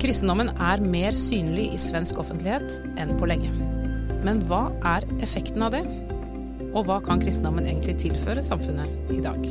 Kristendommen 0.00 0.48
er 0.56 0.80
mer 0.80 1.12
synlig 1.20 1.66
i 1.74 1.78
svensk 1.78 2.16
offentlighet 2.22 2.78
enn 2.96 3.10
på 3.20 3.26
lenge. 3.28 3.50
Men 4.24 4.38
hva 4.48 4.70
er 4.96 5.04
effekten 5.20 5.60
av 5.60 5.74
det? 5.74 5.82
Og 6.70 6.86
hva 6.88 6.96
kan 7.04 7.20
kristendommen 7.20 7.66
egentlig 7.68 7.98
tilføre 8.00 8.40
samfunnet 8.46 9.12
i 9.12 9.18
dag? 9.20 9.44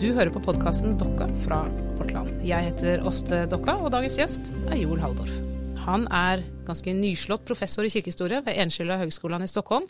Du 0.00 0.06
hører 0.16 0.32
på 0.32 0.40
podkasten 0.46 0.94
Dokka 0.96 1.26
fra 1.44 1.58
Vårt 1.98 2.14
Land. 2.16 2.38
Jeg 2.40 2.70
heter 2.70 3.04
Åste 3.04 3.42
Dokka, 3.52 3.74
og 3.84 3.92
dagens 3.92 4.16
gjest 4.16 4.48
er 4.70 4.80
Joel 4.80 5.02
Halldorf. 5.04 5.36
Han 5.84 6.06
er 6.08 6.46
ganske 6.64 6.96
nyslått 6.96 7.44
professor 7.44 7.84
i 7.84 7.92
kirkehistorie 7.92 8.40
ved 8.46 8.56
Enskilda 8.64 8.96
høgskolen 9.02 9.44
i 9.44 9.50
Stockholm, 9.52 9.84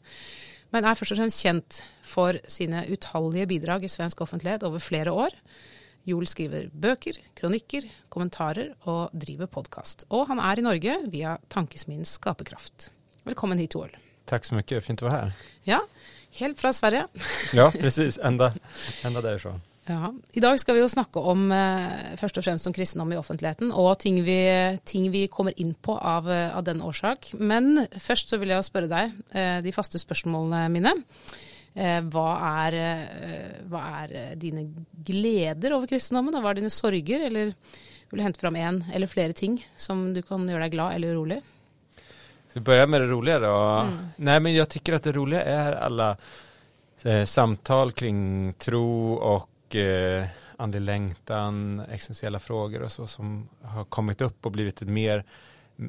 men 0.75 0.82
er 0.82 0.98
først 0.98 1.14
og 1.14 1.23
fremst 1.23 1.46
kjent 1.46 1.79
for 2.02 2.43
sine 2.50 2.82
utallige 2.91 3.46
bidrag 3.55 3.86
i 3.86 3.93
svensk 3.93 4.27
offentlighet 4.27 4.66
over 4.66 4.82
flere 4.82 5.14
år. 5.14 5.39
Joel 6.05 6.27
skriver 6.29 6.66
bøker, 6.68 7.16
kronikker, 7.32 7.86
kommentarer 8.12 8.75
og 8.91 9.12
driver 9.16 9.48
podkast. 9.48 10.04
Og 10.12 10.27
han 10.29 10.41
er 10.43 10.61
i 10.61 10.64
Norge 10.67 10.96
via 11.08 11.39
Tankesmiens 11.49 12.18
Skaperkraft. 12.18 12.90
Velkommen 13.25 13.61
hit, 13.62 13.72
Joel. 13.72 13.95
Tack 14.29 14.45
så 14.45 14.54
mycket, 14.54 14.85
fint 14.85 15.03
att 15.03 15.11
vara 15.11 15.21
här. 15.21 15.32
Ja, 15.62 15.81
helt 16.31 16.61
fra 16.61 16.72
Sverige. 16.72 17.07
Ja, 17.53 17.71
precis, 17.71 18.18
ända, 18.18 18.53
ända 19.04 19.21
därifrån. 19.21 19.61
Ja. 19.86 20.14
I 20.32 20.40
dag 20.40 20.61
skal 20.61 20.75
vi 20.75 20.81
jo 20.81 20.89
snakke 20.89 21.21
om 21.21 21.48
eh, 21.53 22.17
først 22.21 22.39
og 22.40 22.45
fremst 22.45 22.68
om 22.68 22.76
kristendom 22.76 23.12
i 23.12 23.17
offentligheten, 23.21 23.73
og 23.73 23.98
ting 24.00 24.21
vi, 24.25 24.39
ting 24.84 25.09
vi 25.12 25.26
kommer 25.29 25.57
inn 25.57 25.73
på 25.75 25.96
av, 25.96 26.29
av 26.29 26.64
den 26.64 26.84
årsak. 26.84 27.32
Men 27.40 27.86
først 27.96 28.29
så 28.29 28.40
vil 28.40 28.53
jeg 28.53 28.61
jo 28.61 28.68
spørre 28.68 28.93
deg, 28.93 29.17
eh, 29.32 29.59
de 29.64 29.73
faste 29.73 30.00
spørsmålene 30.00 30.68
mine. 30.73 30.96
Eh, 31.74 32.00
hva, 32.14 32.28
er, 32.66 32.77
eh, 32.78 33.56
hva 33.66 33.83
er 34.05 34.36
dine 34.38 34.69
gleder 35.06 35.74
over 35.74 35.91
kristendommen, 35.91 36.36
og 36.36 36.44
hva 36.44 36.52
er 36.55 36.60
dine 36.60 36.70
sorger? 36.70 37.27
Eller 37.27 37.50
vil 38.10 38.20
du 38.20 38.22
hente 38.22 38.41
fram 38.41 38.55
én 38.55 38.84
eller 38.94 39.10
flere 39.10 39.34
ting 39.34 39.58
som 39.77 40.12
du 40.14 40.22
kan 40.22 40.47
gjøre 40.47 40.69
deg 40.69 40.77
glad 40.77 40.94
eller 40.94 41.16
urolig? 41.16 41.41
Ska 42.48 42.61
vi 42.61 42.64
börja 42.64 42.86
med 42.86 43.00
det 43.00 43.06
roliga 43.06 43.39
då? 43.39 43.55
Mm. 43.55 44.06
Nej, 44.16 44.41
men 44.41 44.55
jag 44.55 44.69
tycker 44.69 44.92
att 44.92 45.03
det 45.03 45.12
roliga 45.12 45.42
är 45.42 45.72
alla 45.72 46.16
eh, 47.03 47.25
samtal 47.25 47.92
kring 47.92 48.53
tro 48.53 49.14
och 49.14 49.77
eh, 49.77 50.27
andlig 50.56 50.81
längtan, 50.81 51.83
existentiella 51.91 52.41
frågor 52.41 52.83
och 52.83 52.92
så 52.92 53.06
som 53.06 53.48
har 53.62 53.84
kommit 53.84 54.20
upp 54.20 54.47
och 54.47 54.53
blivit 54.53 54.83
ett 54.83 54.88
mer, 54.88 55.25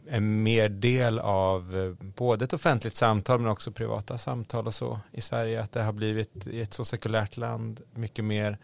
en 0.07 0.43
mer 0.43 0.69
del 0.69 1.19
av 1.19 1.77
eh, 1.77 2.07
både 2.15 2.45
ett 2.45 2.53
offentligt 2.53 2.95
samtal 2.95 3.39
men 3.39 3.51
också 3.51 3.71
privata 3.71 4.17
samtal 4.17 4.67
och 4.67 4.75
så 4.75 4.99
i 5.11 5.21
Sverige. 5.21 5.61
Att 5.61 5.71
det 5.71 5.83
har 5.83 5.93
blivit 5.93 6.47
i 6.47 6.61
ett 6.61 6.73
så 6.73 6.85
sekulärt 6.85 7.37
land 7.37 7.81
mycket 7.93 8.25
mer 8.25 8.57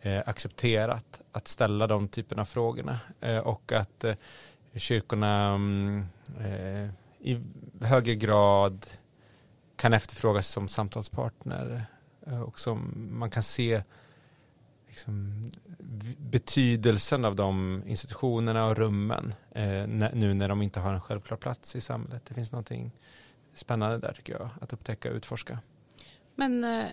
eh, 0.00 0.22
accepterat 0.26 1.20
att 1.32 1.48
ställa 1.48 1.86
de 1.86 2.08
typerna 2.08 2.42
av 2.42 2.46
frågorna 2.46 2.98
eh, 3.20 3.38
och 3.38 3.72
att 3.72 4.04
eh, 4.04 4.14
kyrkorna 4.74 5.48
mm, 5.48 6.06
eh, 6.40 6.88
i 7.20 7.40
högre 7.80 8.14
grad 8.14 8.86
kan 9.76 9.92
efterfrågas 9.92 10.48
som 10.48 10.68
samtalspartner 10.68 11.86
eh, 12.26 12.40
och 12.40 12.58
som 12.58 13.08
man 13.10 13.30
kan 13.30 13.42
se 13.42 13.82
liksom, 14.88 15.50
betydelsen 16.18 17.24
av 17.24 17.36
de 17.36 17.82
institutionerna 17.86 18.66
och 18.66 18.76
rummen 18.76 19.34
eh, 19.50 19.86
nu 20.14 20.34
när 20.34 20.48
de 20.48 20.62
inte 20.62 20.80
har 20.80 20.94
en 20.94 21.00
självklar 21.00 21.36
plats 21.36 21.76
i 21.76 21.80
samhället. 21.80 22.22
Det 22.28 22.34
finns 22.34 22.52
någonting 22.52 22.90
spännande 23.54 23.98
där 23.98 24.12
tycker 24.12 24.32
jag, 24.32 24.48
att 24.60 24.72
upptäcka 24.72 25.10
och 25.10 25.16
utforska. 25.16 25.58
Men 26.34 26.64
eh, 26.64 26.84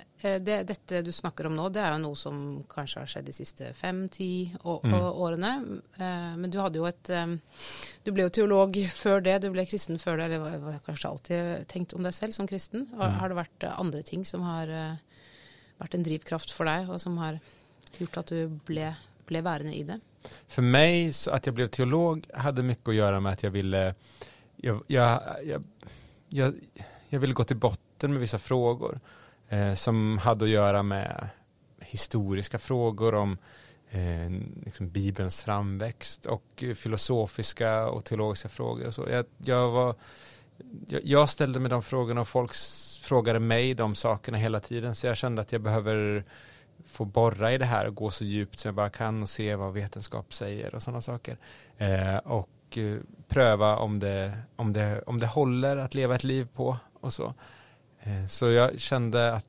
det, 0.42 0.64
dette 0.64 1.02
du 1.02 1.12
snakker 1.12 1.46
om 1.46 1.54
nå, 1.56 1.68
det 1.70 1.84
er 1.86 1.92
jo 1.94 2.00
noe 2.02 2.18
som 2.18 2.38
kanskje 2.70 3.04
har 3.04 3.10
skjedd 3.12 3.28
de 3.30 3.34
siste 3.38 3.68
fem-ti 3.78 4.30
Mm. 4.84 4.94
årene. 4.96 5.52
Eh, 5.98 6.32
men 6.42 6.50
du 6.52 6.58
hadde 6.60 6.80
jo 6.82 6.86
et 6.90 7.10
eh, 7.14 7.36
Du 8.04 8.10
ble 8.12 8.26
jo 8.26 8.30
teolog 8.34 8.74
før 8.90 9.22
det, 9.22 9.36
du 9.44 9.52
ble 9.54 9.66
kristen 9.70 10.00
før 10.02 10.18
det, 10.18 10.26
eller 10.26 10.40
var, 10.42 10.58
var 10.64 10.80
kanskje 10.88 11.10
alltid 11.12 11.68
tenkt 11.70 11.94
om 11.94 12.02
deg 12.04 12.14
selv 12.14 12.34
som 12.34 12.48
kristen. 12.50 12.88
Har, 12.98 13.10
Mm. 13.12 13.20
har 13.20 13.30
det 13.30 13.38
vært 13.38 13.64
eh, 13.70 13.80
andre 13.80 14.02
ting 14.04 14.26
som 14.26 14.42
har 14.42 14.68
eh, 14.68 14.98
vært 15.78 15.94
en 15.96 16.04
drivkraft 16.10 16.52
for 16.52 16.66
deg, 16.66 16.90
og 16.90 16.98
som 17.00 17.18
har 17.22 17.38
gjort 18.02 18.18
att 18.18 18.28
du 18.28 18.48
blev, 18.48 18.94
blev 19.26 19.44
værende 19.44 19.74
i 19.74 19.84
det? 19.84 20.00
För 20.48 20.62
mig, 20.62 21.14
så 21.14 21.32
att 21.32 21.46
jag 21.46 21.56
blev 21.56 21.68
teolog 21.68 22.28
hade 22.34 22.64
mycket 22.64 22.88
att 22.88 22.96
göra 22.96 23.20
med 23.20 23.34
att 23.34 23.44
jag 23.44 23.52
ville 23.52 23.96
jag, 24.56 24.84
jag, 24.88 25.22
jag, 25.44 25.64
jag, 26.30 26.54
jag 27.10 27.20
ville 27.20 27.34
gå 27.34 27.44
till 27.44 27.58
botten 27.58 28.12
med 28.12 28.20
vissa 28.20 28.40
frågor 28.40 29.00
eh, 29.50 29.74
som 29.74 30.18
hade 30.18 30.46
att 30.46 30.52
göra 30.52 30.84
med 30.84 31.30
historiska 31.80 32.60
frågor 32.60 33.16
om 33.16 33.38
eh, 33.90 34.30
liksom 34.66 34.90
Bibelns 34.90 35.44
framväxt 35.44 36.26
och 36.26 36.64
filosofiska 36.76 37.88
och 37.88 38.06
teologiska 38.06 38.50
frågor. 38.50 38.88
Och 38.88 38.94
så. 38.94 39.08
Jag, 39.10 39.26
jag, 39.38 39.72
var, 39.72 39.96
jag, 40.88 41.02
jag 41.04 41.30
ställde 41.30 41.60
mig 41.60 41.70
de 41.70 41.84
frågorna 41.84 42.22
och 42.22 42.28
folk 42.28 42.54
frågade 43.02 43.40
mig 43.40 43.74
de 43.74 43.96
sakerna 43.96 44.38
hela 44.38 44.60
tiden 44.60 44.96
så 44.96 45.08
jag 45.08 45.18
kände 45.18 45.42
att 45.42 45.52
jag 45.52 45.62
behöver 45.62 46.24
få 46.86 47.06
borra 47.06 47.54
i 47.54 47.58
det 47.58 47.66
här 47.66 47.88
och 47.88 47.96
gå 47.96 48.12
så 48.12 48.24
djupt 48.24 48.60
som 48.60 48.70
jag 48.70 48.76
bara 48.76 48.90
kan 48.90 49.22
och 49.22 49.30
se 49.30 49.56
vad 49.56 49.74
vetenskap 49.74 50.34
säger 50.34 50.76
och 50.76 50.84
sådana 50.84 51.02
saker. 51.02 51.38
Eh, 51.78 52.18
och 52.18 52.78
eh, 52.78 52.98
pröva 53.28 53.78
om 53.78 54.00
det, 54.00 54.38
om, 54.56 54.74
det, 54.74 55.02
om 55.08 55.20
det 55.20 55.28
håller 55.28 55.78
att 55.78 55.96
leva 55.96 56.16
ett 56.16 56.24
liv 56.24 56.48
på 56.54 56.78
och 57.02 57.14
så. 57.14 57.34
Eh, 58.00 58.26
så 58.28 58.52
jag 58.52 58.80
kände 58.80 59.34
att 59.34 59.46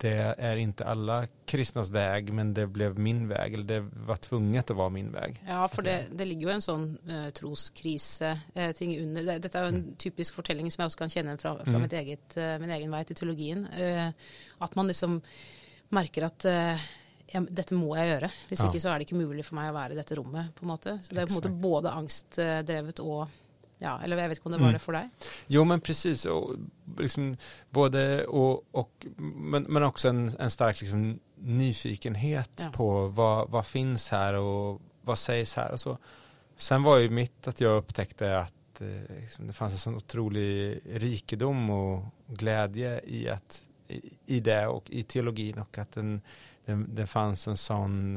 det 0.00 0.34
är 0.38 0.56
inte 0.56 0.84
alla 0.84 1.26
kristnas 1.46 1.90
väg 1.90 2.32
men 2.32 2.54
det 2.54 2.66
blev 2.66 2.98
min 2.98 3.28
väg 3.28 3.54
eller 3.54 3.64
det 3.64 3.80
var 4.06 4.16
tvunget 4.16 4.70
att 4.70 4.76
vara 4.76 4.88
min 4.88 5.12
väg. 5.12 5.42
Ja, 5.48 5.68
for 5.68 5.82
det, 5.82 6.04
det 6.12 6.24
ligger 6.24 6.46
jo 6.46 6.52
en 6.54 6.62
sånn 6.62 6.84
uh, 7.10 7.30
troskrise-ting 7.34 8.94
under. 9.00 9.24
Det, 9.26 9.38
dette 9.42 9.58
er 9.58 9.66
jo 9.66 9.72
en 9.74 9.96
typisk 9.98 10.38
fortelling 10.38 10.70
som 10.70 10.82
jeg 10.82 10.92
også 10.92 10.98
kan 10.98 11.38
fra, 11.38 11.56
fra 11.64 11.74
Mm. 11.74 11.82
mitt 11.82 11.92
eget, 11.92 12.36
eh, 12.36 12.58
min 12.58 12.70
egen 12.70 12.90
vei 12.90 13.04
til 13.04 13.16
teologien. 13.16 13.66
Eh, 13.66 14.12
at 14.60 14.76
man 14.76 14.86
liksom 14.86 15.22
merker 15.90 16.24
at 16.26 16.44
eh, 16.44 16.78
ja, 17.34 17.40
dette 17.40 17.74
må 17.74 17.94
jeg 17.96 18.08
gjøre. 18.20 18.30
Hvis 18.48 18.60
Ja. 18.60 18.66
ikke 18.68 18.80
så 18.80 18.88
er 18.94 18.98
det 18.98 19.06
ikke 19.08 19.20
mulig 19.20 19.44
for 19.44 19.54
meg 19.56 19.70
å 19.70 19.74
være 19.74 19.92
i 19.92 19.96
dette 19.96 20.16
rommet. 20.16 20.54
på 20.54 20.62
en 20.64 20.68
måte. 20.72 20.98
Så 21.02 21.14
det 21.14 21.18
er 21.22 21.26
på 21.26 21.34
en 21.34 21.40
måte 21.40 21.60
både 21.62 21.92
angstdrevet 21.92 23.00
og 23.00 23.28
ja, 23.80 23.98
Eller 24.02 24.16
jeg 24.16 24.28
vet 24.28 24.38
ikke 24.38 24.46
om 24.46 24.52
det 24.52 24.60
var 24.60 24.68
Mm. 24.68 24.72
det 24.74 24.82
for 24.82 24.92
deg. 24.92 25.10
Jo 25.48 25.64
men 25.64 25.80
precis, 25.80 26.24
och 26.26 26.56
liksom 26.98 27.36
både 27.70 28.24
och, 28.26 28.64
och 28.72 29.06
men, 29.16 29.62
men 29.68 29.82
också 29.82 30.08
en, 30.08 30.32
en 30.38 30.50
stark 30.50 30.80
liksom 30.80 31.20
nyfikenhet 31.36 32.50
Ja. 32.64 32.70
på 32.70 33.08
vad, 33.08 33.50
vad 33.50 33.66
finns 33.66 34.08
här 34.08 34.34
och 34.34 34.80
vad 35.02 35.18
sägs 35.18 35.54
här 35.54 35.72
och 35.72 35.80
så. 35.80 35.98
Sen 36.56 36.82
var 36.82 36.98
ju 36.98 37.08
mitt 37.10 37.48
att 37.48 37.60
jag 37.60 37.76
upptäckte 37.76 38.38
att 38.38 38.80
eh, 38.80 39.16
liksom, 39.20 39.46
det 39.46 39.52
fanns 39.52 39.72
en 39.72 39.78
sån 39.78 39.94
otrolig 39.96 40.80
rikedom 40.92 41.70
och 41.70 42.02
glädje 42.26 43.00
i, 43.04 43.28
att, 43.28 43.62
i, 44.26 44.40
det 44.40 44.66
och 44.66 44.90
i 44.90 45.02
teologin 45.02 45.58
och 45.58 45.78
att 45.78 45.92
den, 45.92 46.20
den, 46.64 46.94
det 46.94 47.06
fanns 47.06 47.48
en 47.48 47.56
sån 47.56 48.16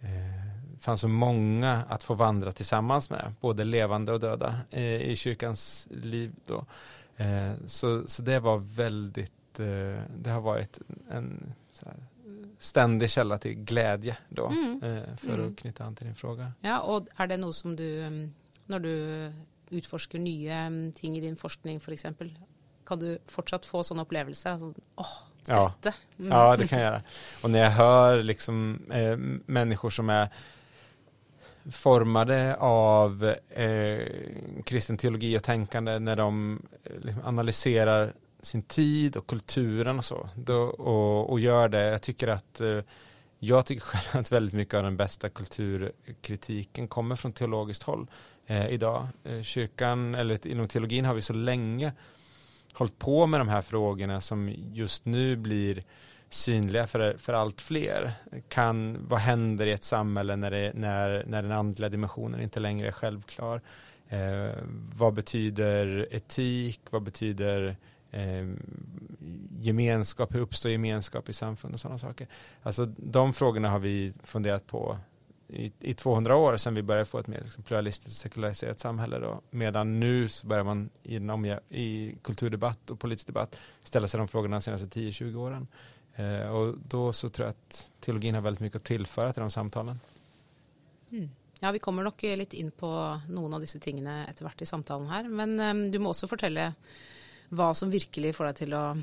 eh, 0.00 0.78
fanns 0.78 1.00
så 1.00 1.08
många 1.08 1.82
att 1.88 2.02
få 2.02 2.14
vandra 2.14 2.52
tillsammans 2.52 3.10
med, 3.10 3.34
både 3.40 3.64
levande 3.64 4.12
och 4.12 4.20
döda 4.20 4.60
eh, 4.70 4.82
i 5.02 5.16
kyrkans 5.16 5.88
liv 5.90 6.32
då. 6.46 6.64
Eh, 7.16 7.52
så, 7.66 8.08
så 8.08 8.22
det 8.22 8.40
var 8.40 8.58
väldigt, 8.58 9.60
eh, 9.60 10.02
det 10.18 10.30
har 10.30 10.40
varit 10.40 10.78
en 11.10 11.52
här, 11.84 11.94
ständig 12.58 13.10
källa 13.10 13.38
till 13.38 13.54
glädje 13.54 14.16
då, 14.28 14.46
Mm. 14.46 14.80
eh, 14.82 15.16
för 15.16 15.34
Mm. 15.34 15.50
att 15.52 15.56
knyta 15.58 15.84
an 15.84 15.94
till 15.94 16.06
din 16.06 16.14
fråga. 16.14 16.52
Ja, 16.60 16.80
og 16.80 17.08
er 17.18 17.26
det 17.26 17.36
noe 17.38 17.52
som 17.52 17.76
du 17.76 17.82
um, 18.06 18.34
Når 18.68 18.78
du 18.78 19.32
utforsker 19.70 20.18
nye 20.18 20.66
um, 20.66 20.92
ting 20.92 21.16
i 21.16 21.20
din 21.20 21.36
forskning 21.36 21.76
f.eks., 21.76 22.04
kan 22.88 22.98
du 22.98 23.18
fortsatt 23.26 23.66
få 23.66 23.82
sånne 23.84 24.02
opplevelser? 24.02 24.50
Altså, 24.56 24.74
åh, 24.96 25.16
Ja. 25.48 25.72
Mm. 25.84 26.32
Ja, 26.32 26.56
det 26.56 26.68
kan 26.68 26.80
jag 26.80 26.86
göra. 26.86 27.02
Och 27.42 27.50
när 27.50 27.58
jag 27.58 27.70
hör 27.70 28.22
liksom 28.22 28.82
eh, 28.92 29.16
människor 29.46 29.90
som 29.90 30.10
är 30.10 30.28
formade 31.70 32.56
av 32.56 33.34
eh, 33.50 34.06
kristen 34.64 34.96
teologi 34.96 35.38
och 35.38 35.42
tänkande 35.42 35.98
när 35.98 36.16
de 36.16 36.62
eh, 36.84 36.92
liksom 37.00 37.22
analyserar 37.24 38.12
sin 38.40 38.62
tid 38.62 39.16
och 39.16 39.26
kulturen 39.26 39.98
och 39.98 40.04
så 40.04 40.28
då, 40.34 40.62
och, 40.62 41.30
och 41.30 41.40
gör 41.40 41.68
det. 41.68 41.82
Jag 41.82 42.02
tycker 42.02 42.28
att 42.28 42.60
eh, 42.60 42.80
jag 43.38 43.66
tycker 43.66 43.82
själv 43.82 44.20
att 44.20 44.32
väldigt 44.32 44.54
mycket 44.54 44.74
av 44.74 44.82
den 44.82 44.96
bästa 44.96 45.28
kulturkritiken 45.28 46.88
kommer 46.88 47.16
från 47.16 47.32
teologiskt 47.32 47.82
håll 47.82 48.06
eh, 48.46 48.68
idag. 48.68 49.08
Eh, 49.24 49.42
kyrkan, 49.42 50.14
eller 50.14 50.46
inom 50.46 50.68
teologin 50.68 51.04
har 51.04 51.14
vi 51.14 51.22
så 51.22 51.32
länge 51.32 51.92
hållit 52.72 52.98
på 52.98 53.26
med 53.26 53.40
de 53.40 53.48
här 53.48 53.62
frågorna 53.62 54.20
som 54.20 54.54
just 54.72 55.04
nu 55.04 55.36
blir 55.36 55.82
synliga 56.30 56.86
för, 56.86 57.16
för 57.18 57.32
allt 57.32 57.60
fler. 57.60 58.12
Kan, 58.48 59.08
vad 59.08 59.20
händer 59.20 59.66
i 59.66 59.72
ett 59.72 59.84
samhälle 59.84 60.36
när, 60.36 60.50
det, 60.50 60.72
när, 60.74 61.24
när 61.26 61.42
den 61.42 61.52
andliga 61.52 61.88
dimensionen 61.88 62.40
inte 62.40 62.60
längre 62.60 62.88
är 62.88 62.92
självklar? 62.92 63.60
Eh, 64.08 64.62
vad 64.96 65.14
betyder 65.14 66.08
etik? 66.10 66.80
Vad 66.90 67.02
betyder 67.02 67.76
eh, 68.10 68.48
gemenskap? 69.60 70.34
Hur 70.34 70.40
uppstår 70.40 70.70
gemenskap 70.70 71.28
i 71.28 71.32
samfund 71.32 71.74
och 71.74 71.80
sådana 71.80 71.98
saker? 71.98 72.26
Alltså 72.62 72.86
de 72.96 73.34
frågorna 73.34 73.70
har 73.70 73.78
vi 73.78 74.12
funderat 74.22 74.66
på 74.66 74.98
i, 75.48 75.72
i 75.80 75.94
200 75.94 76.36
år 76.36 76.56
sedan 76.56 76.74
vi 76.74 76.82
började 76.82 77.04
få 77.04 77.18
ett 77.18 77.26
mer 77.26 77.40
liksom, 77.42 77.62
pluralistiskt 77.62 78.20
sekulariserat 78.20 78.80
samhälle. 78.80 79.18
Då. 79.18 79.40
Medan 79.50 80.00
nu 80.00 80.28
så 80.28 80.46
börjar 80.46 80.64
man 80.64 80.90
i, 81.02 81.16
i 81.68 82.14
kulturdebatt 82.22 82.90
och 82.90 83.00
politisk 83.00 83.26
debatt 83.26 83.58
ställa 83.82 84.08
sig 84.08 84.18
de 84.18 84.28
frågorna 84.28 84.56
de 84.56 84.62
senaste 84.62 84.86
10-20 84.86 85.36
åren. 85.36 85.66
Eh, 86.14 86.48
och 86.48 86.74
då 86.88 87.12
så 87.12 87.28
tror 87.28 87.46
jag 87.46 87.50
att 87.50 87.90
teologin 88.00 88.34
har 88.34 88.42
väldigt 88.42 88.60
mycket 88.60 88.76
att 88.76 88.84
tillföra 88.84 89.32
till 89.32 89.40
de 89.40 89.50
samtalen. 89.50 90.00
Mm. 91.10 91.30
Ja, 91.60 91.72
vi 91.72 91.78
kommer 91.78 92.02
nog 92.02 92.22
lite 92.22 92.56
in 92.56 92.70
på 92.70 93.20
någon 93.28 93.54
av 93.54 93.60
dessa 93.60 93.78
tingene 93.78 94.26
etter 94.26 94.44
hvert 94.44 94.62
i 94.62 94.66
samtalen 94.66 95.08
här. 95.08 95.24
Men 95.24 95.60
um, 95.60 95.90
du 95.90 95.98
måste 95.98 96.26
också 96.26 96.36
berätta 96.36 96.74
vad 97.48 97.76
som 97.76 97.90
verkligen 97.90 98.34
får 98.34 98.44
dig 98.44 98.54
till 98.54 98.72
att 98.72 98.96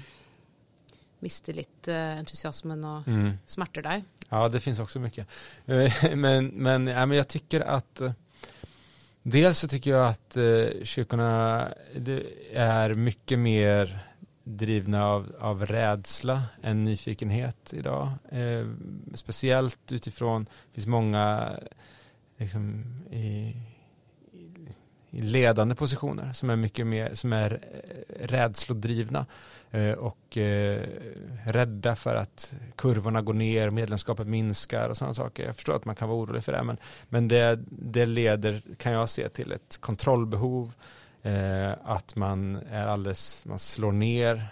miste 1.20 1.54
lite 1.54 1.92
uh, 1.92 2.20
entusiasmen 2.20 2.84
och 2.84 3.08
mm. 3.08 3.34
smärter 3.46 3.82
dig. 3.82 4.04
Ja, 4.30 4.50
det 4.50 4.60
finns 4.60 4.80
också 4.80 5.00
mycket. 5.00 5.28
Eh, 5.66 5.94
men, 6.16 6.48
men, 6.48 6.88
ja, 6.88 7.06
men 7.06 7.18
jag 7.18 7.28
tycker 7.28 7.62
att 7.62 8.02
eh, 8.02 8.12
dels 9.24 9.60
så 9.60 9.68
tycker 9.68 9.92
jag 9.92 10.08
att 10.08 10.38
eh, 10.38 10.84
kyrkorna 10.84 11.68
är 12.54 12.94
mycket 12.94 13.40
mer 13.40 14.00
drivna 14.44 15.06
av, 15.06 15.36
av 15.40 15.66
rädsla 15.66 16.44
än 16.64 16.84
nyfikenhet 16.84 17.74
idag. 17.74 18.10
Speciellt 19.14 19.92
utifrån, 19.92 20.44
det 20.44 20.74
finns 20.74 20.88
många 20.88 21.50
liksom, 22.38 22.84
i, 23.12 23.56
ledande 25.22 25.76
positioner 25.76 26.34
som 26.34 26.50
är 26.50 26.56
mycket 26.56 26.88
mer, 26.88 27.14
som 27.14 27.34
är 27.34 27.52
eh, 27.52 28.28
rädslodrivna 28.28 29.26
eh, 29.72 29.92
och 29.92 30.38
eh, 30.38 30.82
rädda 31.46 31.96
för 31.96 32.16
att 32.16 32.54
kurvorna 32.76 33.22
går 33.22 33.34
ner, 33.34 33.70
medlemskapet 33.70 34.28
minskar 34.28 34.90
och 34.90 34.98
sådana 34.98 35.14
saker. 35.14 35.46
Jag 35.46 35.56
förstår 35.56 35.76
att 35.76 35.86
man 35.86 35.96
kan 35.96 36.10
vara 36.10 36.20
orolig 36.20 36.44
för 36.44 36.52
det, 36.52 36.64
men, 36.64 36.78
men 37.10 37.28
det, 37.28 37.60
det 37.70 38.06
leder, 38.06 38.62
kan 38.78 38.92
jag 38.92 39.10
se, 39.10 39.30
till 39.30 39.52
ett 39.52 39.78
kontrollbehov 39.82 40.74
att 41.84 42.16
man 42.16 42.56
är 42.72 42.88
alldeles, 42.88 43.46
man 43.46 43.60
slår 43.60 43.92
ner 43.92 44.48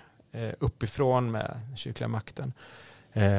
uppifrån 0.60 1.31
med 1.31 1.60
kyrkliga 1.75 2.07
makten. 2.07 2.54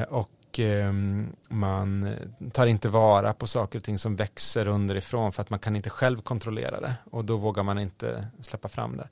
Och 0.08 0.30
och 0.54 0.60
ehm, 0.60 1.36
man 1.48 2.16
tar 2.52 2.66
inte 2.66 2.88
vara 2.88 3.32
på 3.32 3.46
saker 3.46 3.78
och 3.78 3.84
ting 3.84 3.98
som 3.98 4.16
växer 4.16 4.68
underifrån 4.68 5.32
för 5.32 5.42
att 5.42 5.50
man 5.50 5.58
kan 5.58 5.76
inte 5.76 5.90
själv 5.90 6.20
kontrollera 6.20 6.80
det 6.80 6.94
och 7.10 7.24
då 7.24 7.36
vågar 7.36 7.62
man 7.62 7.78
inte 7.78 8.28
släppa 8.40 8.68
fram 8.68 8.96
det. 8.96 9.08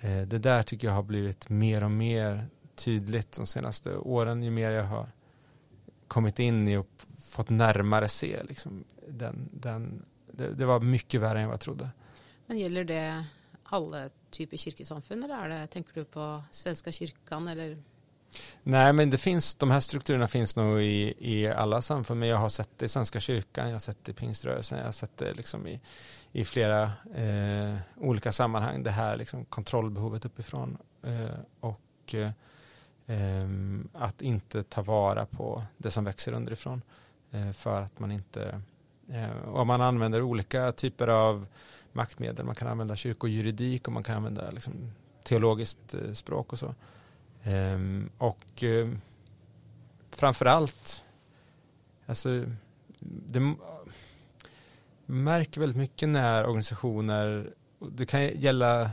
Eh, 0.00 0.26
det 0.26 0.38
där 0.38 0.62
tycker 0.62 0.88
jag 0.88 0.94
har 0.94 1.02
blivit 1.02 1.48
mer 1.48 1.84
och 1.84 1.90
mer 1.90 2.46
tydligt 2.74 3.32
de 3.32 3.46
senaste 3.46 3.96
åren 3.96 4.42
ju 4.42 4.50
mer 4.50 4.70
jag 4.70 4.84
har 4.84 5.06
kommit 6.08 6.38
in 6.38 6.68
i 6.68 6.76
och 6.76 6.88
fått 7.28 7.50
närmare 7.50 8.08
se 8.08 8.42
liksom, 8.42 8.84
den, 9.08 9.48
den, 9.52 10.04
det, 10.32 10.54
det 10.54 10.66
var 10.66 10.80
mycket 10.80 11.20
värre 11.20 11.40
än 11.40 11.46
vad 11.46 11.54
jag 11.54 11.60
trodde. 11.60 11.90
Men 12.46 12.58
gäller 12.58 12.84
det 12.84 13.24
alla 13.64 14.08
typer 14.30 14.56
kyrkosamfund 14.56 15.24
eller 15.24 15.38
är 15.38 15.48
det, 15.48 15.66
tänker 15.66 15.94
du 15.94 16.04
på 16.04 16.42
Svenska 16.50 16.92
kyrkan 16.92 17.48
eller? 17.48 17.82
Nej, 18.62 18.92
men 18.92 19.10
det 19.10 19.18
finns, 19.18 19.54
de 19.54 19.70
här 19.70 19.80
strukturerna 19.80 20.28
finns 20.28 20.56
nog 20.56 20.82
i, 20.82 21.14
i 21.18 21.46
alla 21.46 21.82
samfund, 21.82 22.20
men 22.20 22.28
jag 22.28 22.36
har 22.36 22.48
sett 22.48 22.70
det 22.76 22.86
i 22.86 22.88
Svenska 22.88 23.20
kyrkan, 23.20 23.66
jag 23.66 23.74
har 23.74 23.80
sett 23.80 24.04
det 24.04 24.12
i 24.12 24.14
pingströrelsen, 24.14 24.78
jag 24.78 24.84
har 24.84 24.92
sett 24.92 25.16
det 25.16 25.32
liksom 25.32 25.66
i, 25.66 25.80
i 26.32 26.44
flera 26.44 26.82
eh, 27.14 27.76
olika 27.96 28.32
sammanhang, 28.32 28.82
det 28.82 28.90
här 28.90 29.16
liksom 29.16 29.44
kontrollbehovet 29.44 30.24
uppifrån 30.24 30.78
eh, 31.02 31.38
och 31.60 32.14
eh, 32.14 32.30
att 33.92 34.22
inte 34.22 34.62
ta 34.62 34.82
vara 34.82 35.26
på 35.26 35.62
det 35.76 35.90
som 35.90 36.04
växer 36.04 36.32
underifrån 36.32 36.82
eh, 37.30 37.52
för 37.52 37.80
att 37.80 37.98
man 37.98 38.12
inte, 38.12 38.60
eh, 39.10 39.30
och 39.30 39.66
man 39.66 39.80
använder 39.80 40.22
olika 40.22 40.72
typer 40.72 41.08
av 41.08 41.46
maktmedel. 41.92 42.46
Man 42.46 42.54
kan 42.54 42.68
använda 42.68 42.96
kyrkojuridik 42.96 43.86
och 43.86 43.92
man 43.92 44.02
kan 44.02 44.16
använda 44.16 44.50
liksom, 44.50 44.92
teologiskt 45.22 45.94
eh, 45.94 46.12
språk 46.12 46.52
och 46.52 46.58
så. 46.58 46.74
Ehm, 47.44 48.10
och 48.18 48.62
eh, 48.62 48.88
framförallt, 50.10 51.04
alltså, 52.06 52.44
det 53.00 53.54
märker 55.06 55.60
väldigt 55.60 55.76
mycket 55.76 56.08
när 56.08 56.46
organisationer, 56.46 57.50
det 57.90 58.06
kan 58.06 58.40
gälla, 58.40 58.90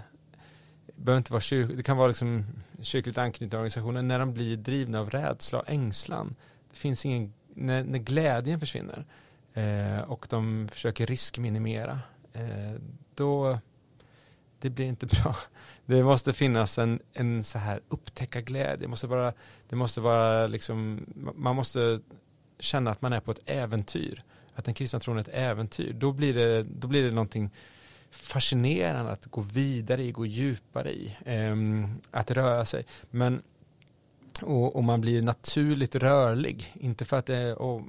det 0.85 1.01
behöver 1.03 1.17
inte 1.17 1.33
vara 1.33 1.41
kyrk, 1.41 1.71
det 1.75 1.83
kan 1.83 1.97
vara 1.97 2.07
liksom 2.07 2.45
kyrkligt 2.81 3.17
anknutna 3.17 3.57
organisationer, 3.57 4.01
när 4.01 4.19
de 4.19 4.33
blir 4.33 4.57
drivna 4.57 4.99
av 4.99 5.09
rädsla 5.09 5.59
och 5.59 5.69
ängslan. 5.69 6.35
Det 6.71 6.77
finns 6.77 7.05
ingen, 7.05 7.33
när, 7.53 7.83
när 7.83 7.99
glädjen 7.99 8.59
försvinner 8.59 9.05
eh, 9.53 9.99
och 9.99 10.27
de 10.29 10.69
försöker 10.71 11.05
riskminimera 11.05 11.99
Eh, 12.33 12.81
då 13.15 13.59
det 14.59 14.69
blir 14.69 14.85
inte 14.85 15.05
bra. 15.23 15.35
Det 15.91 16.03
måste 16.03 16.33
finnas 16.33 16.77
en, 16.77 16.99
en 17.13 17.43
så 17.43 17.57
här 17.57 17.81
upptäckarglädje. 17.89 18.77
Det 18.77 18.87
måste 18.87 19.07
vara, 19.07 19.33
det 19.69 19.75
måste 19.75 20.01
vara 20.01 20.47
liksom, 20.47 21.05
man 21.35 21.55
måste 21.55 21.99
känna 22.59 22.91
att 22.91 23.01
man 23.01 23.13
är 23.13 23.19
på 23.19 23.31
ett 23.31 23.41
äventyr. 23.45 24.23
Att 24.55 24.65
den 24.65 24.73
kristna 24.73 24.99
tron 24.99 25.17
är 25.17 25.21
ett 25.21 25.29
äventyr. 25.33 25.93
Då 25.93 26.11
blir 26.11 26.33
det, 26.33 26.63
då 26.63 26.87
blir 26.87 27.03
det 27.03 27.11
någonting 27.11 27.49
fascinerande 28.11 29.11
att 29.11 29.25
gå 29.25 29.41
vidare 29.41 30.03
i, 30.03 30.11
gå 30.11 30.25
djupare 30.25 30.91
i. 30.91 31.17
Um, 31.25 32.01
att 32.11 32.31
röra 32.31 32.65
sig. 32.65 32.85
Men, 33.09 33.41
och, 34.41 34.75
och, 34.75 34.83
man 34.83 35.01
blir 35.01 35.21
naturligt 35.21 35.95
rörlig. 35.95 36.73
Inte 36.79 37.05
för 37.05 37.17
att 37.17 37.25
det, 37.25 37.55
och 37.55 37.81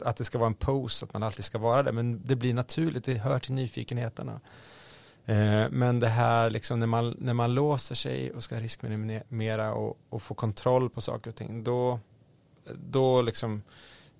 att 0.00 0.16
det 0.16 0.24
ska 0.24 0.38
vara 0.38 0.46
en 0.46 0.54
pose, 0.54 1.04
att 1.04 1.12
man 1.12 1.22
alltid 1.22 1.44
ska 1.44 1.58
vara 1.58 1.82
det, 1.82 1.92
men 1.92 2.22
det 2.24 2.36
blir 2.36 2.54
naturligt, 2.54 3.04
det 3.04 3.14
hör 3.14 3.38
till 3.38 3.54
nyfikenheterna. 3.54 4.40
Eh, 5.28 5.70
men 5.70 6.00
det 6.00 6.08
här 6.08 6.50
liksom 6.50 6.80
när 6.80 6.86
man, 6.86 7.16
när 7.18 7.34
man 7.34 7.54
låser 7.54 7.94
sig 7.94 8.32
och 8.32 8.44
ska 8.44 8.60
riskminimera 8.60 9.74
och, 9.74 9.98
och 10.08 10.22
få 10.22 10.34
kontroll 10.34 10.90
på 10.90 11.00
saker 11.00 11.30
och 11.30 11.36
ting, 11.36 11.64
då, 11.64 12.00
då 12.74 13.22
liksom 13.22 13.62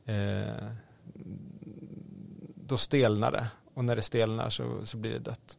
eh, 0.05 0.69
då 2.55 2.77
stelnar 2.77 3.33
det 3.33 3.47
och 3.75 3.85
när 3.85 3.97
det 3.97 4.03
stelnar 4.03 4.51
så, 4.51 4.87
så 4.87 4.97
blir 4.97 5.13
det 5.13 5.19
dött. 5.19 5.59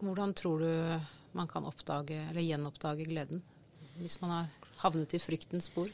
Hur 0.00 0.32
tror 0.32 0.60
du 0.60 1.00
man 1.32 1.48
kan 1.48 1.64
uppdaga 1.64 2.22
eller 2.30 2.40
genoppdaga 2.40 3.04
glädjen? 3.04 3.42
Om 3.96 4.08
man 4.20 4.30
har 4.30 4.46
hamnat 4.76 5.14
i 5.14 5.18
fryktens 5.18 5.64
spår? 5.64 5.88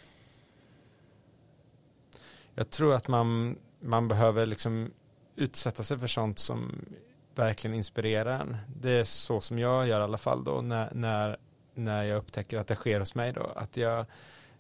jag 2.59 2.71
tror 2.71 2.95
att 2.95 3.09
man, 3.09 3.57
man 3.81 4.09
behöver 4.09 4.47
liksom 4.47 4.91
utsätta 5.37 5.83
sig 5.83 5.99
för 5.99 6.07
sånt 6.07 6.39
som 6.39 6.85
verkligen 7.39 7.77
inspirerar 7.77 8.41
en. 8.41 8.57
Det 8.77 8.91
är 8.91 9.05
så 9.05 9.41
som 9.41 9.59
jag 9.59 9.87
gör 9.87 10.01
i 10.01 10.03
alla 10.03 10.19
fall 10.19 10.45
då 10.45 10.61
när, 10.61 10.95
när, 10.95 11.37
när 11.75 12.03
jag 12.03 12.19
upptäcker 12.19 12.59
att 12.59 12.67
det 12.67 12.75
sker 12.75 13.01
hos 13.01 13.15
mig 13.15 13.33
då. 13.33 13.53
Att 13.57 13.77
jag, 13.77 14.07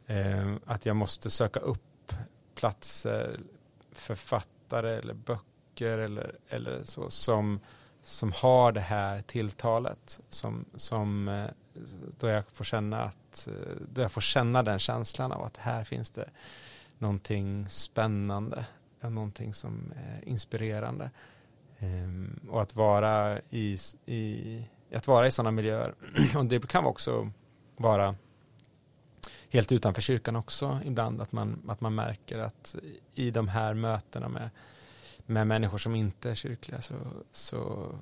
eh, 0.06 0.54
att 0.66 0.86
jag 0.86 0.96
måste 0.96 1.30
söka 1.30 1.60
upp 1.60 2.12
platser, 2.54 3.40
författare 3.92 4.96
eller 4.96 5.14
böcker 5.14 5.98
eller, 5.98 6.34
eller 6.48 6.84
så 6.84 7.10
som, 7.10 7.60
som 8.02 8.32
har 8.32 8.72
det 8.72 8.80
här 8.80 9.22
tilltalet 9.22 10.20
som, 10.28 10.64
som 10.76 11.28
eh, 11.28 11.50
då 12.18 12.28
jag 12.28 12.44
får 12.52 12.64
känna 12.64 13.02
att 13.02 13.48
eh, 13.48 13.76
då 13.92 14.00
jag 14.00 14.12
får 14.12 14.20
känna 14.20 14.62
den 14.62 14.78
känslan 14.78 15.32
av 15.32 15.44
att 15.44 15.56
här 15.56 15.84
finns 15.84 16.10
det 16.10 16.30
någonting 16.98 17.68
spännande, 17.68 18.66
någonting 19.00 19.54
som 19.54 19.92
är 19.96 20.28
inspirerande. 20.28 21.10
Ehm, 21.78 22.40
och 22.50 22.62
att 22.62 22.76
vara 22.76 23.40
i, 23.50 23.78
i, 24.06 24.62
att 24.94 25.06
vara 25.06 25.26
i 25.26 25.30
sådana 25.30 25.50
miljöer, 25.50 25.94
och 26.36 26.46
det 26.46 26.68
kan 26.68 26.84
också 26.84 27.30
vara 27.76 28.14
helt 29.50 29.72
utanför 29.72 30.02
kyrkan 30.02 30.36
också 30.36 30.80
ibland, 30.84 31.20
att 31.20 31.32
man, 31.32 31.62
att 31.68 31.80
man 31.80 31.94
märker 31.94 32.38
att 32.38 32.76
i 33.14 33.30
de 33.30 33.48
här 33.48 33.74
mötena 33.74 34.28
med, 34.28 34.50
med 35.26 35.46
människor 35.46 35.78
som 35.78 35.94
inte 35.94 36.30
är 36.30 36.34
kyrkliga 36.34 36.80
så, 36.80 36.94
så 37.32 37.92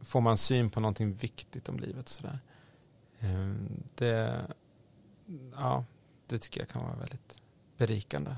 får 0.00 0.20
man 0.20 0.38
syn 0.38 0.70
på 0.70 0.80
någonting 0.80 1.14
viktigt 1.14 1.68
om 1.68 1.78
livet. 1.78 2.04
Och 2.04 2.08
sådär. 2.08 2.38
Ehm, 3.20 3.82
det, 3.94 4.44
ja, 5.54 5.84
det 6.26 6.38
tycker 6.38 6.60
jag 6.60 6.68
kan 6.68 6.82
vara 6.82 6.96
väldigt 6.96 7.40
berikande. 7.76 8.34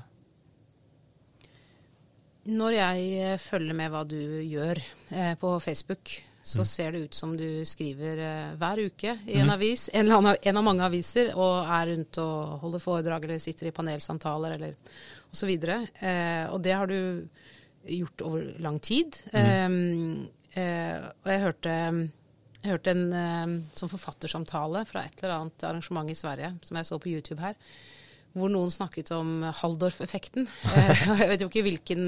Når 2.49 2.73
jeg 2.73 3.09
eh, 3.21 3.37
følger 3.37 3.77
med 3.77 3.91
hva 3.93 4.01
du 4.07 4.17
gjør 4.17 4.79
eh, 5.13 5.33
på 5.37 5.53
Facebook, 5.61 6.13
så 6.41 6.63
mm. 6.63 6.65
ser 6.65 6.91
det 6.91 6.99
ut 7.05 7.17
som 7.17 7.35
du 7.37 7.61
skriver 7.69 8.17
eh, 8.17 8.53
hver 8.57 8.81
uke 8.81 9.13
i 9.27 9.37
en 9.37 9.51
mm. 9.51 9.53
avis, 9.53 9.89
en, 9.93 10.09
annen, 10.09 10.39
en, 10.41 10.57
av 10.57 10.65
mange 10.65 10.87
aviser, 10.87 11.29
og 11.37 11.69
er 11.69 11.91
rundt 11.91 12.17
og 12.23 12.63
holder 12.63 12.81
foredrag 12.81 13.27
eller 13.27 13.43
sitter 13.43 13.69
i 13.69 13.75
panelsamtaler 13.77 14.57
eller 14.57 14.73
osv. 15.29 15.51
Eh, 15.53 16.49
og 16.49 16.57
det 16.65 16.73
har 16.73 16.89
du 16.89 16.97
gjort 17.85 18.25
over 18.25 18.49
lang 18.61 18.81
tid. 18.81 19.21
Mm. 19.37 20.25
Eh, 20.57 20.97
og 20.97 21.29
jeg 21.29 21.45
hørte, 21.45 21.77
jeg 22.57 22.73
hørte 22.73 22.97
en 22.97 23.63
sånn 23.77 23.93
forfattersamtale 23.93 24.81
fra 24.89 25.05
et 25.05 25.21
eller 25.21 25.37
annet 25.37 25.69
arrangement 25.69 26.09
i 26.09 26.17
Sverige 26.17 26.55
som 26.65 26.77
jeg 26.77 26.89
så 26.89 26.97
på 27.01 27.13
YouTube 27.13 27.41
her 27.41 27.57
hvor 28.37 28.51
noen 28.51 28.71
snakket 28.71 29.11
om 29.15 29.41
Haldorf-effekten. 29.59 30.47
Eh, 30.71 31.03
jeg 31.21 31.29
vet 31.33 31.43
jo 31.43 31.49
ikke 31.49 31.65
hvilken, 31.65 32.07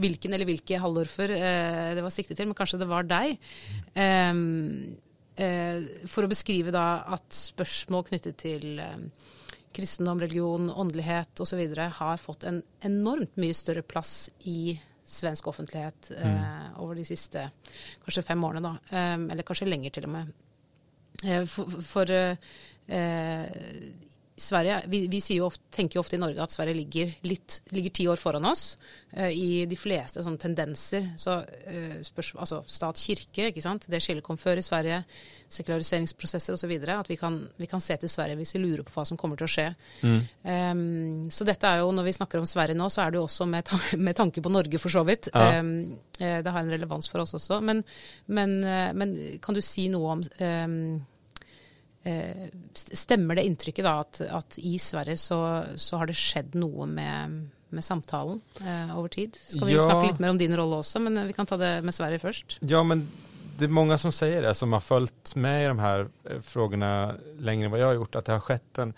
hvilken 0.00 0.36
eller 0.36 0.48
hvilke 0.48 0.80
Haldorfer 0.80 1.32
eh, 1.38 1.90
det 1.96 2.04
var 2.04 2.12
siktet 2.12 2.38
til, 2.38 2.50
men 2.50 2.58
kanskje 2.58 2.82
det 2.82 2.90
var 2.90 3.08
deg. 3.08 3.38
Eh, 3.94 4.32
for 6.06 6.22
å 6.22 6.30
beskrive 6.30 6.70
da 6.74 6.86
at 7.16 7.26
spørsmål 7.34 8.04
knyttet 8.06 8.36
til 8.38 8.78
kristendom, 9.74 10.20
religion, 10.22 10.68
åndelighet 10.70 11.42
osv. 11.42 11.64
har 11.96 12.20
fått 12.22 12.46
en 12.46 12.60
enormt 12.86 13.34
mye 13.42 13.56
større 13.56 13.82
plass 13.82 14.28
i 14.46 14.76
svensk 15.04 15.48
offentlighet 15.50 16.12
mm. 16.14 16.78
over 16.84 16.94
de 16.94 17.02
siste 17.08 17.42
kanskje 18.04 18.22
fem 18.30 18.46
årene, 18.46 18.62
da. 18.62 19.02
eller 19.26 19.42
kanskje 19.44 19.66
lenger, 19.66 19.96
til 19.96 20.06
og 20.06 20.14
med. 20.14 20.30
for, 21.50 21.74
for 21.90 22.14
Sverige, 24.36 24.80
vi, 24.90 25.06
vi 25.06 25.20
jo 25.36 25.46
ofte, 25.46 25.62
tenker 25.70 25.96
jo 25.96 26.02
ofte 26.02 26.16
i 26.16 26.18
Norge 26.18 26.42
at 26.42 26.50
Sverige 26.50 26.74
ligger, 26.74 27.10
litt, 27.22 27.60
ligger 27.70 27.92
ti 27.94 28.06
år 28.10 28.18
foran 28.18 28.48
oss 28.50 28.72
uh, 29.14 29.30
i 29.30 29.62
de 29.70 29.76
fleste 29.78 30.24
sånne 30.26 30.42
tendenser. 30.42 31.06
Så 31.22 31.36
uh, 31.38 32.00
spørs, 32.02 32.32
altså 32.34 32.58
stat-kirke, 32.66 33.52
ikke 33.52 33.62
sant. 33.62 33.86
Det 33.86 34.02
skillet 34.02 34.26
kom 34.26 34.40
før 34.40 34.58
i 34.58 34.64
Sverige. 34.66 35.04
Sekulariseringsprosesser 35.54 36.56
osv. 36.56 36.74
At 36.96 37.12
vi 37.12 37.18
kan, 37.20 37.38
vi 37.62 37.70
kan, 37.70 37.84
se 37.84 37.94
til 38.02 38.10
Sverige 38.10 38.40
hvis 38.40 38.56
vi 38.56 38.64
lurer 38.64 38.82
på 38.82 38.96
hva 38.96 39.06
som 39.06 39.20
kommer 39.20 39.38
til 39.38 39.46
å 39.46 39.52
skje. 39.54 39.68
Mm. 40.02 40.18
Um, 40.42 41.30
så 41.30 41.46
dette 41.46 41.70
er 41.70 41.84
jo, 41.84 41.94
når 41.94 42.10
vi 42.10 42.18
snakker 42.18 42.42
om 42.42 42.50
Sverige 42.50 42.78
nå, 42.80 42.90
så 42.90 43.04
er 43.04 43.14
det 43.14 43.22
jo 43.22 43.28
også 43.28 43.46
med, 43.46 43.70
ta 43.70 43.78
med 44.08 44.18
tanke 44.18 44.42
på 44.42 44.50
Norge, 44.50 44.82
for 44.82 44.98
så 44.98 45.06
vidt. 45.06 45.30
Ja. 45.30 45.60
Um, 45.62 45.94
det 46.18 46.50
har 46.50 46.62
en 46.64 46.74
relevans 46.74 47.06
for 47.10 47.22
oss 47.22 47.38
også. 47.38 47.62
Men, 47.62 47.86
men, 48.26 48.60
men 48.98 49.18
kan 49.42 49.54
du 49.54 49.62
si 49.62 49.86
noe 49.94 50.18
om 50.18 50.26
um, 50.42 51.04
Eh, 52.04 52.48
stemmer 52.74 53.38
det 53.38 53.46
inntrykket 53.48 53.84
da 53.86 53.98
at, 54.02 54.20
at 54.28 54.58
i 54.60 54.76
Sverige 54.78 55.16
så, 55.16 55.38
så, 55.80 55.96
har 55.96 56.10
det 56.10 56.16
skjedd 56.20 56.56
noe 56.60 56.84
med, 56.84 57.38
med 57.72 57.84
samtalen 57.86 58.42
eh, 58.60 58.92
over 58.92 59.08
tid? 59.08 59.38
Skal 59.40 59.70
vi 59.70 59.78
ja. 59.78 59.86
snakke 59.88 60.10
litt 60.10 60.20
mer 60.20 60.34
om 60.34 60.40
din 60.40 60.56
rolle 60.56 60.82
også, 60.82 61.00
men 61.00 61.22
vi 61.24 61.36
kan 61.36 61.48
ta 61.48 61.56
det 61.60 61.78
med 61.86 61.96
Sverige 61.96 62.20
først. 62.20 62.58
Ja, 62.68 62.82
men 62.84 63.06
det 63.56 63.70
er 63.70 63.72
mange 63.72 63.96
som 64.02 64.12
sier 64.12 64.44
det, 64.44 64.52
som 64.58 64.76
har 64.76 64.84
fulgt 64.84 65.32
med 65.40 65.62
i 65.64 65.68
de 65.70 65.80
her 65.80 66.06
eh, 66.28 66.44
frågorna 66.44 66.92
lenger 67.40 67.68
enn 67.68 67.72
hva 67.72 67.80
jeg 67.80 67.90
har 67.92 68.00
gjort, 68.02 68.20
at 68.20 68.28
det 68.28 68.36
har 68.36 68.46
skjedd 68.50 68.84
en, 68.84 68.94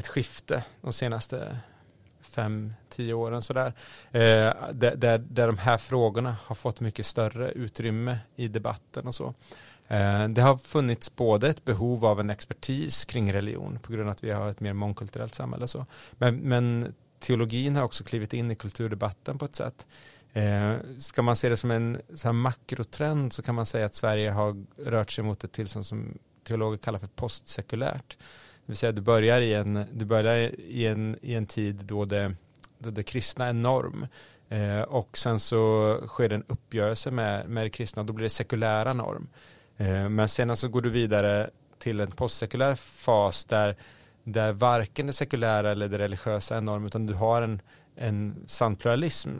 et 0.00 0.10
skifte 0.10 0.62
de 0.82 0.94
seneste 0.96 1.44
fem, 2.30 2.60
ti 2.90 3.12
årene. 3.14 3.42
Så 3.42 3.54
der, 3.54 3.72
eh, 4.10 4.50
der, 4.72 4.96
der, 4.96 5.18
der 5.18 5.54
de 5.54 5.58
her 5.62 5.78
frågorna 5.78 6.36
har 6.48 6.58
fått 6.58 6.82
mye 6.82 7.06
større 7.06 7.52
utrymme 7.58 8.18
i 8.42 8.48
debatten 8.48 9.10
og 9.10 9.14
så. 9.14 9.34
Eh, 9.90 10.28
det 10.28 10.42
har 10.42 10.56
funnits 10.56 11.16
både 11.16 11.48
ett 11.48 11.64
behov 11.64 12.04
av 12.04 12.20
en 12.20 12.30
expertis 12.30 13.04
kring 13.04 13.32
religion 13.32 13.78
på 13.82 13.92
grund 13.92 14.08
av 14.08 14.12
att 14.12 14.24
vi 14.24 14.30
har 14.30 14.50
ett 14.50 14.60
mer 14.60 14.72
mångkulturellt 14.72 15.34
samhälle. 15.34 15.68
Så. 15.68 15.86
Men, 16.12 16.36
men 16.36 16.94
teologin 17.18 17.76
har 17.76 17.82
också 17.82 18.04
klivit 18.04 18.32
in 18.32 18.50
i 18.50 18.54
kulturdebatten 18.54 19.38
på 19.38 19.44
ett 19.44 19.54
sätt. 19.54 19.86
Eh, 20.32 20.74
ska 20.98 21.22
man 21.22 21.36
se 21.36 21.48
det 21.48 21.56
som 21.56 21.70
en 21.70 21.98
så 22.14 22.28
här 22.28 22.32
makrotrend 22.32 23.32
så 23.32 23.42
kan 23.42 23.54
man 23.54 23.66
säga 23.66 23.86
att 23.86 23.94
Sverige 23.94 24.30
har 24.30 24.64
rört 24.76 25.10
sig 25.10 25.24
mot 25.24 25.44
ett 25.44 25.52
tillstånd 25.52 25.86
som 25.86 26.18
teologer 26.44 26.78
kallar 26.78 26.98
för 26.98 27.06
postsekulärt. 27.06 28.18
Det 28.18 28.72
vill 28.72 28.76
säga 28.76 28.92
du 28.92 29.02
börjar 29.02 29.40
i 29.40 29.54
en, 29.54 29.84
du 29.92 30.04
börjar 30.04 30.36
i 30.60 30.86
en, 30.86 31.16
i 31.22 31.34
en 31.34 31.46
tid 31.46 31.74
då 31.74 32.04
det, 32.04 32.34
då 32.78 32.90
det 32.90 33.02
kristna 33.02 33.46
är 33.46 33.52
norm. 33.52 34.06
Eh, 34.48 34.82
och 34.82 35.18
sen 35.18 35.40
så 35.40 35.94
sker 36.06 36.28
det 36.28 36.34
en 36.34 36.44
uppgörelse 36.48 37.10
med, 37.10 37.48
med 37.48 37.66
det 37.66 37.70
kristna, 37.70 38.00
och 38.02 38.06
då 38.06 38.12
blir 38.12 38.22
det 38.22 38.30
sekulära 38.30 38.92
norm. 38.92 39.28
Eh, 39.80 40.08
men 40.08 40.28
sen 40.28 40.56
så 40.56 40.68
går 40.68 40.80
du 40.80 40.90
vidare 40.90 41.50
till 41.78 42.00
en 42.00 42.10
postsekulär 42.10 42.74
fas 42.74 43.44
där, 43.44 43.76
där 44.24 44.52
varken 44.52 45.06
det 45.06 45.12
sekulära 45.12 45.70
eller 45.70 45.88
det 45.88 45.98
religiösa 45.98 46.56
är 46.56 46.60
norm 46.60 46.86
utan 46.86 47.06
du 47.06 47.14
har 47.14 47.42
en, 47.42 47.60
en 47.96 48.44
sann 48.46 48.76
pluralism. 48.76 49.30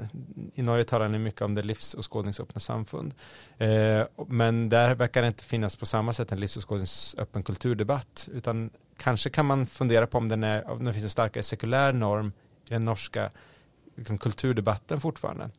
I 0.54 0.62
Norge 0.62 0.84
talar 0.84 1.08
ni 1.08 1.18
mycket 1.18 1.42
om 1.42 1.54
det 1.54 1.62
livsåskådningsöppna 1.62 2.60
samfund. 2.60 3.14
Eh, 3.58 4.02
men 4.26 4.68
där 4.68 4.94
verkar 4.94 5.22
det 5.22 5.28
inte 5.28 5.44
finnas 5.44 5.76
på 5.76 5.86
samma 5.86 6.12
sätt 6.12 6.32
en 6.32 6.40
livsåskådningsöppen 6.40 7.42
kulturdebatt 7.42 8.28
utan 8.32 8.70
kanske 8.96 9.30
kan 9.30 9.46
man 9.46 9.66
fundera 9.66 10.06
på 10.06 10.18
om, 10.18 10.28
den 10.28 10.44
är, 10.44 10.70
om 10.70 10.84
det 10.84 10.92
finns 10.92 11.04
en 11.04 11.10
starkare 11.10 11.42
sekulär 11.42 11.92
norm 11.92 12.32
i 12.68 12.72
den 12.72 12.84
norska 12.84 13.30
liksom, 13.96 14.18
kulturdebatten 14.18 15.00
fortfarande. 15.00 15.50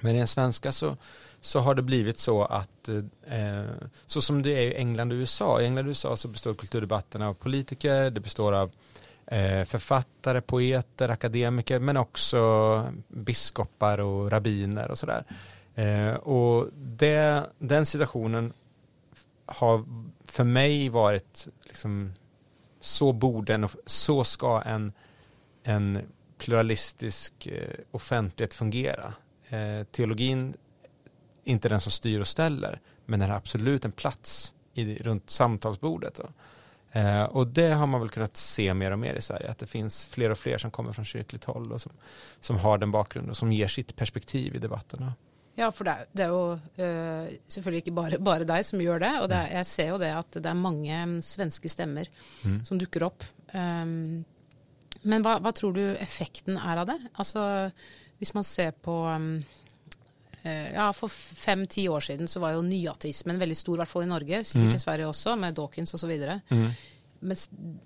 Men 0.00 0.14
i 0.14 0.18
den 0.18 0.26
svenska 0.26 0.72
så, 0.72 0.96
så 1.46 1.60
har 1.60 1.74
det 1.74 1.82
blivit 1.82 2.18
så 2.18 2.44
att, 2.44 2.88
eh, 3.26 3.64
så 4.06 4.20
som 4.20 4.42
det 4.42 4.50
är 4.50 4.62
i 4.62 4.74
England 4.74 5.12
och 5.12 5.16
USA, 5.16 5.60
i 5.60 5.64
England 5.64 5.84
och 5.84 5.88
USA 5.88 6.16
så 6.16 6.28
består 6.28 6.54
kulturdebatten 6.54 7.22
av 7.22 7.34
politiker, 7.34 8.10
det 8.10 8.20
består 8.20 8.52
av 8.52 8.70
eh, 9.26 9.64
författare, 9.64 10.40
poeter, 10.40 11.08
akademiker, 11.08 11.78
men 11.78 11.96
också 11.96 12.84
biskopar 13.08 13.98
och 13.98 14.30
rabbiner 14.30 14.90
och 14.90 14.98
sådär. 14.98 15.24
Eh, 15.74 16.14
och 16.14 16.68
det, 16.76 17.46
den 17.58 17.86
situationen 17.86 18.52
har 19.46 19.84
för 20.24 20.44
mig 20.44 20.88
varit 20.88 21.48
liksom, 21.64 22.12
så 22.80 23.12
borde 23.12 23.54
en, 23.54 23.68
så 23.86 24.24
ska 24.24 24.62
en, 24.62 24.92
en 25.62 25.98
pluralistisk 26.38 27.46
eh, 27.46 27.74
offentlighet 27.90 28.54
fungera. 28.54 29.14
Eh, 29.48 29.84
teologin 29.84 30.54
inte 31.46 31.68
den 31.68 31.80
som 31.80 31.92
styr 31.92 32.20
och 32.20 32.26
ställer, 32.26 32.80
men 33.04 33.20
den 33.20 33.30
har 33.30 33.36
absolut 33.36 33.84
en 33.84 33.92
plats 33.92 34.54
i, 34.74 34.98
runt 35.02 35.30
samtalsbordet. 35.30 36.20
Eh, 36.92 37.22
och 37.22 37.46
det 37.46 37.72
har 37.72 37.86
man 37.86 38.00
väl 38.00 38.10
kunnat 38.10 38.36
se 38.36 38.74
mer 38.74 38.90
och 38.90 38.98
mer 38.98 39.14
i 39.14 39.22
Sverige, 39.22 39.50
att 39.50 39.58
det 39.58 39.66
finns 39.66 40.06
fler 40.06 40.30
och 40.30 40.38
fler 40.38 40.58
som 40.58 40.70
kommer 40.70 40.92
från 40.92 41.04
kyrkligt 41.04 41.44
håll 41.44 41.72
och 41.72 41.80
som, 41.80 41.92
som 42.40 42.56
har 42.56 42.78
den 42.78 42.90
bakgrunden 42.90 43.30
och 43.30 43.36
som 43.36 43.52
ger 43.52 43.68
sitt 43.68 43.96
perspektiv 43.96 44.56
i 44.56 44.58
debatterna. 44.58 45.14
Ja, 45.54 45.70
for 45.72 45.88
det 45.88 45.94
det 46.12 46.26
er 46.26 46.32
jo 46.34 46.52
uh, 46.52 47.28
selvfølgelig 47.48 47.78
ikke 47.80 47.94
bare, 47.96 48.18
bare, 48.20 48.44
deg 48.44 48.64
som 48.68 48.80
gjør 48.80 49.00
det. 49.00 49.12
Og 49.22 49.28
det 49.32 49.36
er, 49.38 49.52
jeg 49.56 49.68
ser 49.70 49.86
jo 49.88 50.00
det 50.02 50.10
at 50.12 50.36
det 50.36 50.50
er 50.50 50.58
mange 50.58 50.98
svenske 51.24 51.70
stemmer 51.72 52.10
mm. 52.44 52.58
som 52.68 52.80
dukker 52.80 53.06
opp. 53.06 53.24
Um, 53.54 54.26
men 55.00 55.24
hva, 55.24 55.38
hva, 55.40 55.54
tror 55.56 55.72
du 55.72 55.80
effekten 55.96 56.60
er 56.60 56.82
av 56.82 56.90
det? 56.90 56.98
Altså, 57.16 57.70
hvis 58.20 58.34
man 58.36 58.44
ser 58.44 58.76
på 58.84 58.98
um, 59.08 59.30
Eh, 59.40 59.65
ja, 60.46 60.90
For 60.96 61.10
fem-ti 61.10 61.86
år 61.92 62.04
siden 62.04 62.30
så 62.30 62.42
var 62.42 62.54
jo 62.56 62.64
nyateismen 62.66 63.40
veldig 63.40 63.56
stor, 63.58 63.78
i 63.78 63.82
hvert 63.82 63.92
fall 63.92 64.06
i 64.06 64.10
Norge. 64.10 64.42
Sikkert 64.44 64.74
mm. 64.74 64.78
i 64.78 64.84
Sverige 64.84 65.08
også, 65.10 65.36
med 65.40 65.56
Dawkins 65.58 65.96
osv. 65.96 66.12
Mm. 66.50 66.68
Men 67.24 67.38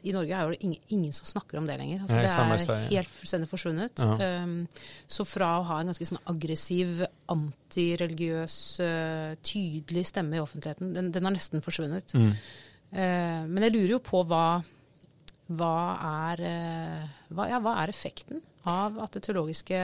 i 0.03 0.13
Norge 0.15 0.37
er 0.37 0.53
det 0.53 0.59
ingen, 0.65 0.83
ingen, 0.89 1.13
som 1.15 1.29
snakker 1.29 1.61
om 1.61 1.69
det 1.69 1.77
lenger. 1.81 2.03
Altså, 2.03 2.19
Nei, 2.19 2.59
det 2.59 2.75
er 2.75 2.97
helt 2.99 3.13
fullstendig 3.15 3.49
forsvunnet. 3.51 4.03
Ja. 4.03 4.43
Um, 4.43 4.57
så 5.11 5.27
fra 5.29 5.53
å 5.61 5.67
ha 5.71 5.79
en 5.81 5.93
ganske 5.93 6.09
sånn 6.09 6.23
aggressiv, 6.31 7.05
antireligiøs, 7.33 8.59
uh, 8.83 9.39
tydelig 9.47 10.09
stemme 10.11 10.39
i 10.39 10.43
offentligheten, 10.43 10.93
den, 10.97 11.13
den 11.15 11.29
har 11.29 11.37
nesten 11.37 11.65
forsvunnet. 11.65 12.15
Mm. 12.17 12.31
Uh, 12.91 13.41
men 13.47 13.67
jeg 13.67 13.77
lurer 13.77 13.97
jo 13.97 14.03
på 14.11 14.25
hva, 14.29 14.45
hva, 15.61 15.75
er, 16.27 16.47
uh, 16.47 17.27
hva, 17.37 17.51
ja, 17.53 17.63
hva 17.63 17.79
er 17.85 17.95
effekten 17.95 18.43
av 18.63 18.99
at 19.01 19.13
det 19.13 19.23
teologiske 19.25 19.79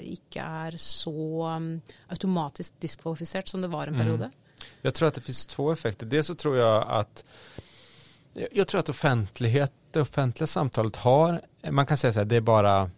ikke 0.00 0.44
er 0.44 0.78
så 0.80 1.12
um, 1.56 1.68
automatisk 2.08 2.74
diskvalifisert 2.80 3.48
som 3.48 3.62
det 3.62 3.68
var 3.68 3.86
en 3.86 3.94
mm. 3.94 4.00
periode? 4.00 4.24
Mm. 4.24 4.40
Jag 4.82 4.94
tror 4.94 5.08
att 5.08 5.14
det 5.14 5.20
finns 5.20 5.46
två 5.46 5.72
effekter. 5.72 6.06
Dels 6.06 6.26
så 6.26 6.34
tror 6.34 6.56
jag 6.56 6.84
att 6.88 7.24
jag 8.52 8.68
tror 8.68 8.80
att 8.80 8.88
offentlighet, 8.88 9.72
det 9.90 10.00
offentliga 10.00 10.46
samtalet 10.46 10.96
har, 10.96 11.40
man 11.70 11.86
kan 11.86 11.96
säga 11.96 12.12
så 12.12 12.18
här, 12.18 12.24
det 12.24 12.36
är 12.36 12.40
bara 12.40 12.90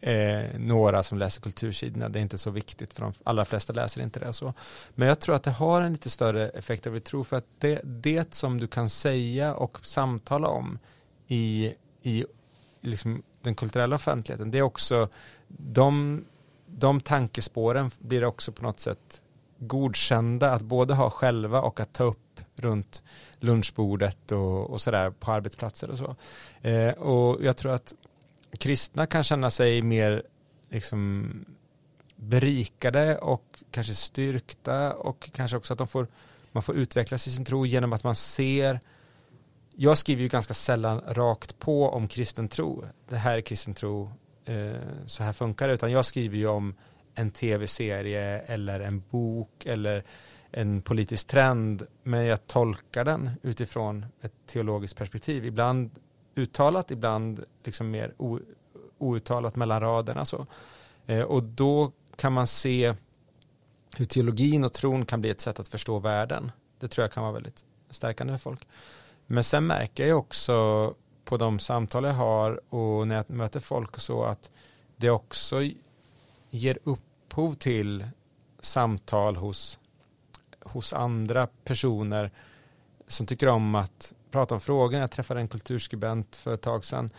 eh, 0.00 0.58
några 0.58 1.02
som 1.02 1.18
läser 1.18 1.40
kultursidorna, 1.42 2.08
det 2.08 2.18
är 2.18 2.20
inte 2.20 2.38
så 2.38 2.50
viktigt 2.50 2.92
för 2.92 3.02
de 3.02 3.12
allra 3.24 3.44
flesta 3.44 3.72
läser 3.72 4.02
inte 4.02 4.20
det. 4.20 4.32
Så. 4.32 4.54
Men 4.94 5.08
jag 5.08 5.20
tror 5.20 5.34
att 5.34 5.42
det 5.42 5.50
har 5.50 5.82
en 5.82 5.92
lite 5.92 6.10
större 6.10 6.48
effekt 6.48 6.86
än 6.86 6.92
vi 6.92 7.00
tror 7.00 7.24
för 7.24 7.36
att 7.36 7.46
det, 7.58 7.80
det 7.84 8.34
som 8.34 8.60
du 8.60 8.66
kan 8.66 8.90
säga 8.90 9.54
och 9.54 9.86
samtala 9.86 10.48
om 10.48 10.78
i, 11.26 11.74
i 12.02 12.24
liksom 12.80 13.22
den 13.44 13.54
kulturella 13.54 13.96
offentligheten, 13.96 14.50
det 14.50 14.58
är 14.58 14.62
också 14.62 15.08
de, 15.48 16.24
de 16.66 17.00
tankespåren 17.00 17.90
blir 17.98 18.24
också 18.24 18.52
på 18.52 18.62
något 18.62 18.80
sätt 18.80 19.22
godkända 19.58 20.52
att 20.52 20.62
både 20.62 20.94
ha 20.94 21.10
själva 21.10 21.60
och 21.60 21.80
att 21.80 21.92
ta 21.92 22.04
upp 22.04 22.40
runt 22.56 23.02
lunchbordet 23.40 24.32
och, 24.32 24.70
och 24.70 24.80
sådär 24.80 25.10
på 25.10 25.32
arbetsplatser 25.32 25.90
och 25.90 25.98
så. 25.98 26.16
Eh, 26.68 26.92
och 26.92 27.44
jag 27.44 27.56
tror 27.56 27.72
att 27.72 27.94
kristna 28.58 29.06
kan 29.06 29.24
känna 29.24 29.50
sig 29.50 29.82
mer 29.82 30.22
liksom 30.70 31.30
berikade 32.16 33.18
och 33.18 33.64
kanske 33.70 33.94
styrkta 33.94 34.94
och 34.94 35.30
kanske 35.32 35.56
också 35.56 35.72
att 35.72 35.78
de 35.78 35.88
får, 35.88 36.06
man 36.52 36.62
får 36.62 36.74
utvecklas 36.74 37.26
i 37.26 37.30
sin 37.30 37.44
tro 37.44 37.66
genom 37.66 37.92
att 37.92 38.04
man 38.04 38.14
ser 38.14 38.80
jag 39.76 39.98
skriver 39.98 40.22
ju 40.22 40.28
ganska 40.28 40.54
sällan 40.54 41.00
rakt 41.08 41.58
på 41.58 41.88
om 41.88 42.08
kristen 42.08 42.48
tro. 42.48 42.84
Det 43.08 43.16
här 43.16 43.36
är 43.36 43.40
kristen 43.40 43.74
tro, 43.74 44.10
eh, 44.44 44.72
så 45.06 45.22
här 45.22 45.32
funkar 45.32 45.68
det. 45.68 45.74
Utan 45.74 45.92
jag 45.92 46.04
skriver 46.04 46.36
ju 46.36 46.46
om 46.46 46.74
en 47.14 47.30
tv-serie 47.30 48.40
eller 48.40 48.80
en 48.80 49.02
bok 49.10 49.66
eller 49.66 50.04
en 50.50 50.82
politisk 50.82 51.26
trend. 51.26 51.86
Men 52.02 52.24
jag 52.24 52.46
tolkar 52.46 53.04
den 53.04 53.30
utifrån 53.42 54.06
ett 54.20 54.32
teologiskt 54.46 54.96
perspektiv. 54.96 55.44
Ibland 55.44 55.90
uttalat, 56.34 56.90
ibland 56.90 57.44
liksom 57.64 57.90
mer 57.90 58.14
outtalat 58.98 59.56
mellan 59.56 59.80
raderna. 59.80 60.24
Så. 60.24 60.46
Eh, 61.06 61.22
och 61.22 61.42
då 61.42 61.92
kan 62.16 62.32
man 62.32 62.46
se 62.46 62.94
hur 63.96 64.04
teologin 64.04 64.64
och 64.64 64.72
tron 64.72 65.06
kan 65.06 65.20
bli 65.20 65.30
ett 65.30 65.40
sätt 65.40 65.60
att 65.60 65.68
förstå 65.68 65.98
världen. 65.98 66.52
Det 66.80 66.88
tror 66.88 67.02
jag 67.02 67.12
kan 67.12 67.22
vara 67.22 67.32
väldigt 67.32 67.64
stärkande 67.90 68.32
för 68.32 68.38
folk. 68.38 68.66
Men 69.26 69.44
sen 69.44 69.66
märker 69.66 70.06
jag 70.06 70.18
också 70.18 70.94
på 71.24 71.36
de 71.36 71.58
samtal 71.58 72.04
jag 72.04 72.12
har 72.12 72.74
och 72.74 73.08
när 73.08 73.16
jag 73.16 73.30
möter 73.30 73.60
folk 73.60 73.94
och 73.94 74.02
så 74.02 74.24
att 74.24 74.50
det 74.96 75.10
också 75.10 75.60
ger 76.50 76.78
upphov 76.84 77.54
till 77.54 78.08
samtal 78.60 79.36
hos, 79.36 79.80
hos 80.60 80.92
andra 80.92 81.46
personer 81.64 82.30
som 83.06 83.26
tycker 83.26 83.48
om 83.48 83.74
att 83.74 84.14
prata 84.30 84.54
om 84.54 84.60
frågor. 84.60 85.00
Jag 85.00 85.10
träffade 85.10 85.40
en 85.40 85.48
kulturskribent 85.48 86.36
för 86.36 86.54
ett 86.54 86.62
tag 86.62 86.84
sedan 86.84 87.10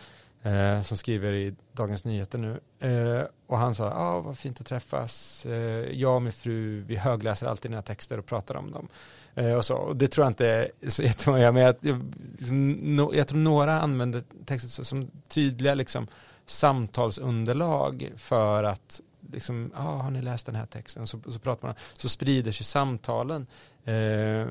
eh, 0.42 0.82
som 0.82 0.96
skriver 0.96 1.32
i 1.32 1.54
Dagens 1.72 2.04
Nyheter 2.04 2.38
nu. 2.38 2.60
Eh, 2.88 3.24
och 3.46 3.58
han 3.58 3.74
sa, 3.74 3.84
ja 3.84 3.94
ah, 3.96 4.20
vad 4.20 4.38
fint 4.38 4.60
att 4.60 4.66
träffas. 4.66 5.46
Eh, 5.46 5.92
jag 5.92 6.14
och 6.14 6.22
min 6.22 6.32
fru, 6.32 6.80
vi 6.80 6.96
högläser 6.96 7.46
alltid 7.46 7.70
dina 7.70 7.82
texter 7.82 8.18
och 8.18 8.26
pratar 8.26 8.54
om 8.54 8.70
dem. 8.70 8.88
Eh, 9.36 9.52
och, 9.52 9.64
så. 9.64 9.74
och 9.74 9.96
det 9.96 10.08
tror 10.08 10.24
jag 10.24 10.30
inte 10.30 10.48
är 10.48 10.90
så 10.90 11.02
jättemånga, 11.10 11.52
men 11.52 11.62
jag, 11.62 11.74
jag, 11.80 12.12
liksom, 12.38 12.70
no, 12.72 13.14
jag 13.14 13.28
tror 13.28 13.38
några 13.38 13.80
använder 13.80 14.22
texten 14.44 14.84
som 14.84 15.10
tydliga 15.28 15.74
liksom, 15.74 16.06
samtalsunderlag 16.46 18.12
för 18.16 18.64
att 18.64 19.00
liksom, 19.32 19.72
ah, 19.74 19.82
har 19.82 20.10
ni 20.10 20.22
läst 20.22 20.46
den 20.46 20.54
här 20.54 20.66
texten? 20.66 21.06
Så, 21.06 21.20
så 21.28 21.38
pratar 21.38 21.68
man, 21.68 21.76
så 21.92 22.08
sprider 22.08 22.52
sig 22.52 22.66
samtalen 22.66 23.46
eh, 23.84 24.46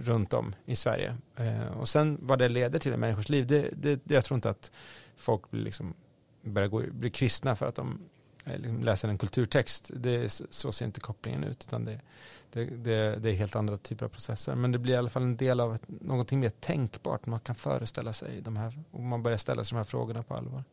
runt 0.00 0.32
om 0.32 0.54
i 0.64 0.76
Sverige. 0.76 1.16
Eh, 1.36 1.78
och 1.78 1.88
sen 1.88 2.18
vad 2.20 2.38
det 2.38 2.48
leder 2.48 2.78
till 2.78 2.92
i 2.92 2.96
människors 2.96 3.28
liv, 3.28 3.46
det, 3.46 3.68
det, 3.72 4.00
jag 4.04 4.24
tror 4.24 4.34
inte 4.34 4.50
att 4.50 4.72
folk 5.16 5.50
blir, 5.50 5.62
liksom, 5.62 5.94
börjar 6.42 6.68
gå, 6.68 6.82
blir 6.90 7.10
kristna 7.10 7.56
för 7.56 7.66
att 7.66 7.74
de 7.74 8.00
liksom 8.44 8.80
läser 8.80 9.08
en 9.08 9.18
kulturtext. 9.18 9.90
Det, 9.94 10.42
så 10.50 10.72
ser 10.72 10.86
inte 10.86 11.00
kopplingen 11.00 11.44
ut, 11.44 11.64
utan 11.64 11.84
det, 11.84 12.00
det, 12.52 12.64
det, 12.64 13.16
det, 13.16 13.30
är 13.30 13.34
helt 13.34 13.56
andra 13.56 13.76
typer 13.76 14.04
av 14.04 14.08
processer. 14.08 14.54
Men 14.54 14.72
det 14.72 14.78
blir 14.78 14.94
i 14.94 14.96
alla 14.96 15.10
fall 15.10 15.22
en 15.22 15.36
del 15.36 15.60
av 15.60 15.74
ett, 15.74 15.82
någonting 15.86 16.40
mer 16.40 16.50
tänkbart. 16.50 17.26
Man 17.26 17.40
kan 17.40 17.54
föreställa 17.54 18.12
sig 18.12 18.40
de 18.40 18.56
här, 18.56 18.82
och 18.90 19.00
man 19.00 19.22
börjar 19.22 19.38
ställa 19.38 19.64
sig 19.64 19.74
de 19.74 19.76
här 19.76 19.84
frågorna 19.84 20.22
på 20.22 20.34
allvar. 20.34 20.64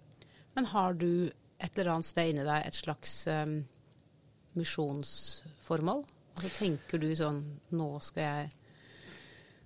Men 0.54 0.66
har 0.66 0.94
du 0.94 1.32
ett 1.58 1.78
eller 1.78 1.92
annat 1.92 2.06
sted 2.06 2.30
inne 2.30 2.44
dig 2.44 2.64
ett 2.68 2.74
slags 2.74 3.28
um, 3.28 3.66
missionsformål? 4.54 6.06
Alltså 6.34 6.60
tänker 6.60 6.98
du 6.98 7.16
sån, 7.16 7.60
nu 7.70 8.00
ska 8.02 8.22
jag 8.22 8.50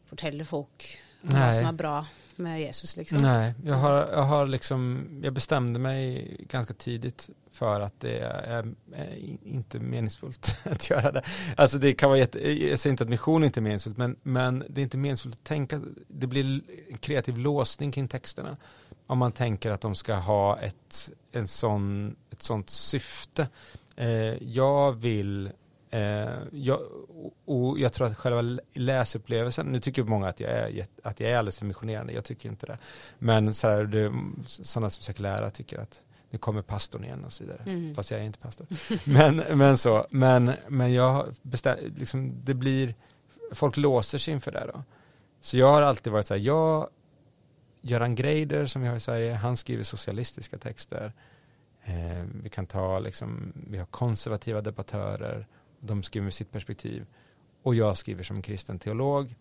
fortälla 0.06 0.46
folk 0.46 1.00
vad 1.22 1.56
som 1.56 1.66
är 1.66 1.72
bra 1.72 2.06
med 2.38 2.62
Jesus 2.62 2.98
liksom? 2.98 3.18
Nej, 3.22 3.54
jag 3.66 3.76
har, 3.76 3.94
jag 3.94 4.24
har 4.24 4.48
liksom, 4.48 5.08
jag 5.24 5.34
bestämde 5.34 5.80
mig 5.80 6.36
ganska 6.50 6.74
tidigt 6.74 7.30
för 7.52 7.80
att 7.80 8.00
det 8.00 8.20
är, 8.20 8.74
är 8.94 9.18
inte 9.44 9.80
meningsfullt 9.80 10.62
att 10.64 10.90
göra 10.90 11.12
det. 11.12 11.22
Alltså 11.58 11.78
det 11.78 11.94
kan 11.94 12.10
vara 12.10 12.20
jätte, 12.20 12.52
jag 12.52 12.80
säger 12.80 12.92
inte 12.92 13.04
att 13.04 13.10
mission 13.10 13.44
inte 13.44 13.60
är 13.60 13.62
meningsfullt, 13.62 13.98
men, 13.98 14.16
men 14.24 14.64
det 14.70 14.82
är 14.82 14.84
inte 14.84 14.98
meningsfullt 14.98 15.36
att 15.36 15.44
tänka, 15.44 15.82
det 16.08 16.28
blir 16.28 16.62
en 16.90 16.98
kreativ 16.98 17.38
låsning 17.38 17.92
kring 17.92 18.08
texterna. 18.08 18.58
Om 19.08 19.18
man 19.18 19.32
tänker 19.32 19.72
att 19.72 19.82
de 19.82 19.96
ska 19.96 20.16
ha 20.16 20.60
ett, 20.60 21.10
en 21.32 21.48
sån, 21.48 22.16
ett 22.32 22.42
sånt 22.42 22.70
syfte. 22.70 23.48
Eh, 23.96 24.08
jag 24.44 24.92
vill 24.92 25.52
Eh, 25.94 26.40
jag, 26.52 26.80
och 27.46 27.80
jag 27.80 27.94
tror 27.94 28.08
att 28.08 28.18
själva 28.18 28.62
läsupplevelsen, 28.74 29.66
nu 29.66 29.80
tycker 29.80 30.04
många 30.04 30.28
att 30.28 30.40
jag 30.40 30.52
är, 30.52 30.86
att 31.04 31.20
jag 31.20 31.32
är 31.32 31.38
alldeles 31.38 31.58
för 31.58 31.66
missionerande, 31.66 32.14
jag 32.14 32.26
tycker 32.26 32.50
inte 32.50 32.66
det. 32.66 32.78
Men 33.20 33.54
så 33.54 33.70
här, 33.70 33.84
det, 33.84 34.14
sådana 34.46 34.90
som 34.90 35.02
försöker 35.02 35.22
lära 35.22 35.50
tycker 35.50 35.80
att 35.80 36.04
nu 36.30 36.40
kommer 36.40 36.62
pastorn 36.62 37.04
igen 37.04 37.24
och 37.26 37.34
så 37.34 37.44
vidare. 37.44 37.64
Mm. 37.66 37.96
Fast 37.96 38.12
jag 38.12 38.20
är 38.20 38.24
inte 38.24 38.40
pastor. 38.40 38.68
men, 39.04 39.36
men 39.36 39.78
så, 39.78 40.08
men, 40.10 40.52
men 40.68 40.94
jag 40.94 41.26
bestäm, 41.42 41.78
liksom, 41.98 42.34
det 42.44 42.54
blir, 42.54 42.96
folk 43.52 43.78
låser 43.78 44.18
sig 44.18 44.34
inför 44.34 44.52
det 44.52 44.70
då. 44.74 44.84
Så 45.42 45.58
jag 45.58 45.72
har 45.72 45.82
alltid 45.82 46.14
varit 46.14 46.28
så 46.28 46.34
här, 46.34 46.42
jag, 46.42 46.90
Göran 47.82 48.16
Greider 48.16 48.66
som 48.66 48.82
vi 48.82 48.88
har 48.88 48.96
i 48.96 49.00
Sverige, 49.00 49.34
han 49.34 49.58
skriver 49.58 49.84
socialistiska 49.84 50.58
texter. 50.58 51.14
Eh, 51.84 52.24
vi 52.44 52.50
kan 52.50 52.66
ta, 52.66 53.00
liksom, 53.00 53.54
vi 53.68 53.78
har 53.78 53.86
konservativa 53.86 54.62
debattörer 54.62 55.48
de 55.84 56.04
skriver 56.04 56.24
med 56.24 56.34
sitt 56.34 56.52
perspektiv 56.52 57.06
och 57.64 57.76
jag 57.76 57.98
skriver 57.98 58.24
som 58.24 58.42
kristen 58.42 58.80
teolog 58.80 59.36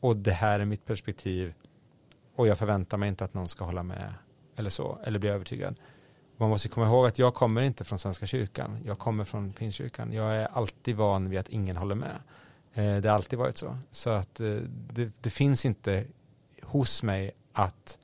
och 0.00 0.16
det 0.16 0.32
här 0.32 0.60
är 0.60 0.64
mitt 0.64 0.84
perspektiv 0.84 1.54
och 2.34 2.46
jag 2.46 2.58
förväntar 2.58 2.96
mig 2.96 3.08
inte 3.08 3.24
att 3.24 3.34
någon 3.34 3.48
ska 3.48 3.64
hålla 3.64 3.82
med 3.82 4.14
eller 4.56 4.70
så, 4.70 4.98
eller 5.04 5.18
bli 5.18 5.28
övertygad. 5.28 5.80
Man 6.36 6.50
måste 6.50 6.68
komma 6.68 6.86
ihåg 6.86 7.06
att 7.06 7.18
jag 7.18 7.34
kommer 7.34 7.62
inte 7.62 7.84
från 7.84 7.98
Svenska 7.98 8.26
kyrkan, 8.26 8.78
jag 8.84 8.98
kommer 8.98 9.24
från 9.24 9.52
Pingstkyrkan. 9.52 10.12
Jag 10.12 10.36
är 10.36 10.46
alltid 10.46 10.96
van 10.96 11.30
vid 11.30 11.38
att 11.38 11.48
ingen 11.48 11.76
håller 11.76 11.94
med. 11.94 12.16
Eh, 12.72 12.96
det 12.96 13.08
har 13.08 13.14
alltid 13.14 13.38
varit 13.38 13.56
så. 13.56 13.78
Så 13.90 14.10
att 14.10 14.40
eh, 14.40 14.56
det, 14.92 15.12
det 15.20 15.30
finns 15.30 15.66
inte 15.66 16.06
hos 16.62 17.02
mig 17.02 17.30
att 17.52 17.98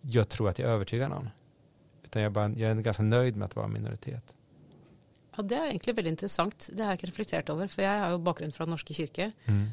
jag 0.00 0.28
tror 0.28 0.48
att 0.48 0.58
jag 0.58 0.70
övertygar 0.70 1.08
någon. 1.08 1.28
Utan 2.04 2.22
jag, 2.22 2.32
bara, 2.32 2.48
jag 2.48 2.70
är 2.70 2.74
ganska 2.74 3.02
nöjd 3.02 3.36
med 3.36 3.46
att 3.46 3.56
vara 3.56 3.68
minoritet. 3.68 4.34
Ja, 5.38 5.42
Det 5.42 5.58
er 5.58 5.68
egentlig 5.70 5.96
veldig 5.96 6.14
interessant. 6.16 6.70
Det 6.72 6.84
har 6.84 6.94
jeg 6.94 7.00
ikke 7.00 7.12
reflektert 7.12 7.50
over. 7.54 7.68
For 7.70 7.86
jeg 7.86 8.04
har 8.04 8.14
jo 8.14 8.22
bakgrunn 8.26 8.54
fra 8.54 8.66
Den 8.66 8.74
norske 8.74 8.96
kirke. 8.96 9.30
Mm. 9.46 9.68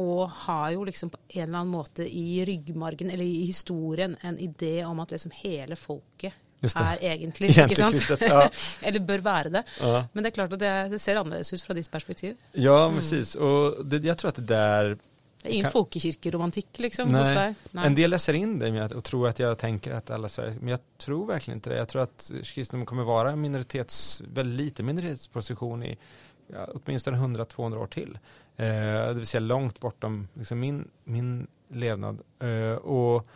Og 0.00 0.30
har 0.46 0.70
jo 0.72 0.84
liksom 0.86 1.10
på 1.10 1.18
en 1.28 1.42
eller 1.48 1.58
annen 1.58 1.74
måte 1.74 2.06
i 2.06 2.44
ryggmargen, 2.46 3.10
eller 3.10 3.26
i 3.26 3.44
historien, 3.44 4.16
en 4.22 4.38
idé 4.38 4.84
om 4.86 5.00
at 5.02 5.10
liksom 5.10 5.34
hele 5.42 5.76
folket 5.76 6.32
er 6.60 6.98
egentlig 7.00 7.50
ikke 7.56 7.76
sant? 7.76 8.20
Ja. 8.20 8.42
Eller 8.86 9.00
bör 9.00 9.18
vara 9.18 9.48
det. 9.48 9.62
Ja. 9.80 10.06
Men 10.12 10.22
det 10.22 10.28
är 10.28 10.30
klart 10.30 10.52
att 10.52 10.58
det, 10.58 10.88
det, 10.88 10.98
ser 10.98 11.16
annorlunda 11.16 11.38
ut 11.52 11.62
från 11.62 11.76
ditt 11.76 11.90
perspektiv. 11.90 12.36
Ja, 12.52 12.84
mm. 12.84 12.96
precis. 12.96 13.34
Och 13.34 13.86
det, 13.86 13.96
jag 13.96 14.18
tror 14.18 14.28
att 14.28 14.34
det 14.34 14.42
där 14.42 14.98
det 15.42 15.48
är 15.48 15.52
ingen 15.52 15.64
kan... 15.64 15.72
folkekyrkeromantik 15.72 16.78
liksom 16.78 17.08
Nej. 17.08 17.54
Nej. 17.70 17.86
En 17.86 17.94
del 17.94 18.10
läser 18.10 18.34
in 18.34 18.58
det 18.58 18.94
och 18.94 19.04
tror 19.04 19.28
att 19.28 19.38
jag 19.38 19.58
tänker 19.58 19.92
att 19.92 20.10
alla 20.10 20.28
Sverige, 20.28 20.56
men 20.60 20.68
jag 20.68 20.80
tror 20.98 21.26
verkligen 21.26 21.58
inte 21.58 21.70
det. 21.70 21.76
Jag 21.76 21.88
tror 21.88 22.02
att 22.02 22.32
kristendom 22.44 22.86
kommer 22.86 23.04
vara 23.04 23.30
en 23.30 23.40
minoritets, 23.40 24.22
väldigt 24.32 24.60
liten 24.60 24.86
minoritetsposition 24.86 25.82
i 25.82 25.98
ja, 26.46 26.68
åtminstone 26.74 27.16
100-200 27.16 27.76
år 27.76 27.86
till. 27.86 28.18
Eh, 28.56 28.66
det 29.06 29.14
vill 29.14 29.26
säga 29.26 29.40
långt 29.40 29.80
bortom 29.80 30.28
liksom 30.34 30.60
min, 30.60 30.88
min 31.04 31.46
levnad. 31.68 32.20
Eh, 32.38 32.74
och, 32.74 33.28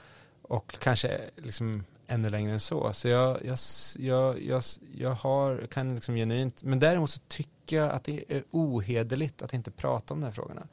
och 0.43 0.77
kanske 0.79 1.21
liksom 1.37 1.85
ännu 2.07 2.31
längre 2.31 2.53
än 2.53 2.61
så. 2.61 2.93
Så 2.93 3.09
jag, 3.09 3.38
jag, 3.45 3.59
jag, 3.99 4.43
jag, 4.43 4.62
jag 4.97 5.11
har, 5.11 5.67
kan 5.67 5.95
liksom 5.95 6.14
genuint, 6.14 6.62
men 6.62 6.79
däremot 6.79 7.11
så 7.11 7.21
tycker 7.29 7.77
jag 7.77 7.90
att 7.90 8.05
det 8.05 8.25
är 8.29 8.43
ohederligt 8.51 9.43
att 9.43 9.55
inte 9.55 9.71
prata 9.71 10.14
om 10.14 10.21
de 10.21 10.27
här 10.27 10.33
frågorna. 10.33 10.67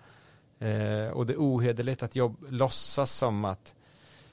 Eh, 0.61 1.09
och 1.09 1.25
det 1.25 1.33
är 1.33 1.37
ohederligt 1.37 2.03
att 2.03 2.15
jobb, 2.15 2.45
låtsas 2.49 3.11
som 3.11 3.45
att 3.45 3.75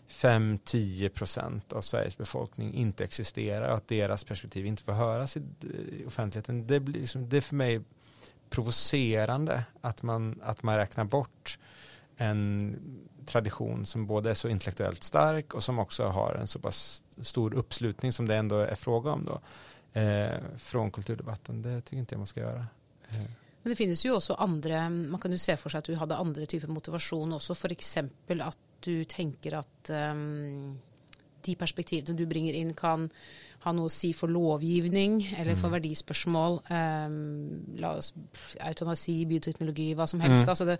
5-10 0.08 1.08
procent 1.08 1.72
av 1.72 1.82
Sveriges 1.82 2.18
befolkning 2.18 2.74
inte 2.74 3.04
existerar 3.04 3.68
och 3.68 3.76
att 3.76 3.88
deras 3.88 4.24
perspektiv 4.24 4.66
inte 4.66 4.82
får 4.82 4.92
höras 4.92 5.36
i 5.36 5.40
eh, 5.40 6.06
offentligheten. 6.06 6.66
Det, 6.66 6.80
blir 6.80 7.00
liksom, 7.00 7.28
det 7.28 7.36
är 7.36 7.40
för 7.40 7.54
mig 7.54 7.80
provocerande 8.50 9.64
att 9.80 10.02
man, 10.02 10.40
att 10.42 10.62
man 10.62 10.76
räknar 10.76 11.04
bort 11.04 11.58
en 12.16 12.76
tradition 13.26 13.86
som 13.86 14.06
både 14.06 14.30
är 14.30 14.34
så 14.34 14.48
intellektuellt 14.48 15.02
stark 15.02 15.54
och 15.54 15.64
som 15.64 15.78
också 15.78 16.06
har 16.06 16.34
en 16.34 16.46
så 16.46 16.58
pass 16.58 17.04
stor 17.22 17.54
uppslutning 17.54 18.12
som 18.12 18.28
det 18.28 18.36
ändå 18.36 18.56
är 18.56 18.74
fråga 18.74 19.10
om 19.10 19.24
då, 19.24 19.40
eh, 20.00 20.40
från 20.56 20.90
kulturdebatten. 20.90 21.62
Det 21.62 21.80
tycker 21.80 21.96
inte 21.96 22.14
jag 22.14 22.18
man 22.18 22.26
ska 22.26 22.40
göra. 22.40 22.66
Eh. 23.08 23.47
Men 23.68 23.74
det 23.74 23.82
finnes 23.82 24.00
jo 24.00 24.14
også 24.16 24.32
andre 24.40 24.78
Man 24.88 25.20
kan 25.20 25.34
jo 25.34 25.36
se 25.36 25.52
for 25.60 25.68
seg 25.68 25.82
at 25.82 25.88
du 25.90 25.98
hadde 26.00 26.16
andre 26.16 26.46
typer 26.48 26.70
motivasjon 26.72 27.34
også. 27.36 27.52
F.eks. 27.52 27.90
at 28.00 28.62
du 28.80 29.04
tenker 29.04 29.58
at 29.58 29.90
um, 29.92 30.78
de 31.44 31.54
perspektivene 31.60 32.16
du 32.16 32.24
bringer 32.24 32.56
inn, 32.56 32.70
kan 32.72 33.10
ha 33.64 33.72
noe 33.74 33.90
å 33.90 33.92
si 33.92 34.12
for 34.14 34.30
lovgivning 34.30 35.18
eller 35.34 35.56
for 35.58 35.68
mm. 35.70 35.74
verdispørsmål. 35.74 36.58
Um, 36.70 37.16
la 37.82 37.90
oss, 37.98 38.12
eutanasi, 38.62 39.16
bioteknologi, 39.28 39.88
hva 39.98 40.06
som 40.10 40.22
helst. 40.22 40.44
Mm. 40.44 40.52
Altså 40.52 40.66
det, 40.68 40.76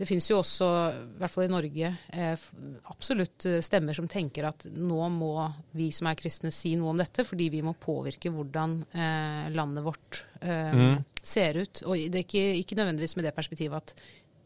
det 0.00 0.08
finnes 0.08 0.28
jo 0.30 0.38
også, 0.40 0.70
i 0.96 1.20
hvert 1.20 1.34
fall 1.34 1.44
i 1.44 1.52
Norge, 1.52 1.92
eh, 2.16 2.46
absolutt 2.94 3.48
eh, 3.50 3.60
stemmer 3.64 3.98
som 3.98 4.08
tenker 4.10 4.48
at 4.48 4.64
nå 4.72 5.10
må 5.12 5.34
vi 5.76 5.90
som 5.92 6.08
er 6.08 6.18
kristne 6.18 6.52
si 6.54 6.72
noe 6.80 6.94
om 6.94 7.04
dette, 7.04 7.26
fordi 7.28 7.50
vi 7.52 7.62
må 7.66 7.76
påvirke 7.76 8.32
hvordan 8.32 8.80
eh, 8.96 9.46
landet 9.52 9.84
vårt 9.84 10.24
eh, 10.40 10.72
mm. 10.72 10.98
ser 11.20 11.60
ut. 11.60 11.84
Og 11.84 12.08
det 12.08 12.24
er 12.24 12.26
ikke, 12.26 12.48
ikke 12.64 12.80
nødvendigvis 12.80 13.18
med 13.18 13.28
det 13.28 13.36
perspektivet 13.36 13.82
at 13.82 13.96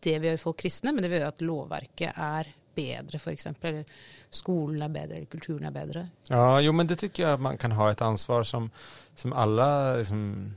det 0.07 0.19
vil 0.19 0.33
gjøre 0.33 0.43
folk 0.43 0.59
kristne, 0.61 0.93
men 0.95 1.05
det 1.05 1.11
vil 1.11 1.21
gjøre 1.21 1.35
at 1.35 1.47
lovverket 1.47 2.19
er 2.19 2.51
f.eks. 2.77 3.47
Eller 3.61 3.85
skolan 4.31 4.83
är 4.83 4.89
bättre, 4.89 5.17
är 5.17 5.71
bättre. 5.71 6.09
Ja, 6.29 6.61
jo 6.61 6.73
men 6.73 6.87
det 6.87 6.97
tycker 6.97 7.23
jag 7.23 7.33
att 7.33 7.41
man 7.41 7.59
kan 7.59 7.73
ha 7.73 7.91
ett 7.91 8.01
ansvar 8.01 8.43
som, 8.43 8.71
som 9.15 9.33
alla 9.33 9.97
liksom, 9.97 10.55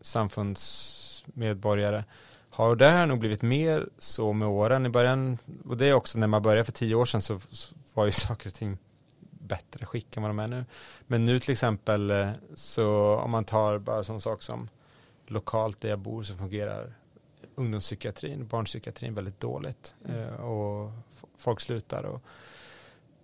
samfundsmedborgare 0.00 2.04
har. 2.50 2.68
Och 2.68 2.76
det 2.76 2.90
har 2.90 3.06
nog 3.06 3.18
blivit 3.18 3.42
mer 3.42 3.88
så 3.98 4.32
med 4.32 4.48
åren. 4.48 4.86
I 4.86 4.88
början, 4.88 5.38
och 5.64 5.76
det 5.76 5.86
är 5.86 5.92
också 5.92 6.18
när 6.18 6.26
man 6.26 6.42
började 6.42 6.64
för 6.64 6.72
tio 6.72 6.94
år 6.94 7.04
sedan 7.04 7.22
så 7.22 7.40
var 7.94 8.04
ju 8.04 8.12
saker 8.12 8.48
och 8.48 8.54
ting 8.54 8.78
bättre 9.30 9.86
skick 9.86 10.16
än 10.16 10.22
vad 10.22 10.30
de 10.30 10.38
är 10.38 10.48
nu. 10.48 10.64
Men 11.06 11.26
nu 11.26 11.40
till 11.40 11.52
exempel 11.52 12.10
eh, 12.10 12.30
så 12.54 13.16
om 13.16 13.30
man 13.30 13.44
tar 13.44 13.78
bara 13.78 14.04
sån 14.04 14.20
sak 14.20 14.42
som 14.42 14.68
lokalt 15.26 15.80
där 15.80 15.88
jag 15.88 15.98
bor 15.98 16.22
så 16.22 16.34
fungerar 16.34 16.94
ungdomspsykiatrin, 17.54 18.46
barnpsykiatrin 18.46 19.14
väldigt 19.14 19.40
dåligt. 19.40 19.94
Mm. 20.04 20.20
Eh, 20.20 20.34
och 20.34 20.92
folk 21.42 21.60
slutar 21.60 22.04
och 22.04 22.22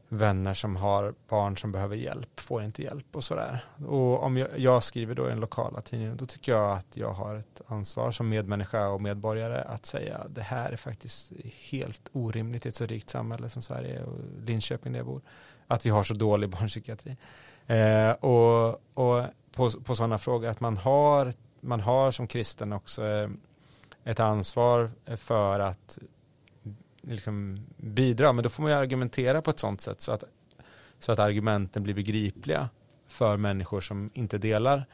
vänner 0.09 0.55
som 0.55 0.77
har 0.77 1.15
barn 1.29 1.57
som 1.57 1.73
behöver 1.73 1.97
hjälp 1.97 2.41
får 2.41 2.63
inte 2.65 2.83
hjälp 2.83 3.17
och 3.17 3.25
sådär. 3.25 3.65
Och 3.87 4.23
om 4.23 4.37
jag, 4.37 4.59
jag 4.59 4.83
skriver 4.83 5.15
då 5.15 5.27
i 5.27 5.29
den 5.29 5.41
lokala 5.41 5.81
tidningen 5.81 6.17
då 6.17 6.27
tycker 6.27 6.53
jag 6.53 6.73
att 6.73 6.97
jag 6.97 7.13
har 7.13 7.35
ett 7.35 7.61
ansvar 7.67 8.11
som 8.11 8.29
medmänniska 8.29 8.89
och 8.89 9.03
medborgare 9.03 9.63
att 9.63 9.87
säga 9.87 10.27
det 10.29 10.43
här 10.43 10.73
är 10.73 10.77
faktiskt 10.77 11.33
helt 11.71 12.09
orimligt 12.13 12.67
i 12.67 12.69
ett 12.69 12.77
så 12.77 12.87
rikt 12.87 13.11
samhälle 13.11 13.49
som 13.49 13.63
Sverige 13.63 14.03
och 14.03 14.17
Linköping 14.45 14.93
där 14.93 15.01
jag 15.01 15.07
bor. 15.07 15.21
Att 15.67 15.87
vi 15.87 15.91
har 15.91 16.03
så 16.03 16.15
dålig 16.15 16.49
barnpsykiatri. 16.59 17.17
Eh, 17.67 18.11
och 18.11 18.83
och 18.95 19.25
på, 19.53 19.71
på 19.71 19.95
sådana 19.95 20.19
frågor 20.19 20.49
att 20.49 20.61
man 20.61 20.77
har, 20.77 21.33
man 21.61 21.81
har 21.81 22.11
som 22.11 22.27
kristen 22.27 22.73
också 22.73 23.07
eh, 23.07 23.29
ett 24.05 24.21
ansvar 24.21 24.91
för 25.17 25.61
att 25.61 25.99
liksom 27.09 27.67
bidra. 27.77 28.33
Men 28.33 28.43
då 28.43 28.49
får 28.51 28.63
man 28.63 28.73
ju 28.73 28.79
argumentera 28.79 29.43
på 29.43 29.51
ett 29.51 29.59
sådant 29.59 29.81
sätt 29.81 30.01
så 30.01 30.13
att, 30.13 30.25
så 30.99 31.13
att 31.13 31.19
argumenten 31.19 31.83
blir 31.83 31.95
begripliga 31.95 32.69
för 33.09 33.37
människor 33.37 33.81
som 33.81 34.11
inte 34.15 34.39
delar 34.39 34.87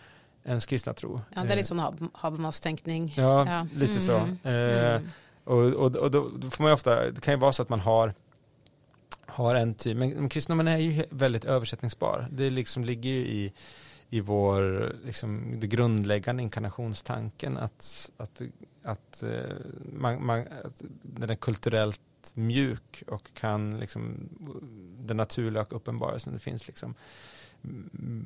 ens 0.44 0.66
kristna 0.66 0.94
tro. 0.94 1.20
Ja, 1.35 1.42
det 1.42 1.53
är 1.53 1.57
lite 1.57 1.68
sån 1.68 2.11
Habermas-tänkning. 2.12 3.14
Ja, 3.16 3.46
ja, 3.46 3.66
lite 3.74 3.92
mm. 3.92 4.03
så. 4.03 4.48
Eh, 4.48 4.94
mm. 4.94 5.09
och, 5.44 5.62
och, 5.62 5.96
och 5.96 6.11
då, 6.11 6.31
då, 6.37 6.50
får 6.50 6.62
man 6.62 6.70
ju 6.70 6.74
ofta, 6.74 7.11
det 7.11 7.20
kan 7.20 7.35
ju 7.35 7.40
vara 7.40 7.53
så 7.53 7.62
att 7.62 7.68
man 7.68 7.81
har 7.81 8.14
har 9.27 9.55
en 9.55 9.74
typ, 9.74 9.96
men 9.96 10.29
kristendomen 10.29 10.68
är 10.68 10.79
ju 10.79 11.05
väldigt 11.11 11.44
översättningsbar. 11.44 12.29
Det 12.31 12.50
liksom 12.50 12.85
ligger 12.85 13.11
ju 13.11 13.20
i 13.20 13.53
i 14.14 14.20
vår, 14.20 14.92
liksom, 15.05 15.57
det 15.61 15.66
grundläggande 15.66 16.42
inkarnationstanken 16.42 17.59
att, 17.59 18.11
att, 18.16 18.42
att, 18.83 19.22
eh, 19.22 19.57
man, 19.92 20.27
man, 20.27 20.40
att 20.64 20.83
den 21.03 21.31
är 21.31 21.35
kulturellt 21.35 22.00
mjuk 22.35 23.03
och 23.07 23.35
kan 23.35 23.81
liksom, 23.81 24.29
den 24.98 25.16
naturliga 25.16 25.66
uppenbarelsen, 25.70 26.33
det 26.33 26.38
finns 26.38 26.66
liksom 26.66 26.94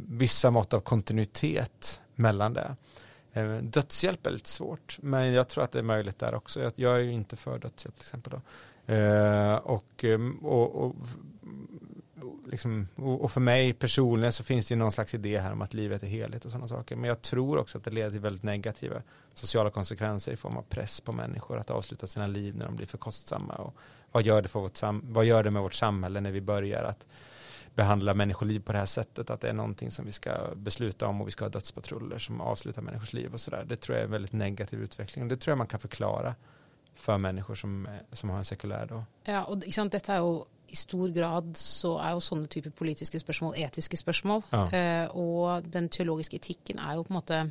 vissa 0.09 0.51
mått 0.51 0.73
av 0.73 0.81
kontinuitet 0.81 2.01
mellan 2.15 2.55
det. 2.55 2.77
Eh, 3.33 3.57
dödshjälp 3.57 4.27
är 4.27 4.31
lite 4.31 4.49
svårt, 4.49 4.99
men 5.03 5.33
jag 5.33 5.49
tror 5.49 5.65
att 5.65 5.73
det 5.73 5.79
är 5.79 5.83
möjligt 5.83 6.19
där 6.19 6.35
också. 6.35 6.73
Jag 6.75 6.97
är 6.97 7.01
ju 7.01 7.13
inte 7.13 7.37
för 7.37 7.59
dödshjälp 7.59 7.95
till 7.95 8.03
exempel. 8.03 8.33
Då. 8.33 8.41
Eh, 8.95 9.57
och, 9.57 10.05
eh, 10.05 10.21
och, 10.43 10.85
och 10.85 10.97
liksom, 12.51 12.89
och 12.97 13.31
för 13.31 13.41
mig 13.41 13.73
personligen 13.73 14.33
så 14.33 14.45
finns 14.45 14.67
det 14.67 14.75
ju 14.75 14.79
någon 14.79 14.93
slags 14.93 15.15
idé 15.15 15.39
här 15.39 15.53
om 15.53 15.63
att 15.63 15.75
livet 15.75 16.03
är 16.03 16.07
heligt 16.07 16.45
och 16.45 16.51
sådana 16.51 16.69
saker. 16.69 16.97
Men 16.97 17.09
jag 17.09 17.23
tror 17.23 17.59
också 17.59 17.79
att 17.79 17.85
det 17.85 17.91
leder 17.91 18.11
till 18.11 18.21
väldigt 18.21 18.43
negativa 18.43 19.03
sociala 19.35 19.71
konsekvenser 19.71 20.33
i 20.33 20.37
form 20.37 20.57
av 20.57 20.63
press 20.63 21.01
på 21.01 21.13
människor 21.13 21.59
att 21.59 21.71
avsluta 21.71 22.07
sina 22.07 22.27
liv 22.27 22.57
när 22.57 22.67
de 22.67 22.77
blir 22.77 22.87
för 22.87 22.99
kostsamma. 22.99 23.55
Och 23.55 23.75
vad, 24.13 24.23
gör 24.23 24.43
det 24.43 24.49
för 24.49 24.61
vårt 24.61 24.79
vad 25.03 25.25
gör 25.25 25.45
det 25.45 25.51
med 25.51 25.63
vårt 25.63 25.75
samhälle 25.75 26.21
när 26.21 26.31
vi 26.31 26.41
börjar 26.41 26.85
att 26.85 27.07
behandla 27.75 28.15
människoliv 28.15 28.61
på 28.61 28.73
det 28.73 28.79
här 28.79 28.87
sättet, 28.87 29.31
att 29.31 29.41
det 29.41 29.49
är 29.49 29.53
någonting 29.53 29.91
som 29.91 30.05
vi 30.05 30.13
ska 30.13 30.55
besluta 30.57 31.07
om 31.07 31.21
och 31.21 31.27
vi 31.27 31.31
ska 31.31 31.45
ha 31.45 31.51
dödspatruller 31.51 32.19
som 32.19 32.41
avslutar 32.41 32.83
människors 32.83 33.13
liv 33.13 33.35
och 33.35 33.41
sådär. 33.41 33.65
Det 33.69 33.77
tror 33.77 33.97
jag 33.97 34.01
är 34.01 34.07
en 34.07 34.13
väldigt 34.13 34.33
negativ 34.33 34.83
utveckling 34.83 35.25
och 35.25 35.29
det 35.29 35.37
tror 35.37 35.53
jag 35.53 35.59
man 35.59 35.67
kan 35.67 35.81
förklara 35.81 36.35
för 36.95 37.19
människor 37.19 37.55
som, 37.55 37.89
som 38.13 38.31
har 38.31 38.39
en 38.39 38.45
sekulär 38.45 38.87
då. 38.87 39.05
Ja, 39.25 39.45
och 39.45 39.57
liksom, 39.57 39.89
detta 39.89 40.15
är 40.15 40.45
i 40.69 40.77
stor 40.77 41.11
grad 41.15 41.55
så 41.59 41.95
er 42.03 42.15
jo 42.17 42.25
sånne 42.25 42.51
typer 42.53 42.75
politiske 42.77 43.21
spørsmål 43.21 43.57
etiske 43.61 43.99
spørsmål. 44.01 44.45
Ja. 44.53 44.65
Eh, 44.75 45.17
og 45.17 45.67
den 45.73 45.89
teologiske 45.93 46.39
etikken 46.41 46.81
er 46.83 46.99
jo 46.99 47.07
på 47.07 47.15
en 47.15 47.21
måte 47.21 47.43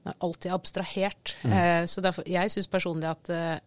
den 0.00 0.14
er 0.14 0.22
alltid 0.24 0.52
abstrahert. 0.54 1.34
Mm. 1.44 1.52
Eh, 1.52 1.82
så 1.86 2.00
derfor, 2.00 2.24
jeg 2.26 2.50
syns 2.50 2.70
personlig 2.72 3.10
at 3.10 3.30
eh, 3.34 3.58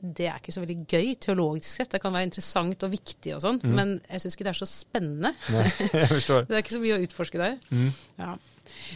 det 0.00 0.28
er 0.28 0.38
ikke 0.38 0.54
så 0.54 0.62
veldig 0.62 0.78
gøy 0.88 1.14
teologisk 1.20 1.68
sett. 1.68 1.90
Det 1.94 2.00
kan 2.02 2.14
være 2.14 2.28
interessant 2.28 2.84
og 2.86 2.92
viktig 2.92 3.34
og 3.36 3.42
sånn, 3.44 3.60
mm. 3.62 3.74
men 3.74 3.94
jeg 4.06 4.24
syns 4.24 4.36
ikke 4.36 4.46
det 4.46 4.52
er 4.52 4.60
så 4.60 4.70
spennende. 4.70 5.32
Nei, 5.54 5.64
jeg 5.92 6.10
forstår. 6.16 6.48
det 6.48 6.56
er 6.56 6.64
ikke 6.64 6.76
så 6.76 6.82
mye 6.84 6.96
å 6.98 7.04
utforske 7.06 7.42
der. 7.42 7.58
Mm. 7.72 7.88
Ja. 8.20 8.32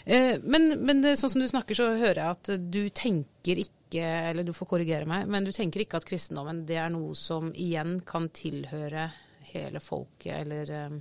Eh, 0.04 0.34
men, 0.42 0.68
men 0.86 1.04
sånn 1.18 1.34
som 1.34 1.42
du 1.42 1.48
snakker, 1.50 1.78
så 1.78 1.90
hører 1.96 2.22
jeg 2.22 2.38
at 2.38 2.52
du 2.72 2.82
tenker 2.94 3.62
ikke 3.64 4.02
eller 4.32 4.46
du 4.46 4.54
får 4.56 4.70
korrigere 4.70 5.08
meg, 5.08 5.26
men 5.28 5.44
du 5.44 5.52
tenker 5.52 5.82
ikke 5.84 5.98
at 6.00 6.08
kristendommen 6.08 6.62
det 6.68 6.78
er 6.80 6.92
noe 6.94 7.16
som 7.18 7.50
igjen 7.52 7.98
kan 8.08 8.30
tilhøre 8.32 9.10
hele 9.52 9.82
folket, 9.84 10.38
eller 10.44 10.70
eh, 10.76 11.00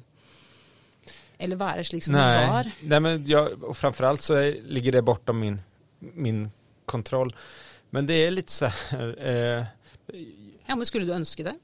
eller 1.41 1.57
være 1.57 1.83
slik 1.87 2.03
som 2.05 2.13
nej, 2.13 2.37
det 2.37 2.49
var? 2.51 2.71
Nej, 2.81 2.99
men 2.99 3.27
jag, 3.27 3.63
och 3.63 3.77
framförallt 3.77 4.21
så 4.21 4.33
är, 4.33 4.61
ligger 4.61 4.91
det 4.91 5.01
bortom 5.01 5.39
min, 5.39 5.61
min 5.99 6.51
kontroll. 6.85 7.35
Men 7.89 8.07
det 8.07 8.13
är 8.13 8.31
lite 8.31 8.51
så 8.51 8.65
här... 8.65 9.15
Eh, 9.59 9.65
ja, 10.65 10.75
men 10.75 10.85
skulle 10.85 11.05
du 11.05 11.13
önska 11.13 11.43
det? 11.43 11.55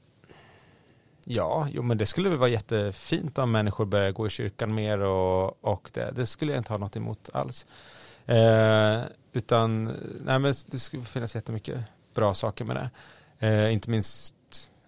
Ja, 1.24 1.68
jo, 1.70 1.82
men 1.82 1.98
det 1.98 2.06
skulle 2.06 2.28
väl 2.28 2.38
vara 2.38 2.50
jättefint 2.50 3.38
om 3.38 3.52
människor 3.52 3.84
börjar 3.84 4.12
gå 4.12 4.26
i 4.26 4.30
kyrkan 4.30 4.74
mer 4.74 4.98
och, 4.98 5.64
och 5.64 5.90
det, 5.92 6.12
det 6.16 6.26
skulle 6.26 6.52
jag 6.52 6.60
inte 6.60 6.72
ha 6.72 6.78
något 6.78 6.96
emot 6.96 7.30
alls. 7.32 7.66
Eh, 8.26 9.00
utan 9.32 9.84
nej, 10.24 10.38
men 10.38 10.54
det 10.66 10.78
skulle 10.78 11.04
finnas 11.04 11.34
jättemycket 11.34 11.80
bra 12.14 12.34
saker 12.34 12.64
med 12.64 12.76
det. 12.76 12.90
Eh, 13.46 13.72
inte 13.72 13.90
minst 13.90 14.34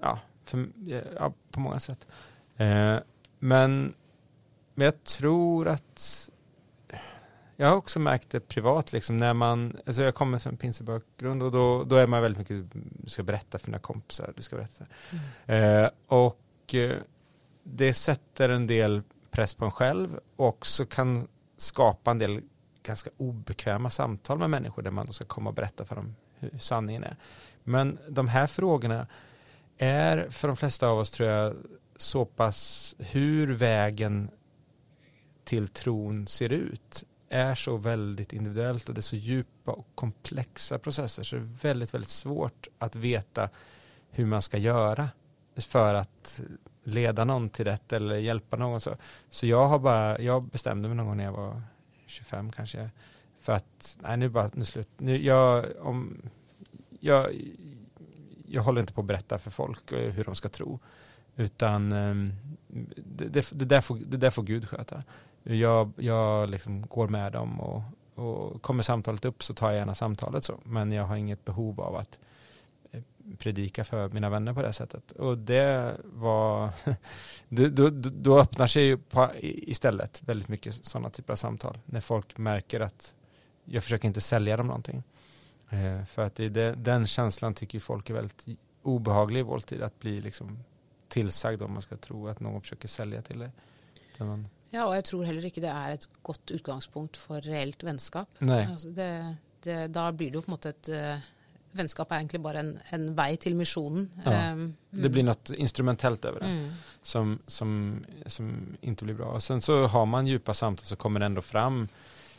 ja, 0.01 0.19
för, 0.45 0.69
ja, 1.17 1.33
på 1.51 1.61
många 1.61 1.81
sätt. 1.81 2.07
Eh, 2.57 2.97
men, 3.39 3.95
men 4.75 4.85
jag 4.85 5.05
tror 5.05 5.69
att 5.69 6.30
jag 7.61 7.69
har 7.69 7.77
också 7.77 7.99
märkt 7.99 8.31
det 8.31 8.41
privat, 8.41 8.93
liksom, 8.93 9.17
när 9.17 9.35
man, 9.35 9.77
alltså 9.87 10.03
jag 10.03 10.15
kommer 10.15 10.39
från 10.39 10.57
pinsebakgrund 10.57 11.43
och 11.43 11.53
då, 11.53 11.85
då 11.85 11.97
är 11.97 12.07
man 12.07 12.23
väldigt 12.23 12.39
mycket, 12.39 12.73
du 13.03 13.11
ska 13.11 13.23
berätta 13.23 13.59
för 13.59 13.67
dina 13.67 13.79
kompisar, 13.79 14.33
du 14.37 14.43
ska 14.43 14.57
berätta. 14.57 14.85
Mm. 15.47 15.85
Eh, 15.85 15.91
och 16.07 16.75
eh, 16.75 16.97
det 17.63 17.95
sätter 17.95 18.49
en 18.49 18.67
del 18.67 19.03
press 19.31 19.55
på 19.55 19.65
en 19.65 19.71
själv 19.71 20.19
och 20.37 20.47
också 20.47 20.87
kan 20.87 21.29
skapa 21.57 22.11
en 22.11 22.19
del 22.19 22.41
ganska 22.83 23.11
obekväma 23.17 23.91
samtal 23.91 24.39
med 24.39 24.51
människor 24.51 24.83
där 24.83 24.91
man 24.91 25.07
då 25.07 25.13
ska 25.13 25.25
komma 25.25 25.51
och 25.51 25.57
berätta 25.57 25.85
för 25.85 25.97
dem 25.97 26.17
hur 26.39 26.59
sanningen 26.59 27.05
är. 27.05 27.17
Men 27.65 27.99
de 28.09 28.29
här 28.29 28.47
frågorna 28.47 29.07
är 29.79 30.31
för 30.31 30.49
de 30.49 30.57
flesta 30.57 30.89
av 30.89 30.99
oss 30.99 31.11
tror 31.11 31.29
jag 31.29 31.57
så 31.97 32.25
pass 32.25 32.95
hur 32.99 33.53
vägen 33.55 34.31
till 35.45 35.69
tron 35.69 36.27
ser 36.27 36.53
ut 36.53 37.05
är 37.31 37.55
så 37.55 37.77
väldigt 37.77 38.33
individuellt 38.33 38.89
och 38.89 38.95
det 38.95 39.01
är 39.01 39.03
så 39.03 39.17
djupa 39.17 39.73
och 39.73 39.87
komplexa 39.95 40.79
processer 40.79 41.23
så 41.23 41.37
det 41.37 41.43
är 41.43 41.59
väldigt, 41.63 41.95
väldigt 41.95 42.11
svårt 42.11 42.69
att 42.79 42.97
veta 42.97 43.49
hur 44.11 44.27
man 44.27 44.43
ska 44.43 44.59
göra 44.59 45.09
för 45.57 45.95
att 45.95 46.41
leda 46.85 47.25
någon 47.25 47.51
till 47.51 47.65
rätt 47.65 47.93
eller 47.93 48.17
hjälpa 48.17 48.57
någon. 48.57 48.81
Så, 48.81 48.97
så 49.31 49.47
jag 49.47 49.67
har 49.67 49.79
bara, 49.79 50.21
jag 50.21 50.43
bestämde 50.43 50.89
mig 50.89 50.97
någon 50.97 51.07
gång 51.07 51.17
när 51.17 51.25
jag 51.25 51.33
var 51.33 51.63
25 52.07 52.53
kanske 52.53 52.91
för 53.41 53.53
att, 53.53 53.99
nej 54.01 54.17
nu 54.17 54.29
bara, 54.29 54.51
nu 54.55 54.65
slut, 54.65 54.89
nu, 54.99 55.25
jag, 55.25 55.67
om, 55.81 56.23
jag, 57.01 57.27
jag 58.47 58.63
håller 58.63 58.81
inte 58.81 58.93
på 58.93 59.01
att 59.01 59.07
berätta 59.07 59.39
för 59.39 59.51
folk 59.51 59.93
eh, 59.93 60.11
hur 60.11 60.25
de 60.25 60.35
ska 60.35 60.49
tro 60.49 60.79
utan 61.37 61.93
ehm, 61.93 62.33
det, 62.97 63.29
det, 63.29 63.51
det, 63.53 63.65
där, 63.65 63.81
får, 63.81 63.99
det 64.07 64.17
där 64.17 64.31
får 64.31 64.43
Gud 64.43 64.69
sköta 64.69 65.03
jag, 65.43 65.93
jag 65.97 66.51
liksom 66.51 66.87
går 66.87 67.09
med 67.09 67.33
dem 67.33 67.61
och, 67.61 67.83
och 68.15 68.63
kommer 68.63 68.83
samtalet 68.83 69.25
upp 69.25 69.43
så 69.43 69.55
tar 69.55 69.71
jag 69.71 69.79
gärna 69.79 69.95
samtalet 69.95 70.45
så. 70.45 70.61
Men 70.65 70.93
jag 70.93 71.05
har 71.05 71.17
inget 71.17 71.45
behov 71.45 71.81
av 71.81 71.97
att 71.97 72.21
eh, 72.93 73.03
predika 73.39 73.85
för 73.85 74.09
mina 74.09 74.31
vänner 74.31 74.55
på 74.55 74.63
det 74.63 74.73
sättet. 74.73 75.13
Och 75.13 75.39
det 75.39 75.97
var, 76.05 76.71
då, 77.49 77.91
då 77.91 78.39
öppnar 78.39 78.67
sig 78.67 78.85
ju 78.85 78.97
på, 78.97 79.31
istället 79.41 80.23
väldigt 80.25 80.49
mycket 80.49 80.75
sådana 80.75 81.11
typer 81.11 81.33
av 81.33 81.37
samtal. 81.37 81.79
När 81.85 82.01
folk 82.01 82.39
märker 82.39 82.81
att 82.81 83.15
jag 83.65 83.83
försöker 83.83 84.09
inte 84.09 84.21
sälja 84.21 84.57
dem 84.57 84.67
någonting. 84.67 85.03
Eh, 85.71 86.05
för 86.05 86.23
att 86.23 86.35
det, 86.35 86.75
den 86.75 87.07
känslan 87.07 87.55
tycker 87.55 87.81
folk 87.81 88.11
är 88.11 88.15
väldigt 88.15 88.47
obehaglig 88.83 89.41
i 89.41 89.43
vår 89.43 89.59
tid. 89.59 89.83
Att 89.83 90.01
bli 90.01 90.21
liksom 90.21 90.59
tillsagd 91.09 91.63
om 91.63 91.73
man 91.73 91.83
ska 91.83 91.97
tro 91.97 92.29
att 92.29 92.41
någon 92.41 92.61
försöker 92.61 92.89
sälja 92.89 93.23
till 93.23 93.39
dig. 93.39 93.51
Man, 94.19 94.49
ja, 94.71 94.87
og 94.87 94.95
jeg 94.95 95.05
tror 95.11 95.27
heller 95.27 95.45
ikke 95.49 95.63
det 95.65 95.73
er 95.73 95.97
et 95.97 96.09
godt 96.23 96.55
utgangspunkt 96.55 97.19
for 97.21 97.43
reelt 97.47 97.85
vennskap. 97.85 98.29
Altså 98.41 98.91
det, 98.95 99.11
det, 99.67 99.83
da 99.95 100.11
blir 100.13 100.31
det 100.31 100.41
jo 100.41 100.47
på 100.47 100.53
en 100.53 100.59
måte 100.59 100.75
et 100.75 100.91
uh, 100.95 101.31
Vennskap 101.71 102.11
er 102.11 102.19
egentlig 102.19 102.41
bare 102.43 102.63
en, 102.65 102.71
en 102.95 103.05
vei 103.15 103.37
til 103.39 103.55
misjonen. 103.55 104.09
Ja. 104.25 104.53
Um, 104.53 104.73
det 104.91 105.11
blir 105.15 105.23
något 105.23 105.51
instrumentellt 105.55 106.25
över 106.25 106.41
det 106.41 106.47
mm. 106.47 106.71
som, 107.03 107.39
som, 107.47 108.03
som 108.27 108.77
inte 108.81 109.05
blir 109.05 109.15
bra. 109.15 109.27
Och 109.27 109.43
sen 109.43 109.61
så 109.61 109.87
har 109.87 110.07
man 110.07 110.27
djupa 110.27 110.55
samtal 110.55 110.87
så 110.87 110.97
kommer 110.97 111.21
det 111.21 111.27
ändå 111.27 111.43
fram 111.43 111.89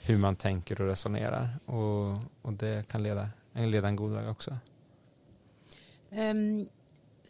hur 0.02 0.18
man 0.18 0.36
tänker 0.36 0.82
och 0.82 0.88
resonerar. 0.88 1.50
Och, 1.66 2.18
och 2.42 2.54
det 2.54 2.88
kan 2.88 3.04
leda, 3.04 3.30
leda 3.54 3.88
en 3.88 3.96
god 3.96 4.12
väg 4.12 4.30
också. 4.30 4.58
Um, 6.10 6.70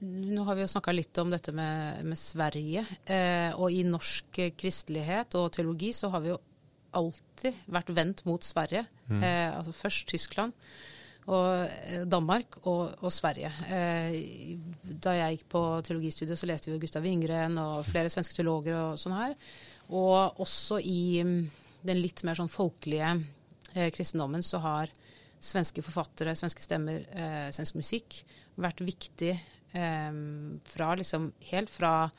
nu 0.01 0.41
har 0.45 0.57
vi 0.57 0.63
jo 0.63 0.71
snakka 0.71 0.93
litt 0.95 1.17
om 1.21 1.29
dette 1.33 1.53
med, 1.55 2.05
med 2.05 2.19
Sverige. 2.19 2.85
Eh, 3.05 3.51
og 3.53 3.73
i 3.73 3.83
norsk 3.85 4.39
kristelighet 4.57 5.37
og 5.37 5.51
teologi 5.53 5.91
så 5.93 6.09
har 6.13 6.23
vi 6.23 6.31
jo 6.33 6.39
alltid 6.97 7.59
vært 7.71 7.91
vendt 7.95 8.23
mot 8.27 8.43
Sverige. 8.43 8.83
Mm. 9.07 9.21
Eh, 9.21 9.49
altså 9.57 9.75
først 9.75 10.09
Tyskland 10.11 10.55
og 11.29 11.67
eh, 11.67 12.03
Danmark 12.09 12.57
og, 12.63 12.95
og 13.01 13.13
Sverige. 13.13 13.51
Eh, 13.69 14.57
da 14.81 15.15
jeg 15.17 15.37
gikk 15.37 15.47
på 15.53 15.63
teologistudiet, 15.85 16.39
så 16.39 16.49
leste 16.49 16.69
vi 16.69 16.75
jo 16.75 16.81
Gustav 16.81 17.05
Wingren 17.05 17.59
og 17.61 17.85
flere 17.87 18.11
svenske 18.11 18.37
teologer 18.37 18.77
og 18.79 18.99
sånn 19.01 19.17
her. 19.17 19.37
Og 19.91 20.41
også 20.41 20.81
i 20.81 21.21
mm, 21.25 21.37
den 21.87 22.01
litt 22.01 22.25
mer 22.27 22.39
sånn 22.39 22.51
folkelige 22.51 23.13
eh, 23.75 23.89
kristendommen 23.93 24.43
så 24.45 24.61
har 24.63 24.91
svenske 25.41 25.81
forfattere, 25.85 26.35
svenske 26.37 26.63
stemmer, 26.63 27.05
eh, 27.17 27.49
svensk 27.53 27.77
musikk 27.79 28.21
vært 28.61 28.83
viktig 28.85 29.33
fra 29.73 30.95
liksom 30.95 31.31
helt 31.51 31.69
fra 31.69 32.10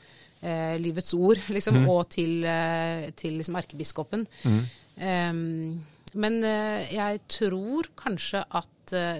eh, 0.41 0.75
Livets 0.81 1.13
ord 1.13 1.37
liksom, 1.55 1.75
Mm. 1.83 1.89
og 1.89 2.09
til, 2.09 2.43
eh, 2.45 3.09
til 3.15 3.33
liksom 3.37 3.55
erkebiskopen. 3.55 4.27
Mm. 4.43 4.61
Ehm, 4.97 5.83
men 6.13 6.43
eh, 6.43 6.93
jeg 6.93 7.19
tror 7.27 7.87
kanskje 7.97 8.43
at 8.51 8.69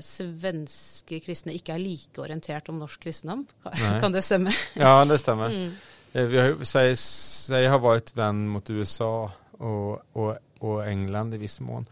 svenske 0.03 1.19
kristne 1.23 1.53
ikke 1.55 1.73
er 1.73 1.81
like 1.81 2.19
orientert 2.21 2.67
om 2.69 2.81
norsk 2.81 2.99
kristendom. 3.05 3.45
Kan, 3.63 3.99
kan 4.03 4.13
det 4.13 4.23
stemme? 4.23 4.51
Ja, 4.75 5.05
det 5.05 5.19
stämmer. 5.19 5.49
Mm. 5.49 5.71
Vi 6.13 6.37
har, 6.37 6.63
Sverige, 6.63 6.95
Sverige 6.95 7.69
har 7.69 7.79
varit 7.79 8.15
vän 8.15 8.47
mot 8.47 8.69
USA 8.69 9.31
och, 9.57 10.01
och, 10.13 10.37
och 10.59 10.85
England 10.87 11.33
i 11.33 11.37
viss 11.37 11.59
mån. 11.59 11.85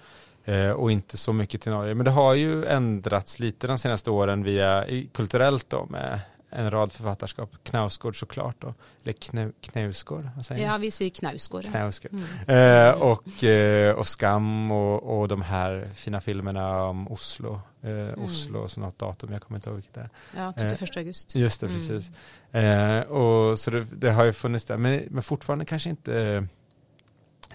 Eh, 0.45 0.71
och 0.71 0.91
inte 0.91 1.17
så 1.17 1.34
mycket 1.34 1.62
till 1.62 1.71
Norge. 1.71 1.95
Men 1.95 2.06
det 2.06 2.12
har 2.12 2.34
ju 2.34 2.65
ändrats 2.65 3.39
lite 3.39 3.67
de 3.67 3.77
senaste 3.77 4.12
åren 4.12 4.43
via 4.43 4.86
kulturellt 5.13 5.69
då 5.69 5.86
med 5.89 6.19
en 6.54 6.71
rad 6.71 6.91
författarskap. 6.91 7.49
Knausgård 7.63 8.19
såklart 8.19 8.56
då. 8.60 8.73
Eller 9.04 9.13
Knau, 9.13 9.51
Knausgård, 9.62 10.30
säger 10.45 10.65
Ja, 10.67 10.77
vi 10.77 10.91
sier 10.91 11.10
Knausgård. 11.10 11.65
Knausgård. 11.65 12.12
Mm. 12.47 12.88
Eh, 12.89 13.01
och, 13.01 13.43
eh, 13.43 13.95
och 13.95 14.08
Skam 14.08 14.71
och, 14.71 15.19
och 15.19 15.27
de 15.27 15.41
här 15.41 15.89
fina 15.95 16.21
filmerna 16.21 16.84
om 16.84 17.08
Oslo. 17.12 17.62
Eh, 17.82 18.23
Oslo 18.23 18.60
och 18.60 18.77
något 18.77 18.99
datum, 18.99 19.32
jag 19.34 19.41
kommer 19.41 19.58
inte 19.58 19.69
ihåg 19.69 19.75
vilket 19.75 19.93
det 19.93 20.01
är. 20.01 20.10
Ja, 20.38 20.54
31. 20.58 20.97
august. 20.97 21.36
Just 21.36 21.62
det, 21.62 21.67
Mm. 21.67 21.80
precis. 21.80 22.12
Eh, 22.51 22.99
och 23.01 23.60
så 23.60 23.71
det, 23.71 23.84
det 23.84 24.12
har 24.12 24.23
ju 24.25 24.34
funnits 24.34 24.65
där, 24.65 24.77
men, 24.77 25.01
men 25.10 25.23
fortfarande 25.23 25.65
kanske 25.65 25.89
inte 25.89 26.21
eh, 26.21 26.43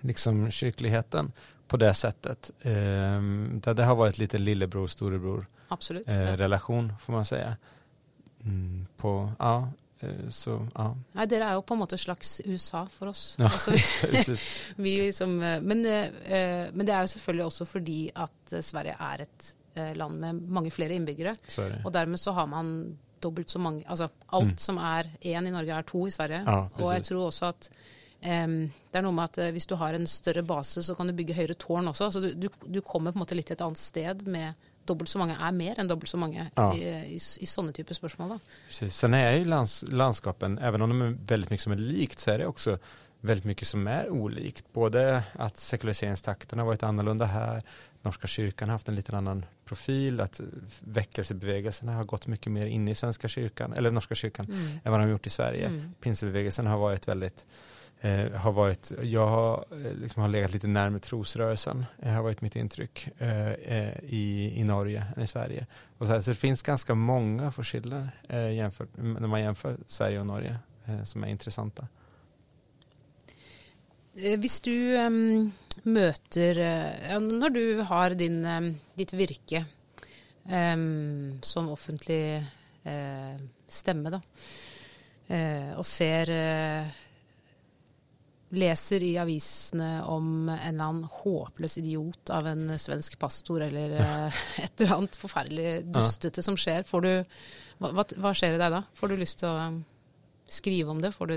liksom 0.00 0.50
kyrkligheten 0.50 1.32
på 1.68 1.76
det 1.76 1.94
sättet. 1.94 2.50
Eh, 2.60 2.72
där 3.62 3.74
det 3.74 3.84
har 3.84 3.94
varit 3.96 4.18
lite 4.18 4.38
lillebror, 4.38 4.86
storebror 4.86 5.46
Absolutt. 5.68 6.08
eh, 6.08 6.20
ja. 6.22 6.36
relation 6.36 6.92
får 7.00 7.12
man 7.12 7.24
säga. 7.24 7.56
Mm, 8.44 8.86
på, 8.96 9.32
ja, 9.38 9.68
eh, 10.00 10.28
så 10.28 10.68
ja. 10.74 10.96
Nei, 11.12 11.26
dere 11.26 11.44
er 11.50 11.54
jo 11.58 11.62
på 11.62 11.74
en 11.74 11.80
måte 11.80 11.98
slags 11.98 12.40
USA 12.44 12.86
for 12.98 13.06
oss. 13.08 13.36
Ja. 13.38 13.44
Altså, 13.52 14.36
vi, 14.76 15.00
liksom, 15.06 15.38
men, 15.38 15.86
eh, 15.86 16.70
men 16.72 16.86
det 16.86 16.92
er 16.94 17.00
jo 17.00 17.06
selvfølgelig 17.16 17.44
også 17.44 17.64
fordi 17.64 18.10
at 18.14 18.52
eh, 18.52 18.60
Sverige 18.62 18.94
er 19.00 19.24
et 19.26 19.54
eh, 19.74 19.92
land 19.96 20.20
med 20.20 20.34
innbyggere. 20.94 21.34
Så 21.48 21.62
är 21.62 21.70
det. 21.70 21.82
Og 21.84 21.92
dermed 21.92 22.20
så 22.20 22.32
har 22.32 22.46
man 22.46 22.98
dobbelt 23.22 23.50
så 23.50 23.58
mange 23.58 23.82
Altså 23.88 24.08
alt 24.32 24.46
Mm. 24.46 24.56
som 24.58 24.76
er 24.78 25.04
én 25.24 25.46
i 25.46 25.50
Norge, 25.50 25.72
er 25.74 25.82
to 25.82 26.06
i 26.06 26.10
Sverige. 26.10 26.42
Ja, 26.46 26.68
jeg 26.78 26.96
precis. 26.96 27.08
tror 27.08 27.26
også 27.26 27.46
at 27.46 27.70
em, 27.70 27.76
det 28.20 28.98
er 28.98 29.04
noe 29.04 29.12
med 29.12 29.24
at 29.24 29.38
eh, 29.38 29.50
hvis 29.52 29.66
du 29.66 29.74
har 29.76 29.94
en 29.94 30.06
større 30.06 30.42
base, 30.42 30.82
så 30.82 30.94
kan 30.96 31.06
du 31.06 31.12
bygge 31.16 31.34
høyere 31.36 31.54
tårn 31.54 31.88
også. 31.88 32.10
Så 32.10 32.20
du, 32.20 32.48
du, 32.48 32.80
kommer 32.80 33.12
på 33.12 33.18
en 33.20 33.24
måte 33.24 33.36
litt 33.36 33.46
til 33.46 33.54
et 33.58 33.64
annet 33.66 33.78
sted 33.78 34.26
med 34.26 34.54
dobbelt 34.86 35.10
så 35.10 35.18
mange 35.18 35.34
er 35.34 35.52
mer 35.52 35.80
enn 35.80 35.88
dobbelt 35.90 36.10
så 36.10 36.18
mange 36.18 36.50
Ja. 36.56 36.68
i, 36.74 37.16
i, 37.16 37.18
i 37.18 37.46
sånne 37.46 37.72
typer 37.74 37.94
spørsmål. 37.94 38.36
Da. 38.36 38.38
Precis. 38.68 38.96
Sen 38.96 39.14
är 39.14 39.32
ju 39.36 39.44
lands, 39.44 39.84
landskapen, 39.88 40.58
även 40.58 40.82
om 40.82 40.88
de 40.90 41.02
är 41.02 41.16
väldigt 41.26 41.50
mycket 41.50 41.64
som 41.64 41.72
är 41.72 41.76
likt, 41.76 42.18
så 42.18 42.30
är 42.30 42.38
det 42.38 42.46
också 42.46 42.78
väldigt 43.20 43.44
mycket 43.44 43.68
som 43.68 43.86
är 43.86 44.10
olikt. 44.10 44.72
Både 44.72 45.22
att 45.32 45.56
sekulariseringstakten 45.56 46.58
har 46.58 46.66
varit 46.66 46.82
annorlunda 46.82 47.24
här, 47.24 47.62
Norska 48.02 48.26
kyrkan 48.26 48.68
har 48.68 48.74
haft 48.74 48.88
en 48.88 48.94
lite 48.94 49.16
annan 49.16 49.44
profil, 49.64 50.20
att 50.20 50.40
väckelsebevägelserna 50.80 51.92
har 51.92 52.04
gått 52.04 52.26
mycket 52.26 52.52
mer 52.52 52.66
in 52.66 52.88
i 52.88 52.94
Svenska 52.94 53.28
kyrkan, 53.28 53.72
eller 53.72 53.90
Norska 53.90 54.14
kyrkan, 54.14 54.46
Mm. 54.46 54.66
än 54.84 54.92
vad 54.92 55.00
de 55.00 55.04
har 55.04 55.10
gjort 55.10 55.26
i 55.26 55.30
Sverige. 55.30 55.66
Mm. 55.66 55.94
Pinsebevägelsen 56.00 56.66
har 56.66 56.78
varit 56.78 57.08
väldigt 57.08 57.46
eh, 58.00 58.32
har 58.32 58.52
varit, 58.52 58.92
jag 59.02 59.26
har, 59.26 59.64
eh, 59.70 59.92
liksom 60.00 60.22
har 60.22 60.28
legat 60.28 60.52
lite 60.52 60.66
närmare 60.66 61.00
trosrörelsen, 61.00 61.84
eh, 62.02 62.12
har 62.12 62.22
varit 62.22 62.40
mitt 62.40 62.56
intryck 62.56 63.08
eh, 63.18 63.52
eh, 63.52 63.92
i, 64.08 64.52
i 64.56 64.64
Norge 64.64 65.06
än 65.16 65.22
i 65.22 65.26
Sverige. 65.26 65.66
Och 65.98 66.06
så, 66.06 66.12
här, 66.12 66.20
så 66.20 66.30
det 66.30 66.36
finns 66.36 66.62
ganska 66.62 66.94
många 66.94 67.52
skillnader 67.52 68.10
eh, 68.28 68.54
jämfört, 68.54 68.88
när 68.96 69.28
man 69.28 69.40
jämför 69.40 69.76
Sverige 69.86 70.20
och 70.20 70.26
Norge 70.26 70.58
eh, 70.84 71.02
som 71.02 71.24
är 71.24 71.28
intressanta. 71.28 71.88
Eh, 74.16 74.38
Hvis 74.38 74.60
du 74.60 74.96
um, 74.96 75.52
möter, 75.82 76.58
eh, 76.58 77.20
du 77.50 77.80
har 77.80 78.10
din, 78.10 78.44
em, 78.44 78.74
ditt 78.94 79.12
virke 79.12 79.64
um, 80.44 81.38
som 81.42 81.68
offentlig 81.68 82.36
uh, 82.86 83.40
stemme, 83.68 84.10
da, 84.10 84.20
uh, 85.36 85.72
och 85.72 85.86
ser 85.86 86.30
uh, 86.30 86.88
Leser 88.54 89.02
i 89.02 89.16
avisene 89.18 90.04
om 90.06 90.48
en 90.48 90.60
eller 90.60 90.84
annen 90.84 91.08
håpløs 91.10 91.78
idiot 91.80 92.30
av 92.30 92.46
en 92.46 92.68
svensk 92.78 93.18
pastor, 93.18 93.64
eller 93.66 93.96
eh, 93.98 94.42
et 94.62 94.80
eller 94.80 94.94
annet 95.00 95.18
forferdelig 95.18 95.80
dustete 95.90 96.44
som 96.46 96.58
skjer, 96.60 96.86
får 96.86 97.06
du 97.06 97.12
hva, 97.82 98.04
hva, 98.06 98.32
skjer 98.32 98.54
i 98.56 98.60
deg 98.60 98.72
da? 98.72 98.84
Får 98.96 99.12
du 99.12 99.16
lyst 99.20 99.40
til 99.42 99.50
å 99.50 99.58
em, 99.60 99.80
skrive 100.48 100.94
om 100.94 101.02
det? 101.02 101.12
Får 101.16 101.32
du 101.32 101.34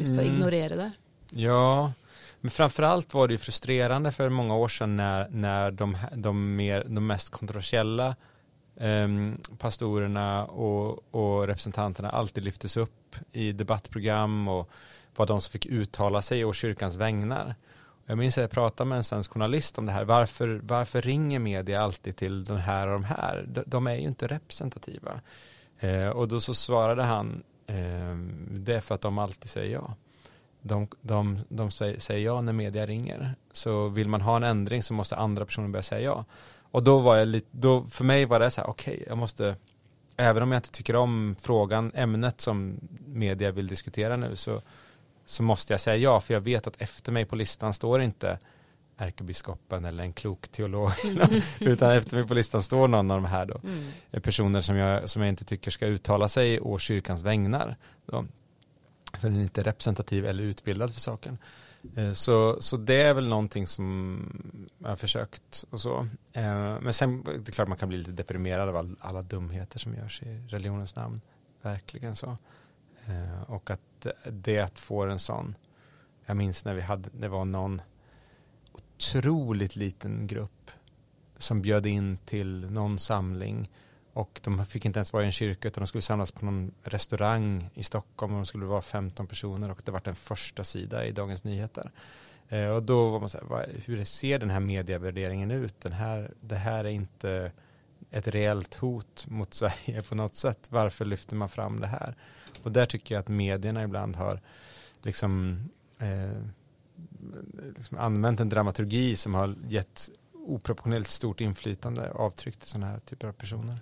lyst 0.00 0.14
til 0.14 0.22
å 0.22 0.24
Mm. 0.24 0.32
ignorere 0.32 0.76
det? 0.76 0.90
Ja, 1.36 1.92
men 2.40 2.50
framförallt 2.50 3.14
var 3.14 3.28
det 3.28 3.34
ju 3.34 3.38
frustrerande 3.38 4.12
för 4.12 4.28
många 4.28 4.56
år 4.56 4.68
sedan 4.68 4.96
när, 4.96 5.28
när 5.28 5.70
de, 5.70 5.96
de, 6.14 6.56
mer, 6.56 6.84
de 6.84 7.06
mest 7.06 7.30
kontroversiella 7.30 8.16
Ehm, 8.80 9.40
pastorerna 9.58 10.44
och, 10.44 11.14
och 11.14 11.46
representanterna 11.46 12.10
alltid 12.10 12.44
lyftes 12.44 12.76
upp 12.76 13.16
i 13.32 13.52
debattprogram 13.52 14.48
och 14.48 14.70
var 15.16 15.26
de 15.26 15.40
som 15.40 15.52
fick 15.52 15.66
uttala 15.66 16.22
sig 16.22 16.44
å 16.44 16.52
kyrkans 16.52 16.96
vägnar. 16.96 17.54
Jag 18.06 18.18
minns 18.18 18.38
att 18.38 18.42
jag 18.42 18.50
pratade 18.50 18.88
med 18.88 18.98
en 18.98 19.04
svensk 19.04 19.32
journalist 19.32 19.78
om 19.78 19.86
det 19.86 19.92
här. 19.92 20.04
Varför, 20.04 20.60
varför 20.62 21.02
ringer 21.02 21.38
media 21.38 21.82
alltid 21.82 22.16
till 22.16 22.44
den 22.44 22.56
här 22.56 22.86
och 22.86 22.92
de 22.92 23.04
här? 23.04 23.44
De, 23.48 23.62
de 23.66 23.86
är 23.86 23.94
ju 23.94 24.02
inte 24.02 24.26
representativa. 24.26 25.20
Eh, 25.78 26.08
och 26.08 26.28
då 26.28 26.40
så 26.40 26.54
svarade 26.54 27.02
han, 27.02 27.42
eh, 27.66 28.16
det 28.50 28.74
är 28.74 28.80
för 28.80 28.94
att 28.94 29.00
de 29.00 29.18
alltid 29.18 29.50
säger 29.50 29.72
ja 29.72 29.96
de, 30.66 30.88
de, 31.00 31.38
de 31.48 31.70
säger, 31.70 31.98
säger 31.98 32.26
ja 32.26 32.40
när 32.40 32.52
media 32.52 32.86
ringer. 32.86 33.34
Så 33.52 33.88
vill 33.88 34.08
man 34.08 34.20
ha 34.20 34.36
en 34.36 34.42
ändring 34.42 34.82
så 34.82 34.94
måste 34.94 35.16
andra 35.16 35.44
personer 35.44 35.68
börja 35.68 35.82
säga 35.82 36.00
ja. 36.00 36.24
Och 36.70 36.82
då 36.82 36.98
var 37.00 37.16
jag 37.16 37.28
lite, 37.28 37.46
då, 37.50 37.84
för 37.84 38.04
mig 38.04 38.24
var 38.24 38.40
det 38.40 38.50
så 38.50 38.60
här, 38.60 38.68
okej, 38.70 39.04
jag 39.06 39.18
måste, 39.18 39.56
även 40.16 40.42
om 40.42 40.52
jag 40.52 40.58
inte 40.58 40.70
tycker 40.70 40.96
om 40.96 41.36
frågan, 41.42 41.92
ämnet 41.94 42.40
som 42.40 42.80
media 43.06 43.50
vill 43.50 43.66
diskutera 43.66 44.16
nu, 44.16 44.36
så, 44.36 44.62
så 45.26 45.42
måste 45.42 45.72
jag 45.72 45.80
säga 45.80 45.96
ja, 45.96 46.20
för 46.20 46.34
jag 46.34 46.40
vet 46.40 46.66
att 46.66 46.82
efter 46.82 47.12
mig 47.12 47.24
på 47.24 47.36
listan 47.36 47.74
står 47.74 48.02
inte 48.02 48.38
ärkebiskopen 48.98 49.84
eller 49.84 50.04
en 50.04 50.12
klok 50.12 50.48
teolog, 50.48 50.90
utan 51.60 51.90
efter 51.90 52.16
mig 52.16 52.26
på 52.26 52.34
listan 52.34 52.62
står 52.62 52.88
någon 52.88 53.10
av 53.10 53.22
de 53.22 53.28
här 53.28 53.46
då, 53.46 53.60
Mm. 53.64 54.22
personer 54.22 54.60
som 54.60 54.76
jag, 54.76 55.10
som 55.10 55.22
jag 55.22 55.28
inte 55.28 55.44
tycker 55.44 55.70
ska 55.70 55.86
uttala 55.86 56.28
sig 56.28 56.60
å 56.60 56.78
kyrkans 56.78 57.22
vägnar. 57.22 57.76
Då. 58.06 58.24
För 59.12 59.28
den 59.28 59.36
är 59.38 59.42
inte 59.42 59.62
representativ 59.62 60.26
eller 60.26 60.42
utbildad 60.42 60.94
för 60.94 61.00
saken. 61.00 61.38
Eh, 61.94 62.12
så, 62.12 62.62
så 62.62 62.76
det 62.76 63.02
är 63.02 63.14
väl 63.14 63.28
någonting 63.28 63.66
som 63.66 64.18
jag 64.78 64.88
har 64.88 64.96
försökt 64.96 65.64
och 65.70 65.80
så. 65.80 65.98
Eh, 66.32 66.80
men 66.80 66.92
sen 66.94 67.22
det 67.24 67.48
är 67.48 67.52
klart 67.52 67.68
man 67.68 67.78
kan 67.78 67.88
bli 67.88 67.98
lite 67.98 68.12
deprimerad 68.12 68.68
av 68.68 68.76
all- 68.76 68.96
alla 69.00 69.22
dumheter 69.22 69.78
som 69.78 69.94
görs 69.94 70.22
i 70.22 70.44
religionens 70.48 70.96
namn. 70.96 71.20
Verkligen 71.62 72.16
så. 72.16 72.36
Eh, 73.06 73.42
och 73.42 73.70
att 73.70 74.06
det 74.24 74.78
får 74.78 75.06
en 75.08 75.18
sån, 75.18 75.54
jag 76.26 76.36
minns 76.36 76.64
när 76.64 76.74
vi 76.74 76.80
hade, 76.82 77.08
det 77.12 77.28
var 77.28 77.44
någon 77.44 77.82
otroligt 78.72 79.76
liten 79.76 80.26
grupp 80.26 80.70
som 81.38 81.62
bjöd 81.62 81.86
in 81.86 82.18
till 82.24 82.70
någon 82.70 82.98
samling 82.98 83.70
och 84.16 84.40
de 84.44 84.66
fick 84.66 84.84
inte 84.84 84.98
ens 84.98 85.12
vara 85.12 85.22
i 85.22 85.26
en 85.26 85.32
kyrka 85.32 85.68
utan 85.68 85.82
de 85.82 85.86
skulle 85.86 86.02
samlas 86.02 86.32
på 86.32 86.44
någon 86.44 86.72
restaurang 86.82 87.70
i 87.74 87.82
Stockholm 87.82 88.32
och 88.32 88.38
de 88.38 88.46
skulle 88.46 88.64
vara 88.64 88.82
15 88.82 89.26
personer 89.26 89.70
och 89.70 89.80
det 89.84 89.90
var 89.90 90.08
en 90.08 90.14
första 90.14 90.64
sida 90.64 91.06
i 91.06 91.12
Dagens 91.12 91.44
Nyheter. 91.44 91.90
Eh, 92.48 92.68
och 92.68 92.82
då 92.82 93.10
var 93.10 93.20
man 93.20 93.28
så 93.28 93.38
här, 93.38 93.44
vad, 93.44 93.64
hur 93.84 94.04
ser 94.04 94.38
den 94.38 94.50
här 94.50 94.60
medievärderingen 94.60 95.50
ut? 95.50 95.80
Den 95.80 95.92
här, 95.92 96.34
det 96.40 96.56
här 96.56 96.84
är 96.84 96.88
inte 96.88 97.52
ett 98.10 98.28
reellt 98.28 98.74
hot 98.74 99.26
mot 99.28 99.54
Sverige 99.54 100.02
på 100.02 100.14
något 100.14 100.34
sätt. 100.34 100.68
Varför 100.70 101.04
lyfter 101.04 101.36
man 101.36 101.48
fram 101.48 101.80
det 101.80 101.86
här? 101.86 102.16
Och 102.62 102.72
där 102.72 102.86
tycker 102.86 103.14
jag 103.14 103.20
att 103.20 103.28
medierna 103.28 103.82
ibland 103.82 104.16
har 104.16 104.40
liksom, 105.02 105.58
eh, 105.98 106.42
liksom 107.76 107.98
använt 107.98 108.40
en 108.40 108.48
dramaturgi 108.48 109.16
som 109.16 109.34
har 109.34 109.54
gett 109.68 110.10
oproportionerligt 110.32 111.10
stort 111.10 111.40
inflytande 111.40 112.10
avtryck 112.10 112.56
till 112.56 112.68
sådana 112.68 112.86
här 112.86 112.98
typer 112.98 113.28
av 113.28 113.32
personer. 113.32 113.78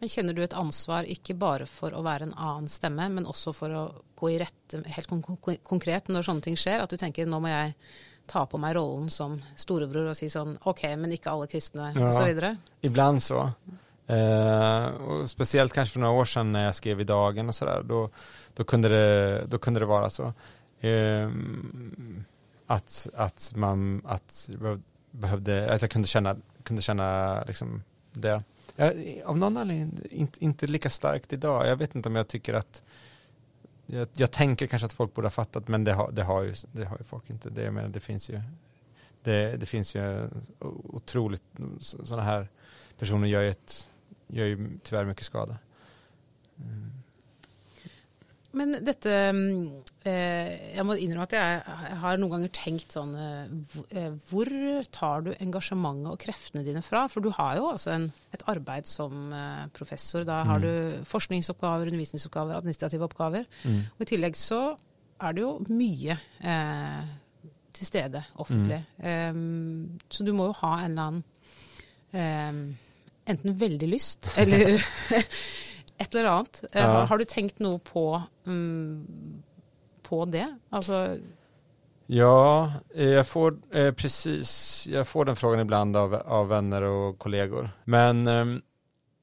Men 0.00 0.08
kjenner 0.08 0.32
du 0.36 0.40
et 0.42 0.54
ansvar 0.56 1.04
ikke 1.04 1.34
bare 1.36 1.66
for 1.68 1.92
å 1.92 2.00
være 2.04 2.28
en 2.30 2.36
annen 2.40 2.68
stemme, 2.72 3.08
men 3.12 3.26
også 3.28 3.52
for 3.52 3.74
å 3.76 3.82
gå 4.16 4.30
i 4.32 4.38
rette 4.40 4.80
helt 4.96 5.10
kon 5.10 5.22
konkret 5.62 6.08
når 6.08 6.24
sånne 6.24 6.46
ting 6.46 6.56
skjer? 6.56 6.80
At 6.80 6.92
du 6.92 6.96
tenker 7.00 7.28
nå 7.28 7.40
må 7.40 7.50
jeg 7.52 7.74
ta 8.30 8.46
på 8.46 8.60
meg 8.62 8.76
rollen 8.78 9.10
som 9.12 9.36
storebror 9.58 10.08
og 10.12 10.16
si 10.16 10.30
sånn 10.32 10.54
ok, 10.70 10.84
men 10.96 11.12
ikke 11.12 11.32
alle 11.32 11.50
kristne 11.50 11.92
Ja. 11.96 12.08
osv.? 12.08 12.56
Ibland 12.80 13.22
så. 13.22 13.50
Eh, 14.06 14.86
och 14.86 15.30
speciellt 15.30 15.72
kanske 15.72 15.92
för 15.92 16.00
några 16.00 16.14
år 16.20 16.24
sedan 16.24 16.52
när 16.52 16.64
jag 16.64 16.74
skrev 16.74 17.00
i 17.00 17.04
Dagen 17.04 17.48
och 17.48 17.54
sådär, 17.54 17.82
då, 17.82 18.10
då, 18.54 18.64
kunde 18.64 18.88
det, 18.88 19.44
då 19.46 19.58
kunde 19.58 19.80
det 19.80 19.86
vara 19.86 20.10
så. 20.10 20.32
Eh, 20.80 21.30
att, 22.66 23.08
att 23.14 23.52
man, 23.54 24.02
att 24.06 24.50
jag 24.62 24.82
behövde, 25.10 25.74
att 25.74 25.82
jag 25.82 25.90
kunde 25.90 26.08
känna, 26.08 26.36
kunde 26.62 26.82
känna 26.82 27.42
liksom 27.46 27.82
det. 28.12 28.42
Jag, 28.80 29.22
av 29.24 29.38
någon 29.38 29.56
anledning 29.56 29.98
inte, 30.10 30.44
inte 30.44 30.66
lika 30.66 30.90
starkt 30.90 31.32
idag. 31.32 31.66
Jag 31.66 31.76
vet 31.76 31.94
inte 31.94 32.08
om 32.08 32.16
jag 32.16 32.28
tycker 32.28 32.54
att 32.54 32.82
jag, 33.86 34.08
jag 34.16 34.30
tänker 34.30 34.66
kanske 34.66 34.86
att 34.86 34.92
folk 34.92 35.14
borde 35.14 35.26
ha 35.26 35.30
fattat, 35.30 35.68
men 35.68 35.84
det 35.84 35.92
har, 35.92 36.12
det 36.12 36.22
har, 36.22 36.42
ju, 36.42 36.54
det 36.72 36.84
har 36.84 36.98
ju 36.98 37.04
folk 37.04 37.30
inte. 37.30 37.50
Det, 37.50 37.62
jag 37.62 37.74
menar, 37.74 37.88
det 37.88 38.00
finns 38.00 38.30
ju 38.30 38.42
det, 39.22 39.56
det 39.56 39.66
finns 39.66 39.94
ju 39.94 40.28
otroligt, 40.84 41.42
sådana 41.78 42.22
här 42.22 42.48
personer 42.98 43.28
gör 43.28 43.42
ju, 43.42 43.50
ett, 43.50 43.90
gör 44.26 44.46
ju 44.46 44.78
tyvärr 44.82 45.04
mycket 45.04 45.24
skada. 45.24 45.58
Mm. 46.56 46.99
Men 48.52 48.72
dette 48.82 49.10
mm, 49.30 49.84
eh, 50.10 50.74
Jeg 50.74 50.84
må 50.88 50.96
innrømme 50.98 51.22
at 51.28 51.34
jeg, 51.36 51.60
har 52.02 52.16
noen 52.18 52.32
ganger 52.32 52.50
tenkt 52.56 52.96
sånn 52.96 53.12
eh, 53.14 53.52
hvor- 53.70 53.86
eh, 53.94 54.08
Hvor 54.30 54.50
tar 54.90 55.22
du 55.26 55.30
engasjementet 55.36 56.10
og 56.10 56.18
kreftene 56.24 56.64
dine 56.66 56.82
fra? 56.82 57.04
For 57.12 57.20
du 57.22 57.30
har 57.36 57.56
jo 57.60 57.68
altså 57.70 57.92
en, 57.94 58.08
et 58.34 58.42
arbeid 58.50 58.86
som 58.90 59.30
professor. 59.76 60.24
Da 60.26 60.42
har 60.44 60.58
Mm. 60.58 60.66
du 60.66 61.04
forskningsoppgaver, 61.06 61.86
undervisningsoppgaver, 61.92 62.56
administrative 62.58 63.06
oppgaver. 63.06 63.46
Mm. 63.64 63.80
Og 63.94 64.02
i 64.02 64.10
tillegg 64.16 64.34
så 64.36 64.76
er 65.20 65.32
det 65.36 65.42
jo 65.42 65.54
mye 65.70 66.18
eh, 66.42 67.02
til 67.72 67.86
stede 67.86 68.24
offentlig. 68.36 68.80
Um, 68.98 69.98
så 70.10 70.24
du 70.26 70.32
må 70.34 70.46
jo 70.50 70.56
ha 70.64 70.72
en 70.84 70.90
eller 70.90 71.02
annen 71.06 71.24
um, 72.58 72.76
Enten 73.30 73.52
veldig 73.60 73.86
lyst, 73.92 74.26
eller 74.40 74.80
et 76.00 76.14
eller 76.14 76.30
annet. 76.30 76.64
Eh, 76.72 76.82
Ja. 76.82 76.88
har, 76.88 77.06
har 77.06 77.18
du 77.18 77.24
tenkt 77.24 77.58
noe 77.60 77.78
på, 77.78 78.22
mm, 78.46 79.06
på 80.02 80.24
det? 80.24 80.46
Altså 80.70 81.18
Ja, 82.06 82.72
eh, 82.94 83.08
jag 83.08 83.26
får 83.26 83.58
eh, 83.72 83.92
precis, 83.94 84.86
jag 84.90 85.08
får 85.08 85.24
den 85.24 85.36
frågan 85.36 85.60
ibland 85.60 85.96
av, 85.96 86.14
av 86.14 86.48
vänner 86.48 86.82
och 86.82 87.18
kollegor. 87.18 87.70
Men 87.84 88.26
ehm, 88.26 88.62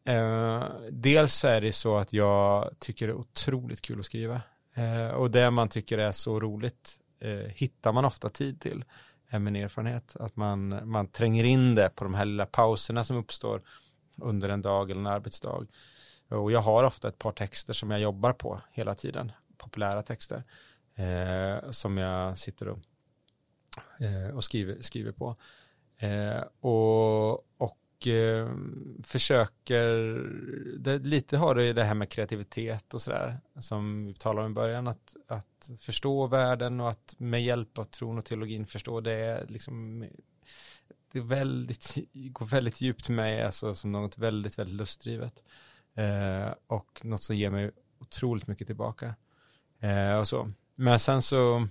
eh, 0.05 0.63
dels 0.91 1.33
så 1.35 1.47
är 1.47 1.61
det 1.61 1.73
så 1.73 1.97
att 1.97 2.13
jag 2.13 2.69
tycker 2.79 3.07
det 3.07 3.13
är 3.13 3.17
otroligt 3.17 3.81
kul 3.81 3.99
att 3.99 4.05
skriva. 4.05 4.41
Eh, 4.75 5.07
och 5.15 5.31
det 5.31 5.51
man 5.51 5.69
tycker 5.69 5.97
är 5.97 6.11
så 6.11 6.39
roligt 6.39 6.99
eh, 7.19 7.51
hittar 7.55 7.93
man 7.93 8.05
ofta 8.05 8.29
tid 8.29 8.61
till. 8.61 8.85
Är 9.29 9.39
min 9.39 9.55
erfarenhet. 9.55 10.15
Att 10.19 10.35
man, 10.35 10.89
man 10.89 11.07
tränger 11.07 11.43
in 11.43 11.75
det 11.75 11.89
på 11.95 12.03
de 12.03 12.13
här 12.13 12.25
lilla 12.25 12.45
pauserna 12.45 13.03
som 13.03 13.17
uppstår 13.17 13.61
under 14.21 14.49
en 14.49 14.61
dag 14.61 14.91
eller 14.91 15.01
en 15.01 15.07
arbetsdag. 15.07 15.65
Och 16.29 16.51
jag 16.51 16.59
har 16.59 16.83
ofta 16.83 17.07
ett 17.07 17.19
par 17.19 17.31
texter 17.31 17.73
som 17.73 17.91
jag 17.91 17.99
jobbar 17.99 18.33
på 18.33 18.61
hela 18.71 18.95
tiden. 18.95 19.31
Populära 19.57 20.03
texter 20.03 20.43
eh, 20.95 21.71
som 21.71 21.97
jag 21.97 22.37
sitter 22.37 22.67
och, 22.67 22.79
eh, 23.99 24.35
och 24.35 24.43
skriver, 24.43 24.81
skriver 24.81 25.11
på. 25.11 25.35
Eh, 25.97 26.43
och 26.59 27.47
och 27.97 28.07
eh, 28.07 28.51
försöker, 29.03 29.87
det, 30.79 30.97
lite 30.97 31.37
har 31.37 31.55
det 31.55 31.65
ju 31.65 31.73
det 31.73 31.83
här 31.83 31.93
med 31.93 32.09
kreativitet 32.09 32.93
och 32.93 33.01
sådär 33.01 33.39
som 33.59 34.05
vi 34.05 34.13
talade 34.13 34.45
om 34.45 34.51
i 34.51 34.55
början, 34.55 34.87
att, 34.87 35.15
att 35.27 35.69
förstå 35.79 36.27
världen 36.27 36.79
och 36.79 36.89
att 36.89 37.15
med 37.17 37.43
hjälp 37.43 37.77
av 37.77 37.83
tron 37.83 38.17
och 38.17 38.25
teologin 38.25 38.65
förstå 38.65 39.01
det, 39.01 39.45
liksom, 39.49 40.05
det 41.11 41.19
är 41.19 41.23
väldigt, 41.23 41.95
går 42.13 42.45
väldigt 42.45 42.81
djupt 42.81 43.05
till 43.05 43.15
mig, 43.15 43.43
alltså 43.43 43.75
som 43.75 43.91
något 43.91 44.17
väldigt, 44.17 44.59
väldigt 44.59 44.75
lustdrivet. 44.75 45.43
Eh, 45.97 46.53
och 46.67 47.01
något 47.03 47.23
som 47.23 47.35
ger 47.35 47.49
mig 47.49 47.71
otroligt 47.99 48.47
mycket 48.47 48.67
tillbaka. 48.67 49.15
Eh, 49.79 50.17
och 50.17 50.27
så. 50.27 50.51
Men 50.75 50.99
sen 50.99 51.21
så, 51.21 51.67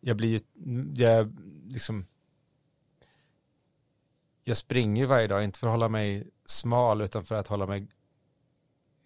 jag 0.00 0.16
blir 0.16 0.28
ju, 0.28 0.40
jag 0.94 1.36
liksom, 1.68 2.06
jag 4.44 4.56
springer 4.56 5.02
ju 5.02 5.06
varje 5.06 5.26
dag, 5.26 5.44
inte 5.44 5.58
för 5.58 5.66
att 5.66 5.72
hålla 5.72 5.88
mig 5.88 6.26
smal, 6.44 7.00
utan 7.00 7.24
för 7.24 7.34
att 7.34 7.48
hålla 7.48 7.66
mig, 7.66 7.86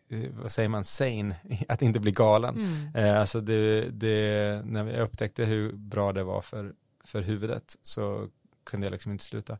eh, 0.08 0.30
vad 0.32 0.52
säger 0.52 0.68
man, 0.68 0.84
sane, 0.84 1.36
att 1.68 1.82
inte 1.82 2.00
bli 2.00 2.12
galen. 2.12 2.54
mm. 2.54 2.94
Eh, 2.94 3.20
alltså 3.20 3.40
det, 3.40 3.90
det, 3.90 4.62
när 4.64 4.86
jag 4.86 5.02
upptäckte 5.02 5.44
hur 5.44 5.72
bra 5.72 6.12
det 6.12 6.22
var 6.22 6.42
för, 6.42 6.74
för 7.04 7.22
huvudet 7.22 7.76
så 7.82 8.28
kunde 8.64 8.86
jag 8.86 8.92
liksom 8.92 9.12
inte 9.12 9.24
sluta. 9.24 9.58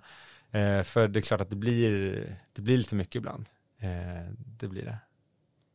Eh, 0.51 0.83
för 0.83 1.09
det 1.09 1.19
är 1.19 1.23
klart 1.23 1.41
att 1.41 1.51
det 1.51 1.57
blir, 1.57 2.13
det 2.53 2.63
blir 2.63 2.77
lite 2.77 2.97
mycket 2.97 3.15
ibland. 3.15 3.49
Eh, 3.81 4.27
det 4.61 4.69
blir 4.69 4.85
det. 4.85 4.99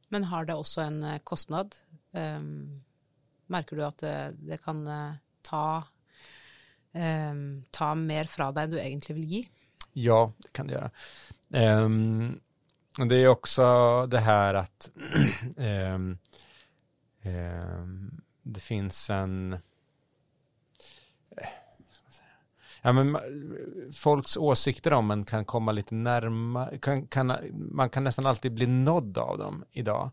Men 0.09 0.23
har 0.23 0.45
det 0.45 0.55
også 0.55 0.81
en 0.81 1.03
eh, 1.03 1.19
kostnad? 1.23 1.75
Um, 2.11 2.83
merker 3.51 3.75
du 3.75 3.83
at 3.85 3.99
det, 3.99 4.17
det 4.39 4.61
kan 4.63 4.85
eh, 4.87 5.17
ta, 5.45 5.83
um, 6.93 7.65
ta 7.71 7.89
mer 7.97 8.29
fra 8.31 8.51
deg 8.55 8.67
enn 8.67 8.75
du 8.75 8.79
egentlig 8.79 9.17
vil 9.17 9.33
gi? 9.37 9.41
Ja, 9.97 10.31
det 10.37 10.53
kan 10.53 10.67
det 10.67 10.73
göra. 10.73 10.91
Ehm, 11.53 12.39
och 12.99 13.07
det 13.07 13.15
är 13.15 13.27
också 13.27 14.05
det 14.05 14.19
här 14.19 14.53
att 14.53 14.91
ehm, 15.57 16.17
ehm, 17.21 18.21
det 18.43 18.59
finns 18.59 19.09
en 19.09 19.53
eh, 19.53 19.59
vad 21.77 21.93
ska 21.93 22.03
man 22.03 22.11
säga? 22.11 22.37
Ja, 22.85 22.93
men 22.93 23.15
eh, 23.15 23.21
folks 23.93 24.37
åsikter 24.37 24.93
om 24.93 25.11
en 25.11 25.25
kan 25.25 25.45
komma 25.45 25.71
lite 25.71 25.95
närmare, 25.95 26.77
kan, 26.77 27.07
kan, 27.07 27.33
man 27.53 27.89
kan 27.89 28.03
nästan 28.03 28.25
alltid 28.25 28.53
bli 28.53 28.67
nådd 28.67 29.17
av 29.17 29.37
dem 29.37 29.65
idag. 29.71 30.11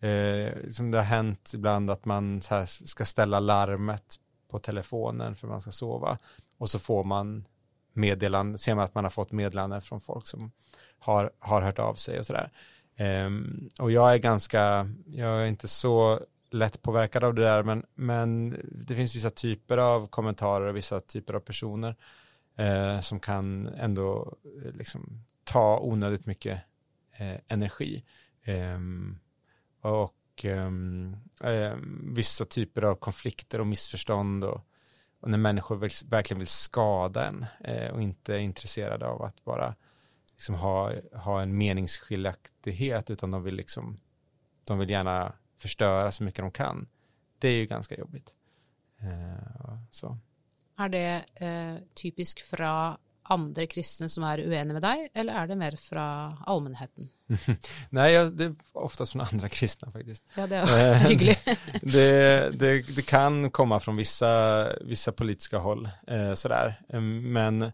Eh, 0.00 0.70
som 0.70 0.90
det 0.90 0.98
har 0.98 1.04
hänt 1.04 1.52
ibland 1.54 1.90
att 1.90 2.04
man 2.04 2.40
så 2.40 2.54
här 2.54 2.66
ska 2.66 3.04
ställa 3.04 3.40
larmet 3.40 4.16
på 4.50 4.58
telefonen 4.58 5.36
för 5.36 5.48
man 5.48 5.60
ska 5.60 5.70
sova 5.70 6.18
och 6.58 6.70
så 6.70 6.78
får 6.78 7.04
man 7.04 7.44
meddelanden 7.92 8.58
ser 8.58 8.74
man 8.74 8.84
att 8.84 8.94
man 8.94 9.04
har 9.04 9.10
fått 9.10 9.32
meddelanden 9.32 9.82
från 9.82 10.00
folk 10.00 10.26
som 10.26 10.50
har, 10.98 11.30
har 11.38 11.62
hört 11.62 11.78
av 11.78 11.94
sig 11.94 12.18
och 12.18 12.26
sådär. 12.26 12.50
Um, 12.98 13.70
och 13.78 13.90
jag 13.90 14.14
är 14.14 14.18
ganska, 14.18 14.90
jag 15.06 15.42
är 15.42 15.46
inte 15.46 15.68
så 15.68 16.20
lätt 16.50 16.82
påverkad 16.82 17.24
av 17.24 17.34
det 17.34 17.42
där, 17.42 17.62
men, 17.62 17.84
men 17.94 18.56
det 18.86 18.94
finns 18.94 19.16
vissa 19.16 19.30
typer 19.30 19.78
av 19.78 20.06
kommentarer 20.06 20.66
och 20.66 20.76
vissa 20.76 21.00
typer 21.00 21.34
av 21.34 21.40
personer 21.40 21.96
eh, 22.56 23.00
som 23.00 23.20
kan 23.20 23.66
ändå 23.66 24.36
eh, 24.64 24.72
liksom 24.72 25.24
ta 25.44 25.78
onödigt 25.80 26.26
mycket 26.26 26.62
eh, 27.18 27.36
energi. 27.48 28.04
Ehm, 28.42 29.18
och 29.80 30.44
ehm, 30.44 31.16
eh, 31.42 31.74
vissa 32.02 32.44
typer 32.44 32.82
av 32.82 32.94
konflikter 32.94 33.60
och 33.60 33.66
missförstånd 33.66 34.44
och, 34.44 34.60
och 35.20 35.30
när 35.30 35.38
människor 35.38 35.76
vill, 35.76 35.90
verkligen 36.08 36.38
vill 36.38 36.48
skada 36.48 37.26
en 37.26 37.46
eh, 37.64 37.90
och 37.90 38.02
inte 38.02 38.34
är 38.34 38.38
intresserade 38.38 39.06
av 39.06 39.22
att 39.22 39.44
bara 39.44 39.74
liksom 40.32 40.54
ha, 40.54 40.92
ha 41.12 41.42
en 41.42 41.58
meningsskiljaktighet 41.58 43.10
utan 43.10 43.30
de 43.30 43.42
vill 43.42 43.54
liksom 43.54 44.00
de 44.64 44.78
vill 44.78 44.90
gärna 44.90 45.32
förstöra 45.60 46.12
så 46.12 46.24
mycket 46.24 46.42
de 46.44 46.50
kan. 46.50 46.88
Det 47.38 47.48
är 47.48 47.52
ju 47.52 47.66
ganska 47.66 47.94
jobbigt. 47.94 48.34
Eh, 49.00 49.78
så. 49.90 50.18
Er 50.78 50.88
det 50.88 51.24
eh, 51.34 51.76
typisk 51.94 52.40
fra 52.40 52.98
andre 53.22 53.66
kristne 53.66 54.08
som 54.08 54.24
er 54.24 54.38
uenige 54.38 54.72
med 54.74 54.82
deg, 54.82 55.08
eller 55.14 55.42
er 55.42 55.46
det 55.46 55.56
mer 55.56 55.76
fra 55.76 56.36
allmennheten? 56.46 57.08
Nej, 57.90 58.30
det 58.30 58.44
är 58.44 58.54
oftast 58.72 59.12
från 59.12 59.20
andra 59.20 59.48
kristna 59.48 59.90
faktiskt. 59.90 60.24
Ja, 60.36 60.46
det 60.46 60.64
hyggelig. 61.08 61.36
det, 61.82 62.50
det, 62.58 62.82
det 62.96 63.06
kan 63.06 63.50
komma 63.50 63.80
från 63.80 63.96
vissa, 63.96 64.66
vissa 64.80 65.12
politiska 65.12 65.58
håll, 65.58 65.88
eh, 66.06 66.34
sådär. 66.34 66.82
Eh, 66.88 67.00
Men, 67.00 67.72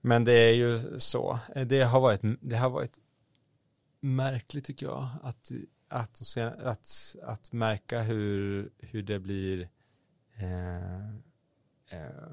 men 0.00 0.24
det 0.24 0.32
är 0.32 0.52
ju 0.54 0.98
så. 1.00 1.38
Eh, 1.54 1.66
Det 1.66 1.82
har 1.82 2.00
varit, 2.00 2.20
det 2.40 2.56
har 2.56 2.70
varit 2.70 2.98
märkligt 4.00 4.64
tycker 4.64 4.86
jag, 4.86 5.08
att, 5.22 5.50
att, 5.90 6.36
att, 6.58 7.16
att 7.22 7.52
märka 7.52 8.02
hur, 8.02 8.70
hur 8.78 9.02
det 9.02 9.18
blir 9.18 9.68
eh, 10.34 11.08
eh, 11.88 12.30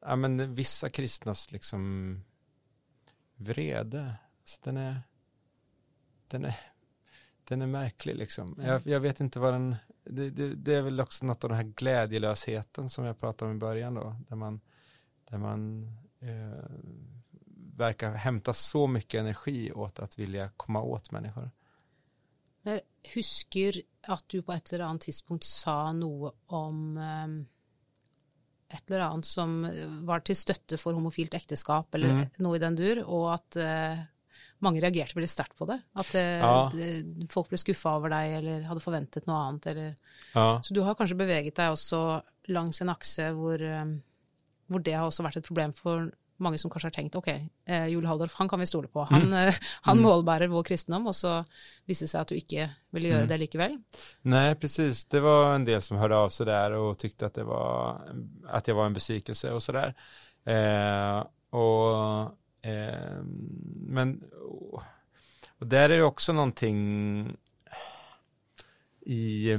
ja, 0.00 0.16
men 0.16 0.54
vissa 0.54 0.90
kristnas 0.90 1.52
liksom 1.52 2.24
vrede. 3.36 4.14
Så 4.44 4.60
den 4.62 4.76
är, 4.76 5.02
den 6.28 6.44
är 6.44 6.56
den 7.48 7.62
är 7.62 7.66
märklig 7.66 8.16
liksom. 8.16 8.60
Jag, 8.64 8.86
jag 8.86 9.00
vet 9.00 9.20
inte 9.20 9.38
vad 9.38 9.54
den, 9.54 9.76
det, 10.04 10.30
det, 10.30 10.54
det 10.54 10.74
är 10.74 10.82
väl 10.82 11.00
också 11.00 11.26
något 11.26 11.44
av 11.44 11.50
den 11.50 11.56
här 11.56 11.72
glädjelösheten 11.76 12.88
som 12.88 13.04
jag 13.04 13.18
pratade 13.18 13.50
om 13.50 13.56
i 13.56 13.60
början 13.60 13.94
då, 13.94 14.16
där 14.28 14.36
man, 14.36 14.60
där 15.30 15.38
man 15.38 15.86
eh, 16.20 16.64
verkar 17.76 18.12
hämta 18.12 18.52
så 18.52 18.86
mycket 18.86 19.20
energi 19.20 19.72
åt 19.72 19.98
att 19.98 20.18
vilja 20.18 20.50
komma 20.56 20.82
åt 20.82 21.10
människor. 21.10 21.50
Jag 22.62 22.80
husker 23.14 23.82
att 24.06 24.24
du 24.26 24.42
på 24.42 24.52
ett 24.52 24.72
eller 24.72 24.84
annat 24.84 25.00
tidspunkt 25.00 25.44
sa 25.44 25.92
något 25.92 26.34
om 26.46 26.96
um, 26.96 27.46
ett 28.68 28.90
eller 28.90 29.00
annat 29.00 29.24
som 29.24 29.72
var 30.06 30.20
till 30.20 30.36
stötte 30.36 30.76
för 30.76 30.92
homofilt 30.92 31.34
äktenskap 31.34 31.94
eller 31.94 32.08
mm. 32.08 32.26
något 32.36 32.56
i 32.56 32.58
den 32.58 32.76
dur 32.76 33.04
och 33.04 33.34
att 33.34 33.56
uh, 33.56 34.02
många 34.58 34.80
reagerade 34.80 35.12
väldigt 35.14 35.30
starkt 35.30 35.58
på 35.58 35.66
det. 35.66 35.80
Att 35.92 36.14
uh, 36.14 36.20
ja. 36.20 36.72
folk 37.30 37.48
blev 37.48 37.58
skuffa 37.58 37.90
över 37.90 38.10
dig 38.10 38.34
eller 38.34 38.62
hade 38.62 38.80
förväntat 38.80 39.26
något 39.26 39.34
annat. 39.34 39.66
Eller, 39.66 39.94
ja. 40.34 40.60
Så 40.64 40.74
du 40.74 40.80
har 40.80 40.94
kanske 40.94 41.16
bevägat 41.16 41.54
dig 41.54 41.70
också 41.70 42.22
längs 42.44 42.80
en 42.80 42.88
axe 42.88 43.30
hvor, 43.30 43.62
um, 43.62 44.02
hvor 44.66 44.80
det 44.80 44.92
har 44.92 45.06
också 45.06 45.22
varit 45.22 45.36
ett 45.36 45.46
problem 45.46 45.72
för 45.72 46.14
många 46.36 46.58
som 46.58 46.70
kanske 46.70 46.86
har 46.86 47.08
okej, 47.16 47.50
okay, 47.64 47.76
eh, 47.76 47.86
Joel 47.86 48.06
Halldorf, 48.06 48.34
han 48.34 48.48
kan 48.48 48.60
vi 48.60 48.66
stole 48.66 48.88
på. 48.88 49.02
Han, 49.10 49.22
mm. 49.22 49.48
Eh, 49.48 49.54
han 49.82 49.98
mm. 49.98 50.02
målbärer 50.10 50.48
vår 50.48 50.62
kristendom 50.62 51.06
och 51.06 51.16
så 51.16 51.44
visade 51.84 52.08
sig 52.08 52.20
att 52.20 52.28
du 52.28 52.34
inte 52.34 52.70
ville 52.90 53.08
göra 53.08 53.18
mm. 53.18 53.28
det 53.28 53.36
likväl. 53.36 53.78
Nej, 54.22 54.54
precis. 54.54 55.04
Det 55.04 55.20
var 55.20 55.54
en 55.54 55.64
del 55.64 55.82
som 55.82 55.96
hörde 55.96 56.16
av 56.16 56.28
sig 56.28 56.46
där 56.46 56.72
och 56.72 56.98
tyckte 56.98 57.26
att 57.26 57.34
det 57.34 57.44
var 57.44 58.00
att 58.48 58.68
jag 58.68 58.74
var 58.74 58.86
en 58.86 58.92
besvikelse 58.92 59.52
och 59.52 59.62
sådär. 59.62 59.94
Eh, 60.44 61.26
och 61.50 62.22
eh, 62.62 63.22
men 63.86 64.22
och 65.62 65.68
där 65.68 65.90
är 65.90 65.96
det 65.96 66.02
också 66.02 66.32
någonting 66.32 67.36
i 69.06 69.58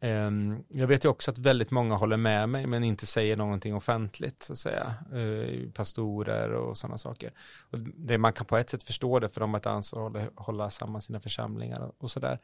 Ehm, 0.00 0.64
jag 0.68 0.86
vet 0.86 1.04
ju 1.04 1.08
också 1.08 1.30
att 1.30 1.38
väldigt 1.38 1.70
många 1.70 1.96
håller 1.96 2.16
med 2.16 2.48
mig 2.48 2.66
men 2.66 2.84
inte 2.84 3.06
säger 3.06 3.36
någonting 3.36 3.74
offentligt 3.74 4.42
så 4.42 4.52
att 4.52 4.58
säga. 4.58 4.94
Eh, 5.12 5.70
pastorer 5.70 6.52
och 6.52 6.78
sådana 6.78 6.98
saker. 6.98 7.32
Och 7.70 7.78
det, 7.78 8.18
man 8.18 8.32
kan 8.32 8.46
på 8.46 8.56
ett 8.56 8.70
sätt 8.70 8.82
förstå 8.82 9.18
det 9.18 9.28
för 9.28 9.40
de 9.40 9.50
har 9.50 9.60
ett 9.60 9.66
ansvar 9.66 10.16
att 10.16 10.44
hålla, 10.46 10.70
samman 10.70 11.02
sina 11.02 11.20
församlingar 11.20 11.92
och 11.98 12.10
sådär. 12.10 12.38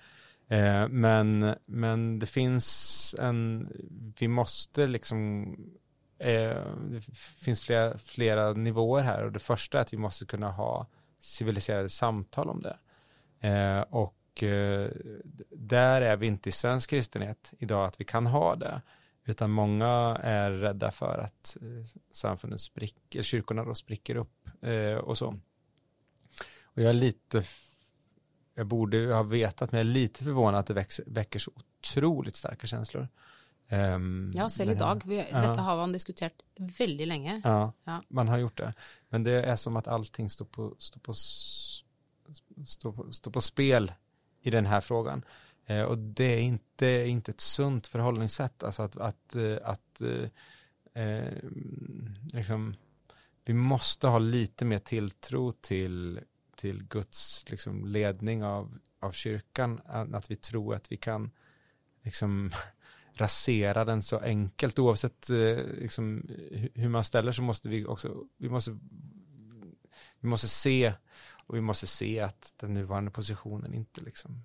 Eh, 0.49 0.89
men, 0.89 1.55
men 1.67 2.19
det 2.19 2.27
finns 2.27 3.15
en, 3.19 3.69
vi 4.19 4.29
måste 4.29 4.87
liksom, 4.87 5.47
eh, 6.19 6.63
det 6.91 7.17
finns 7.17 7.61
flera, 7.61 7.99
flera 7.99 8.53
nivåer 8.53 9.03
här 9.03 9.25
och 9.25 9.33
det 9.33 9.39
första 9.39 9.79
är 9.79 9.83
att 9.83 9.93
vi 9.93 9.99
måste 9.99 10.27
kunna 10.27 10.51
ha 10.51 10.87
civiliserade 11.19 11.89
samtal 11.89 12.49
om 12.51 12.63
det. 12.63 12.77
Och 13.91 14.16
och 14.37 14.43
eh, 14.43 14.91
där 15.51 16.03
är 16.03 16.17
vi 16.17 16.27
inte 16.27 16.49
i 16.49 16.53
svensk 16.53 16.91
kristenhet 16.91 17.55
idag 17.59 17.87
att 17.87 18.01
vi 18.01 18.05
kan 18.05 18.27
ha 18.27 18.57
det. 18.57 18.83
Utan 19.25 19.51
många 19.51 19.87
är 20.23 20.51
rädda 20.51 20.91
för 20.91 21.19
att 21.19 21.57
eh, 21.61 21.87
samfunden 22.13 22.59
spricker, 22.59 23.23
kyrkorna 23.23 23.65
då 23.65 23.75
spricker 23.75 24.17
upp 24.17 24.49
eh, 24.63 24.95
och 24.95 25.19
så. 25.19 25.27
Och 26.63 26.83
jag 26.83 26.89
är 26.89 26.93
lite, 26.93 27.43
jag 28.55 28.67
borde 28.67 29.15
ha 29.15 29.23
vetat, 29.23 29.73
men 29.73 29.79
jag 29.79 29.87
är 29.87 29.93
lite 29.93 30.25
förvånad 30.25 30.61
att 30.61 30.67
det 30.67 30.75
växer, 30.75 31.05
väcker 31.09 31.39
så 31.39 31.53
otroligt 31.55 32.37
starka 32.37 32.67
känslor. 32.67 33.09
Um, 33.71 34.33
ja, 34.35 34.51
selv 34.51 34.71
idag. 34.71 35.03
Vi, 35.07 35.27
ja. 35.31 35.41
Dette 35.41 35.61
har 35.61 35.77
man 35.77 35.93
diskuterat 35.93 36.33
väldigt 36.57 37.09
länge. 37.09 37.41
Ja, 37.45 37.73
ja, 37.85 38.03
man 38.09 38.29
har 38.29 38.39
gjort 38.39 38.57
det. 38.57 38.75
Men 39.09 39.25
det 39.25 39.43
är 39.43 39.57
som 39.57 39.77
att 39.77 39.89
allting 39.89 40.31
står 40.31 40.45
på, 40.45 40.77
står 40.79 41.01
på, 41.01 41.15
står 42.67 42.93
på, 42.93 43.13
står 43.13 43.31
på 43.31 43.41
spel 43.41 43.93
i 44.47 44.51
den 44.51 44.67
här 44.67 44.81
frågan. 44.81 45.25
Eh, 45.67 45.83
och 45.83 45.99
det 45.99 46.25
är 46.25 46.41
inte, 46.41 46.87
inte 46.87 47.31
ett 47.31 47.41
sunt 47.41 47.87
förhållningssätt, 47.87 48.63
alltså 48.63 48.83
att, 48.83 48.97
att, 48.97 49.35
eh, 49.35 49.57
att 49.63 50.01
eh, 50.01 51.03
eh 51.03 51.33
liksom, 52.33 52.75
vi 53.45 53.55
måste 53.55 54.09
ha 54.09 54.19
lite 54.19 54.65
mer 54.65 54.79
tilltro 54.79 55.53
till, 55.53 56.21
till 56.57 56.85
Guds 56.85 57.51
liksom, 57.51 57.85
ledning 57.85 58.45
av, 58.45 58.79
av 59.01 59.13
kyrkan, 59.13 59.81
att 59.87 60.31
vi 60.31 60.37
tror 60.37 60.75
att 60.75 60.93
vi 60.93 60.97
kan 60.97 61.31
liksom, 62.03 62.51
rasera 63.13 63.85
den 63.85 64.03
så 64.03 64.19
enkelt, 64.19 64.79
oavsett 64.79 65.31
eh, 65.31 65.65
liksom, 65.81 66.31
hur 66.75 66.89
man 66.89 67.05
ställer 67.05 67.33
så 67.33 67.43
måste 67.43 67.69
vi 67.69 67.85
också, 67.85 68.25
vi 68.37 68.49
måste, 68.49 68.79
vi 70.21 70.29
måste 70.29 70.49
se 70.49 70.93
och 71.47 71.57
vi 71.57 71.61
måste 71.61 71.87
se 71.87 72.21
att 72.21 72.55
den 72.57 72.75
nuvarande 72.75 73.11
positionen 73.11 73.75
inte 73.75 74.01
liksom 74.01 74.45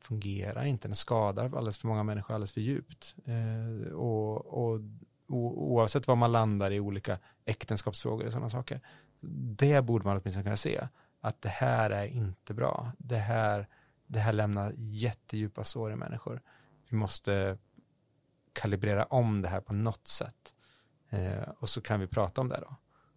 fungerar 0.00 0.64
inte, 0.64 0.88
den 0.88 0.94
skadar 0.94 1.44
alldeles 1.44 1.78
för 1.78 1.88
många 1.88 2.02
människor 2.02 2.34
alldeles 2.34 2.52
för 2.52 2.60
djupt. 2.60 3.14
Eh, 3.24 3.92
och, 3.92 4.46
och, 4.46 4.80
och, 5.26 5.72
oavsett 5.72 6.08
vad 6.08 6.18
man 6.18 6.32
landar 6.32 6.70
i 6.70 6.80
olika 6.80 7.18
äktenskapsfrågor 7.44 8.26
och 8.26 8.32
sådana 8.32 8.50
saker, 8.50 8.80
det 9.56 9.84
borde 9.84 10.04
man 10.04 10.16
åtminstone 10.16 10.44
kunna 10.44 10.56
se, 10.56 10.88
att 11.20 11.42
det 11.42 11.48
här 11.48 11.90
är 11.90 12.06
inte 12.06 12.54
bra. 12.54 12.92
Det 12.98 13.16
här, 13.16 13.68
det 14.06 14.18
här 14.18 14.32
lämnar 14.32 14.74
jättedjupa 14.76 15.64
sår 15.64 15.92
i 15.92 15.96
människor. 15.96 16.42
Vi 16.88 16.96
måste 16.96 17.58
kalibrera 18.52 19.04
om 19.04 19.42
det 19.42 19.48
här 19.48 19.60
på 19.60 19.72
något 19.72 20.06
sätt. 20.06 20.54
Eh, 21.08 21.48
och 21.58 21.68
så 21.68 21.80
kan 21.80 22.00
vi 22.00 22.06
prata 22.06 22.40
om 22.40 22.48
det 22.48 22.60
då 22.60 22.76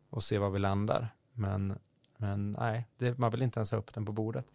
och 0.09 0.23
se 0.23 0.37
var 0.37 0.49
vi 0.49 0.59
landar. 0.59 1.15
Men 1.33 1.79
men 2.17 2.51
nej, 2.51 2.87
det, 2.97 3.17
man 3.17 3.31
vill 3.31 3.41
inte 3.41 3.59
ens 3.59 3.71
ha 3.71 3.77
upp 3.77 3.93
den 3.93 4.05
på 4.05 4.11
bordet. 4.11 4.51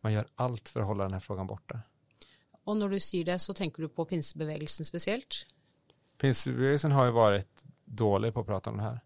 Man 0.00 0.12
gör 0.12 0.26
allt 0.34 0.68
för 0.68 0.80
att 0.80 0.86
hålla 0.86 1.04
den 1.04 1.12
här 1.12 1.20
frågan 1.20 1.46
borta. 1.46 1.80
Och 2.64 2.76
när 2.76 2.88
du 2.88 3.00
säger 3.00 3.24
det 3.24 3.38
så 3.38 3.54
tänker 3.54 3.82
du 3.82 3.88
på 3.88 4.04
pinsebevägelsen 4.04 4.86
speciellt? 4.86 5.46
Pinsebevägelsen 6.18 6.92
har 6.92 7.06
ju 7.06 7.10
varit 7.12 7.66
dålig 7.84 8.34
på 8.34 8.40
att 8.40 8.46
prata 8.46 8.70
om 8.70 8.76
det 8.76 8.82
här. 8.82 9.00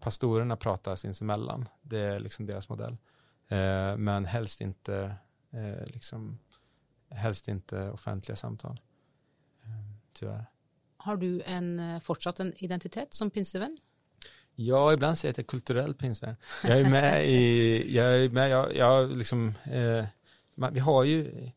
Pastorerna 0.00 0.56
pratar 0.56 0.96
sinsemellan, 0.96 1.68
det 1.82 1.98
är 1.98 2.18
liksom 2.18 2.46
deras 2.46 2.68
modell. 2.68 2.96
Eh, 3.48 3.96
men 3.96 4.24
helst 4.24 4.60
inte, 4.60 5.16
eh, 5.50 5.86
liksom, 5.86 6.38
helst 7.10 7.48
inte 7.48 7.90
offentliga 7.90 8.36
samtal. 8.36 8.80
Eh, 9.62 9.68
tyvärr. 10.12 10.44
Har 10.96 11.16
du 11.16 11.42
en, 11.42 11.80
eh, 11.80 12.00
fortsatt 12.00 12.40
en 12.40 12.52
identitet 12.56 13.14
som 13.14 13.30
pinsevän? 13.30 13.78
Ja, 14.54 14.92
ibland 14.92 15.18
säger 15.18 15.28
jag 15.28 15.32
att 15.32 15.38
jag 15.38 15.44
är 15.44 15.48
kulturell 15.48 15.94
pingstvän. 15.94 16.36
Jag 16.62 16.80
är 16.80 16.90
med 16.90 17.28
i, 17.28 17.96
jag 17.96 18.16
är 18.16 18.28
med, 18.28 18.50
jag, 18.50 18.76
jag 18.76 19.16
liksom, 19.16 19.54
eh, 19.64 20.04
vi 20.72 20.80
har 20.80 21.04
ju 21.04 21.50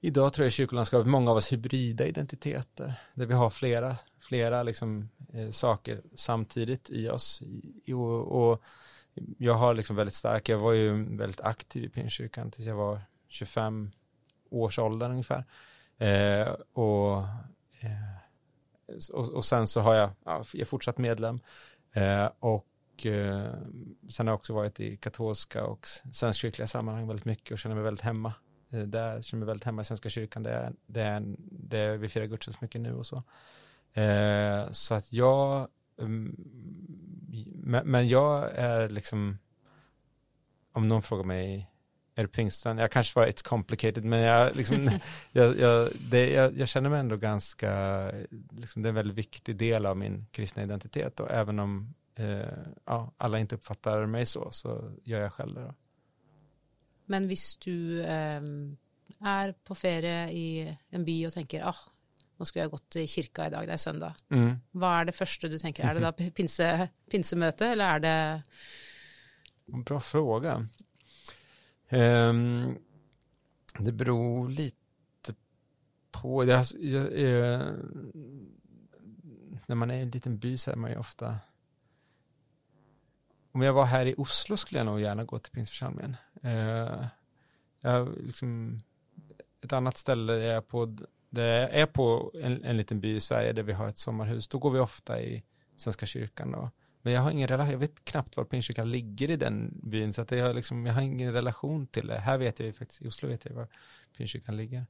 idag 0.00 0.32
tror 0.32 0.44
jag 0.44 0.48
i 0.48 0.52
kyrkolandskapet 0.52 1.06
många 1.06 1.30
av 1.30 1.36
oss 1.36 1.52
hybrida 1.52 2.06
identiteter 2.06 2.94
där 3.14 3.26
vi 3.26 3.34
har 3.34 3.50
flera, 3.50 3.96
flera 4.20 4.62
liksom, 4.62 5.08
eh, 5.32 5.50
saker 5.50 6.02
samtidigt 6.14 6.90
i 6.90 7.08
oss. 7.08 7.42
I, 7.84 7.92
och, 7.92 8.50
och, 8.50 8.62
jag 9.38 9.54
har 9.54 9.74
liksom 9.74 9.96
väldigt 9.96 10.14
stark, 10.14 10.48
jag 10.48 10.58
var 10.58 10.72
ju 10.72 11.16
väldigt 11.16 11.40
aktiv 11.40 11.84
i 11.84 11.88
Pingstkyrkan 11.88 12.50
tills 12.50 12.66
jag 12.66 12.74
var 12.74 13.00
25 13.28 13.90
års 14.50 14.78
ålder 14.78 15.10
ungefär. 15.10 15.44
Eh, 15.98 16.48
och, 16.72 17.18
eh, 17.80 19.12
och, 19.12 19.28
och, 19.28 19.44
sen 19.44 19.66
så 19.66 19.80
har 19.80 19.94
jag, 19.94 20.10
ja, 20.24 20.44
jag 20.52 20.60
är 20.60 20.64
fortsatt 20.64 20.98
medlem. 20.98 21.40
Eh, 21.92 22.30
och 22.38 23.06
eh, 23.06 23.52
sen 24.08 24.26
har 24.26 24.32
jag 24.32 24.38
också 24.38 24.54
varit 24.54 24.80
i 24.80 24.96
katolska 24.96 25.64
och 25.64 25.86
svenskkyrkliga 26.12 26.66
sammanhang 26.66 27.06
väldigt 27.06 27.24
mycket 27.24 27.52
och 27.52 27.58
känner 27.58 27.74
mig 27.76 27.84
väldigt 27.84 28.04
hemma 28.04 28.32
eh, 28.70 28.80
där, 28.80 29.22
känner 29.22 29.38
mig 29.38 29.46
väldigt 29.46 29.64
hemma 29.64 29.82
i 29.82 29.84
Svenska 29.84 30.08
kyrkan, 30.08 30.42
det 30.42 30.50
är, 30.50 30.72
det 30.86 31.00
är, 31.00 31.22
det 31.38 31.78
är 31.78 31.96
vi 31.96 32.08
firar 32.08 32.26
gudstjänst 32.26 32.60
mycket 32.60 32.80
nu 32.80 32.94
och 32.94 33.06
så. 33.06 33.22
Eh, 34.00 34.70
så 34.70 34.94
att 34.94 35.12
jag, 35.12 35.68
mm, 35.98 36.26
um, 36.28 36.36
men, 37.54 37.90
men, 37.90 38.08
jag 38.08 38.50
är 38.54 38.88
liksom, 38.88 39.38
om 40.72 40.88
någon 40.88 41.02
frågar 41.02 41.24
mig, 41.24 41.70
är 42.18 42.22
du 42.22 42.28
pingsten? 42.28 42.78
Jag 42.78 42.90
kanske 42.90 43.18
var 43.20 43.26
it's 43.26 43.44
complicated, 43.44 44.04
men 44.04 44.20
jag, 44.20 44.56
liksom, 44.56 44.90
jag, 45.32 45.58
jag, 45.58 45.88
det, 46.10 46.30
jag, 46.30 46.58
jag, 46.58 46.68
känner 46.68 46.90
mig 46.90 47.00
ändå 47.00 47.16
ganska, 47.16 48.12
liksom, 48.50 48.82
det 48.82 48.86
är 48.86 48.88
en 48.88 48.94
väldigt 48.94 49.16
viktig 49.16 49.56
del 49.56 49.86
av 49.86 49.96
min 49.96 50.26
kristna 50.30 50.62
identitet 50.62 51.20
och 51.20 51.30
även 51.30 51.58
om 51.58 51.94
eh, 52.14 52.40
ja, 52.84 53.12
alla 53.16 53.38
inte 53.38 53.54
uppfattar 53.54 54.06
mig 54.06 54.26
så, 54.26 54.50
så 54.50 54.92
gör 55.04 55.20
jag 55.20 55.32
själv 55.32 55.54
det. 55.54 55.60
Då. 55.60 55.74
Men 57.06 57.24
om 57.24 57.36
du 57.64 58.02
eh, 58.02 58.42
är 59.20 59.52
på 59.64 59.74
ferie 59.74 60.30
i 60.30 60.76
en 60.90 61.04
by 61.04 61.26
och 61.26 61.32
tänker, 61.32 61.62
ah, 61.68 61.76
nu 62.36 62.44
ska 62.44 62.58
jag 62.58 62.70
gå 62.70 62.78
till 62.78 63.08
kyrkan 63.08 63.46
idag, 63.46 63.66
det 63.66 63.72
är 63.72 63.76
söndag. 63.76 64.14
Mm. 64.30 64.56
Vad 64.70 65.00
är 65.00 65.04
det 65.04 65.12
första 65.12 65.48
du 65.48 65.58
tänker? 65.58 65.84
Är 65.84 65.94
det 65.94 66.00
då 66.00 66.30
pinse, 66.30 66.88
pinsemöte 67.10 67.66
eller 67.66 67.84
är 67.84 68.00
det? 68.00 68.42
Bra 69.66 70.00
fråga. 70.00 70.68
Um, 71.90 72.78
det 73.78 73.92
beror 73.92 74.48
lite 74.48 75.34
på. 76.10 76.44
Det, 76.44 76.64
jag, 76.78 77.18
jag, 77.18 77.62
när 79.66 79.74
man 79.74 79.90
är 79.90 79.98
i 79.98 80.02
en 80.02 80.10
liten 80.10 80.38
by 80.38 80.58
så 80.58 80.70
är 80.70 80.76
man 80.76 80.90
ju 80.90 80.96
ofta 80.96 81.38
om 83.58 83.62
jag 83.62 83.72
var 83.72 83.84
här 83.84 84.06
i 84.06 84.14
Oslo 84.18 84.56
skulle 84.56 84.78
jag 84.78 84.86
nog 84.86 85.00
gärna 85.00 85.24
gå 85.24 85.38
till 85.38 85.52
Pingstförsamlingen. 85.52 86.16
Uh, 86.44 87.06
jag, 87.80 88.16
liksom, 88.18 88.80
ett 89.60 89.72
annat 89.72 89.96
ställe 89.96 90.32
är 90.32 90.54
jag 90.54 90.68
på, 90.68 90.96
det 91.30 91.68
är 91.72 91.86
på 91.86 92.32
en, 92.34 92.64
en 92.64 92.76
liten 92.76 93.00
by 93.00 93.16
i 93.16 93.20
Sverige 93.20 93.52
där 93.52 93.62
vi 93.62 93.72
har 93.72 93.88
ett 93.88 93.98
sommarhus. 93.98 94.48
Då 94.48 94.58
går 94.58 94.70
vi 94.70 94.78
ofta 94.78 95.20
i 95.22 95.44
Svenska 95.76 96.06
kyrkan 96.06 96.54
och 96.54 96.68
men 97.02 97.12
jag 97.12 97.20
har 97.20 97.30
ingen 97.30 97.48
relation, 97.48 97.72
jag 97.72 97.78
vet 97.78 98.04
knappt 98.04 98.36
var 98.36 98.44
Pingstkyrkan 98.44 98.90
ligger 98.90 99.30
i 99.30 99.36
den 99.36 99.80
byn, 99.82 100.12
så 100.12 100.22
att 100.22 100.30
jag, 100.30 100.56
liksom, 100.56 100.86
jag 100.86 100.94
har 100.94 101.02
ingen 101.02 101.32
relation 101.32 101.86
till 101.86 102.06
det. 102.06 102.18
Här 102.18 102.38
vet 102.38 102.58
jag 102.58 102.66
ju 102.66 102.72
faktiskt, 102.72 103.02
i 103.02 103.08
Oslo 103.08 103.28
vet 103.28 103.44
jag 103.44 103.52
var 103.52 103.68
Pingstkyrkan 104.16 104.56
ligger. 104.56 104.86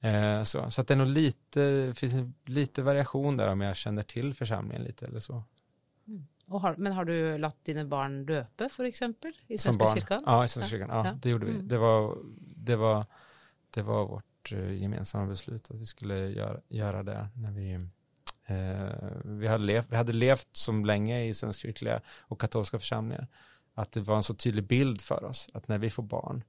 Eh, 0.00 0.42
så, 0.42 0.70
så 0.70 0.80
att 0.80 0.88
det 0.88 0.94
är 0.94 0.98
nog 0.98 1.06
lite, 1.06 1.92
finns 1.96 2.14
lite 2.44 2.82
variation 2.82 3.36
där 3.36 3.52
om 3.52 3.60
jag 3.60 3.76
känner 3.76 4.02
till 4.02 4.34
församlingen 4.34 4.82
lite 4.84 5.06
eller 5.06 5.20
så. 5.20 5.42
Mm. 6.08 6.26
Har, 6.48 6.76
men 6.76 6.92
har 6.92 7.04
du 7.04 7.38
låtit 7.38 7.64
dina 7.64 7.84
barn 7.84 8.26
döpa 8.26 8.68
för 8.68 8.84
exempel 8.84 9.32
i 9.46 9.58
Svenska 9.58 9.94
kyrkan? 9.94 10.22
Ja, 10.26 10.44
i 10.44 10.48
Svenska 10.48 10.70
kyrkan. 10.70 10.88
Ja, 10.92 11.06
ja. 11.06 11.18
det 11.22 11.30
gjorde 11.30 11.46
vi. 11.46 11.52
Mm. 11.52 11.68
Det, 11.68 11.78
var, 11.78 12.18
det, 12.56 12.76
var, 12.76 13.06
det 13.70 13.82
var 13.82 14.06
vårt 14.06 14.52
eh, 14.52 14.72
gemensamma 14.72 15.26
beslut 15.26 15.70
att 15.70 15.76
vi 15.76 15.86
skulle 15.86 16.28
göra, 16.28 16.60
göra 16.68 17.02
det 17.02 17.28
när 17.34 17.50
vi 17.50 17.88
Eh, 18.46 18.92
vi, 19.24 19.46
hade 19.46 19.64
levt, 19.64 19.86
vi 19.90 19.96
hade 19.96 20.12
levt 20.12 20.48
som 20.52 20.84
länge 20.84 21.24
i 21.24 21.34
svenskkyrkliga 21.34 22.00
och 22.20 22.40
katolska 22.40 22.78
församlingar. 22.78 23.28
Att 23.74 23.92
det 23.92 24.00
var 24.00 24.16
en 24.16 24.22
så 24.22 24.34
tydlig 24.34 24.66
bild 24.66 25.00
för 25.00 25.24
oss 25.24 25.48
att 25.54 25.68
när 25.68 25.78
vi 25.78 25.90
får 25.90 26.02
barn 26.02 26.44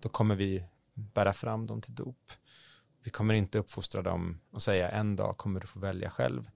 då 0.00 0.08
kommer 0.08 0.34
vi 0.34 0.64
bära 0.94 1.32
fram 1.32 1.66
dem 1.66 1.80
till 1.80 1.94
dop. 1.94 2.32
Vi 3.04 3.10
kommer 3.10 3.34
inte 3.34 3.58
uppfostra 3.58 4.02
dem 4.02 4.40
och 4.50 4.62
säga 4.62 4.90
en 4.90 5.16
dag 5.16 5.36
kommer 5.36 5.60
du 5.60 5.66
få 5.66 5.78
välja 5.78 6.10
själv. 6.10 6.50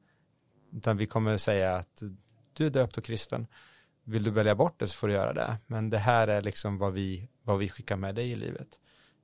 Utan 0.72 0.97
vi 0.97 1.07
kommer 1.07 1.37
säga 1.37 1.76
att 1.76 2.03
du 2.53 2.66
är 2.66 2.70
döpt 2.70 2.99
och 2.99 3.05
kristen. 3.05 3.47
Vill 4.05 4.22
du 4.22 4.31
välja 4.31 4.55
bort 4.55 4.78
det 4.78 4.87
så 4.87 4.97
får 4.97 5.09
du 5.09 5.14
göra 5.14 5.33
det. 5.33 5.59
Men 5.66 5.91
det 5.91 5.99
här 5.99 6.28
är 6.28 6.43
liksom 6.43 6.78
vad 6.78 6.93
vi, 6.93 7.28
vad 7.43 7.59
vi 7.59 7.68
skickar 7.68 7.97
med 7.97 8.14
dig 8.14 8.31
i 8.31 8.37
livet. 8.37 8.81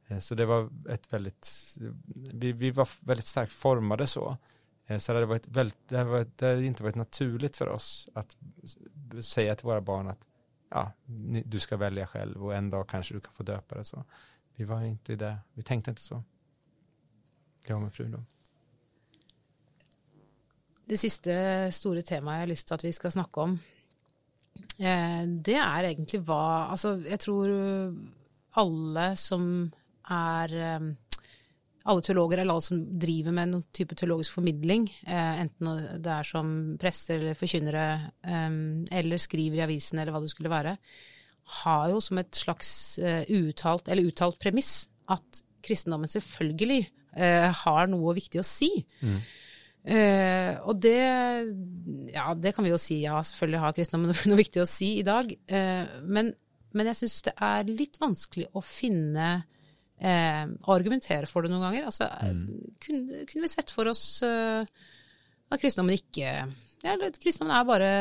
Eh, 0.06 0.18
så 0.18 0.34
det 0.34 0.46
var 0.46 0.70
ett 0.90 1.12
väldigt, 1.12 1.76
vi, 2.32 2.52
vi 2.52 2.70
var 2.70 2.88
väldigt 3.00 3.26
starkt 3.26 3.52
formade 3.52 4.06
så. 4.06 4.36
Eh, 4.86 4.98
så 4.98 5.12
det 5.12 5.16
hade, 5.16 5.26
varit 5.26 5.48
väldigt, 5.48 5.88
det, 5.88 5.98
hade 5.98 6.10
varit, 6.10 6.38
det 6.38 6.46
hade 6.46 6.64
inte 6.64 6.82
varit 6.82 6.94
naturligt 6.94 7.56
för 7.56 7.68
oss 7.68 8.08
att 8.14 8.36
säga 9.20 9.56
till 9.56 9.66
våra 9.66 9.80
barn 9.80 10.08
att 10.08 10.26
ja, 10.70 10.92
du 11.44 11.58
ska 11.58 11.76
välja 11.76 12.06
själv 12.06 12.44
och 12.44 12.54
en 12.54 12.70
dag 12.70 12.88
kanske 12.88 13.14
du 13.14 13.20
kan 13.20 13.32
få 13.32 13.42
döpa 13.42 13.74
det 13.74 13.84
så. 13.84 14.04
Vi 14.54 14.64
var 14.64 14.82
inte 14.82 15.12
i 15.12 15.16
det, 15.16 15.38
vi 15.52 15.62
tänkte 15.62 15.90
inte 15.90 16.02
så. 16.02 16.22
Jag 17.66 17.76
och 17.76 17.82
min 17.82 17.90
fru 17.90 18.08
då. 18.08 18.24
Det 20.84 20.96
sista 20.96 21.30
stora 21.72 22.02
temat 22.02 22.32
jag 22.32 22.40
har 22.40 22.46
lust 22.46 22.72
att 22.72 22.84
vi 22.84 22.92
ska 22.92 23.10
snacka 23.10 23.40
om, 23.40 23.58
eh, 24.78 25.28
det 25.28 25.54
är 25.54 25.84
egentligen 25.84 26.24
vad, 26.24 26.70
alltså 26.70 27.00
jag 27.00 27.20
tror 27.20 27.50
alla 28.50 29.16
som 29.16 29.70
är 30.08 30.56
eh, 30.56 30.80
eh, 31.86 31.90
alla 31.90 32.00
teologer 32.00 32.38
eller 32.38 32.52
alla 32.52 32.60
som 32.60 32.98
driver 32.98 33.32
med 33.32 33.48
någon 33.48 33.62
typ 33.62 33.92
av 33.92 33.96
teologisk 33.96 34.34
förmedling, 34.34 34.88
eh, 35.06 35.40
enten 35.40 36.02
det 36.02 36.10
är 36.10 36.22
som 36.22 36.76
präster 36.80 37.18
eller 37.18 37.34
förkynnare 37.34 38.10
eller 38.90 39.18
skriver 39.18 39.58
i 39.58 39.62
avisen 39.62 39.98
eller 39.98 40.12
vad 40.12 40.22
det 40.22 40.28
skulle 40.28 40.48
vara, 40.48 40.76
har 41.44 41.88
ju 41.88 42.00
som 42.00 42.18
ett 42.18 42.34
slags 42.34 42.98
uttalt 43.28 43.88
eller 43.88 44.02
uttalt 44.02 44.38
premiss 44.38 44.88
att 45.06 45.42
kristendomen 45.66 46.10
selvfølgelig 46.10 46.86
eh, 47.16 47.50
har 47.64 47.90
noe 47.90 48.14
viktig 48.16 48.40
å 48.42 48.46
si. 48.46 48.70
Mm. 49.02 49.18
Eh, 49.86 50.52
og 50.66 50.80
det 50.82 50.96
Ja, 52.10 52.32
det 52.34 52.54
kan 52.56 52.66
vi 52.66 52.72
jo 52.72 52.80
si, 52.80 53.00
ja, 53.04 53.20
selvfølgelig 53.22 53.62
har 53.62 53.76
kristendommen 53.76 54.12
noe, 54.12 54.24
noe 54.30 54.42
viktig 54.42 54.62
å 54.62 54.70
si 54.70 54.96
i 55.00 55.06
dag. 55.06 55.30
Eh, 55.30 55.84
men, 56.02 56.32
men, 56.72 56.90
jeg 56.92 57.02
syns 57.02 57.20
det 57.28 57.36
er 57.42 57.70
litt 57.70 58.00
vanskelig 58.02 58.48
å 58.54 58.64
finne 58.64 59.46
eh, 60.00 60.44
argumentere 60.72 61.28
for 61.30 61.44
det 61.44 61.52
noen 61.52 61.66
ganger. 61.68 61.88
Altså, 61.88 62.08
mm. 62.08 62.76
kunne, 62.82 63.24
kunne, 63.24 63.44
vi 63.46 63.52
sett 63.52 63.72
for 63.74 63.88
oss 63.92 64.22
eh, 64.26 64.62
at 65.46 65.62
kristendommen 65.62 65.96
ikke 65.96 66.38
ja, 66.84 66.94
Kristendommen 67.18 67.56
er 67.56 67.66
bare 67.66 67.92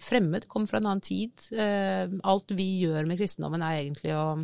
fremmed, 0.00 0.46
kommer 0.48 0.70
fra 0.70 0.78
en 0.80 0.86
annen 0.88 1.04
tid. 1.04 1.32
Eh, 1.52 2.06
alt 2.24 2.54
vi 2.56 2.68
gjør 2.84 3.08
med 3.08 3.18
kristendommen 3.20 3.64
er 3.66 3.80
egentlig 3.82 4.14
å 4.16 4.38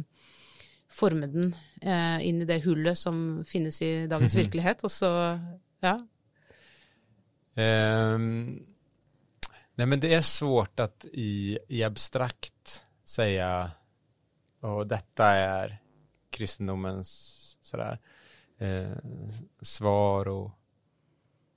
forme 0.93 1.29
den 1.31 1.53
eh, 1.83 2.19
inn 2.27 2.43
i 2.43 2.49
det 2.49 2.61
hullet 2.67 2.99
som 2.99 3.45
finnes 3.49 3.81
i 3.83 4.07
dagens 4.07 4.35
mm 4.35 4.41
-hmm. 4.41 4.45
virkelighet. 4.45 4.85
Och 4.85 4.91
så, 4.91 5.41
ja. 5.81 5.97
Um, 7.57 8.67
nej 9.75 9.87
men 9.87 10.01
det 10.01 10.15
är 10.15 10.21
svårt 10.21 10.81
att 10.81 11.07
i, 11.13 11.59
i 11.69 11.83
abstrakt 11.83 12.85
säga 13.05 13.71
och 14.61 14.87
detta 14.87 15.27
är 15.27 15.81
kristendomens 16.37 17.59
sådär, 17.63 17.99
eh, 18.59 18.97
svar 19.61 20.29
och 20.29 20.51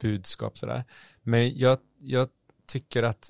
budskap 0.01 0.57
sådär. 0.57 0.83
Men 1.21 1.57
jag, 1.57 1.77
jag 1.99 2.29
tycker 2.65 3.03
att 3.03 3.29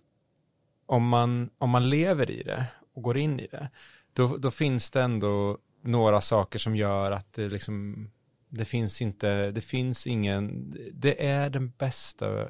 om 0.85 1.07
man, 1.07 1.49
om 1.57 1.69
man 1.69 1.89
lever 1.89 2.31
i 2.31 2.43
det 2.43 2.65
och 2.93 3.03
går 3.03 3.17
in 3.17 3.39
i 3.39 3.47
det, 3.47 3.69
då, 4.13 4.37
då 4.37 4.51
finns 4.51 4.91
det 4.91 5.01
ändå 5.01 5.57
några 5.81 6.21
saker 6.21 6.59
som 6.59 6.75
gör 6.75 7.11
att 7.11 7.33
det 7.33 7.49
liksom 7.49 8.09
det 8.49 8.65
finns 8.65 9.01
inte, 9.01 9.51
det 9.51 9.61
finns 9.61 10.07
ingen, 10.07 10.75
det 10.93 11.27
är 11.27 11.49
den 11.49 11.69
bästa 11.69 12.49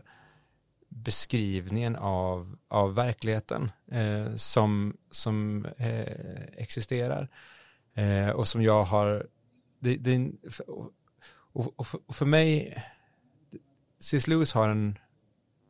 beskrivningen 0.89 1.95
av, 1.95 2.57
av 2.67 2.95
verkligheten 2.95 3.71
eh, 3.91 4.35
som, 4.35 4.97
som 5.11 5.65
eh, 5.77 6.43
existerar 6.57 7.29
eh, 7.93 8.29
och 8.29 8.47
som 8.47 8.61
jag 8.61 8.83
har, 8.83 9.27
det, 9.79 9.95
det, 9.95 10.31
och, 10.67 10.93
och, 11.75 11.87
för, 11.87 11.99
och 12.07 12.15
för 12.15 12.25
mig, 12.25 12.83
C.S. 13.99 14.27
Lewis 14.27 14.53
har 14.53 14.69
en 14.69 14.97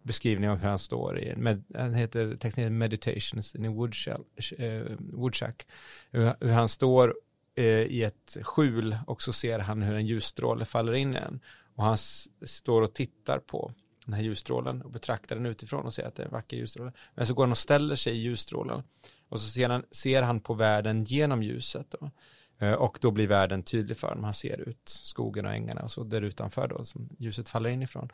beskrivning 0.04 0.50
av 0.50 0.58
hur 0.58 0.70
han 0.70 0.80
står 0.80 1.20
i, 1.20 1.36
med, 1.36 1.64
han 1.76 1.94
heter 1.94 2.36
texten 2.36 2.78
Meditations 2.78 3.56
in 3.56 3.66
a 3.66 3.70
Woodshack, 3.70 4.20
uh, 4.60 4.66
eh, 4.66 4.84
Woodshack 5.00 5.68
hur, 6.12 6.34
hur 6.40 6.52
han 6.52 6.70
står 6.70 7.14
Eh, 7.60 7.66
i 7.66 8.04
ett 8.04 8.38
skjul 8.42 8.98
och 9.08 9.22
så 9.22 9.34
ser 9.34 9.60
han 9.60 9.82
hur 9.82 9.96
en 9.96 10.06
ljusstråle 10.06 10.66
faller 10.66 10.94
in 10.94 11.16
i 11.16 11.18
en. 11.18 11.40
Och 11.76 11.84
han 11.84 11.98
står 12.42 12.82
och 12.82 12.94
tittar 12.94 13.40
på 13.40 13.74
den 14.06 14.14
här 14.14 14.22
ljusstrålen 14.22 14.82
och 14.82 14.92
betraktar 14.92 15.36
den 15.36 15.46
utifrån 15.46 15.86
och 15.86 15.94
ser 15.94 16.04
att 16.04 16.16
det 16.16 16.24
är 16.24 16.26
en 16.26 16.32
vacker 16.32 16.58
ljusstråle. 16.58 16.92
Men 17.16 17.28
så 17.28 17.34
går 17.34 17.44
han 17.44 17.52
och 17.52 17.58
ställer 17.58 17.96
sig 17.96 18.14
i 18.14 18.18
ljusstrålen 18.18 18.84
och 19.30 19.42
så 19.42 19.48
ser 19.48 19.70
han, 19.70 19.84
ser 19.92 20.22
han 20.22 20.40
på 20.40 20.54
världen 20.54 21.04
genom 21.04 21.44
ljuset. 21.44 21.96
Då. 22.00 22.12
Eh, 22.60 22.74
och 22.74 22.98
då 23.02 23.12
blir 23.12 23.28
världen 23.28 23.64
tydlig 23.64 23.98
för 23.98 24.08
honom. 24.08 24.24
Han 24.24 24.34
ser 24.34 24.70
ut 24.70 24.90
skogen 24.90 25.46
och 25.46 25.54
ängarna 25.54 25.82
och 25.82 25.92
så 25.92 26.04
där 26.04 26.22
utanför 26.22 26.68
då 26.68 26.86
som 26.86 27.10
ljuset 27.20 27.50
faller 27.50 27.70
inifrån. 27.70 28.10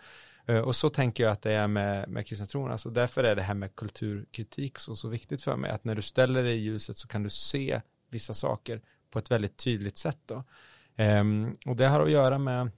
Eh, 0.46 0.60
och 0.60 0.76
så 0.76 0.90
tänker 0.90 1.24
jag 1.24 1.32
att 1.32 1.42
det 1.42 1.52
är 1.52 1.68
med, 1.68 2.10
med 2.10 2.28
kristna 2.28 2.48
tron. 2.48 2.72
Alltså 2.72 2.90
därför 2.90 3.24
är 3.24 3.36
det 3.36 3.42
här 3.42 3.54
med 3.54 3.76
kulturkritik 3.76 4.80
så, 4.80 4.96
så 4.96 5.08
viktigt 5.08 5.42
för 5.42 5.56
mig. 5.56 5.72
Att 5.72 5.84
när 5.84 5.96
du 5.96 6.02
ställer 6.02 6.44
dig 6.44 6.56
i 6.56 6.62
ljuset 6.62 6.98
så 6.98 7.08
kan 7.08 7.24
du 7.24 7.30
se 7.30 7.82
vissa 8.10 8.34
saker 8.34 8.82
på 9.12 9.20
ett 9.20 9.32
väldigt 9.32 9.58
tydligt 9.58 9.98
sätt 9.98 10.20
då. 10.26 10.44
Um, 10.98 11.58
och 11.66 11.76
det 11.76 11.88
har 11.88 12.00
att 12.00 12.12
göra 12.12 12.38
med 12.38 12.72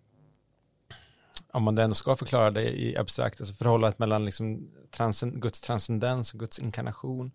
om 1.51 1.63
man 1.63 1.77
ändå 1.77 1.95
ska 1.95 2.15
förklara 2.15 2.51
det 2.51 2.81
i 2.81 2.97
abstrakt, 2.97 3.41
alltså 3.41 3.55
förhållandet 3.55 3.99
mellan 3.99 4.25
liksom 4.25 4.69
transcend, 4.91 5.41
Guds 5.41 5.61
transcendens 5.61 6.33
och 6.33 6.39
Guds 6.39 6.59
inkarnation, 6.59 7.31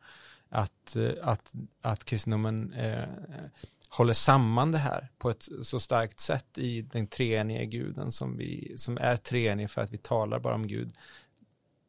att, 0.52 0.96
eh, 0.96 1.12
att, 1.22 1.52
att 1.80 2.04
kristendomen 2.04 2.72
eh, 2.72 3.08
håller 3.88 4.12
samman 4.12 4.72
det 4.72 4.78
här 4.78 5.08
på 5.18 5.30
ett 5.30 5.48
så 5.62 5.80
starkt 5.80 6.20
sätt 6.20 6.58
i 6.58 6.82
den 6.82 7.06
treenige 7.06 7.64
guden 7.64 8.12
som, 8.12 8.36
vi, 8.36 8.74
som 8.76 8.98
är 8.98 9.16
treenig 9.16 9.70
för 9.70 9.82
att 9.82 9.90
vi 9.90 9.98
talar 9.98 10.38
bara 10.38 10.54
om 10.54 10.66
Gud 10.66 10.92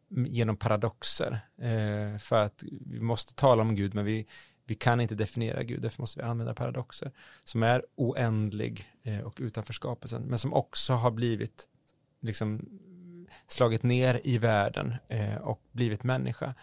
genom 0.09 0.57
paradoxer. 0.57 1.39
Eh, 1.57 2.17
för 2.19 2.43
att 2.43 2.63
vi 2.85 2.99
måste 2.99 3.33
tala 3.33 3.61
om 3.61 3.75
Gud 3.75 3.93
men 3.93 4.05
vi, 4.05 4.25
vi 4.65 4.75
kan 4.75 5.01
inte 5.01 5.15
definiera 5.15 5.63
Gud, 5.63 5.81
därför 5.81 6.01
måste 6.01 6.19
vi 6.19 6.25
använda 6.25 6.53
paradoxer 6.53 7.11
som 7.43 7.63
är 7.63 7.85
oändlig 7.95 8.93
eh, 9.03 9.19
och 9.19 9.37
utanför 9.41 9.73
skapelsen, 9.73 10.21
men 10.21 10.39
som 10.39 10.53
också 10.53 10.93
har 10.93 11.11
blivit 11.11 11.67
liksom 12.21 12.65
slagit 13.47 13.83
ner 13.83 14.21
i 14.23 14.37
världen 14.37 14.95
eh, 15.07 15.35
och 15.35 15.61
blivit 15.71 16.03
människa. 16.03 16.53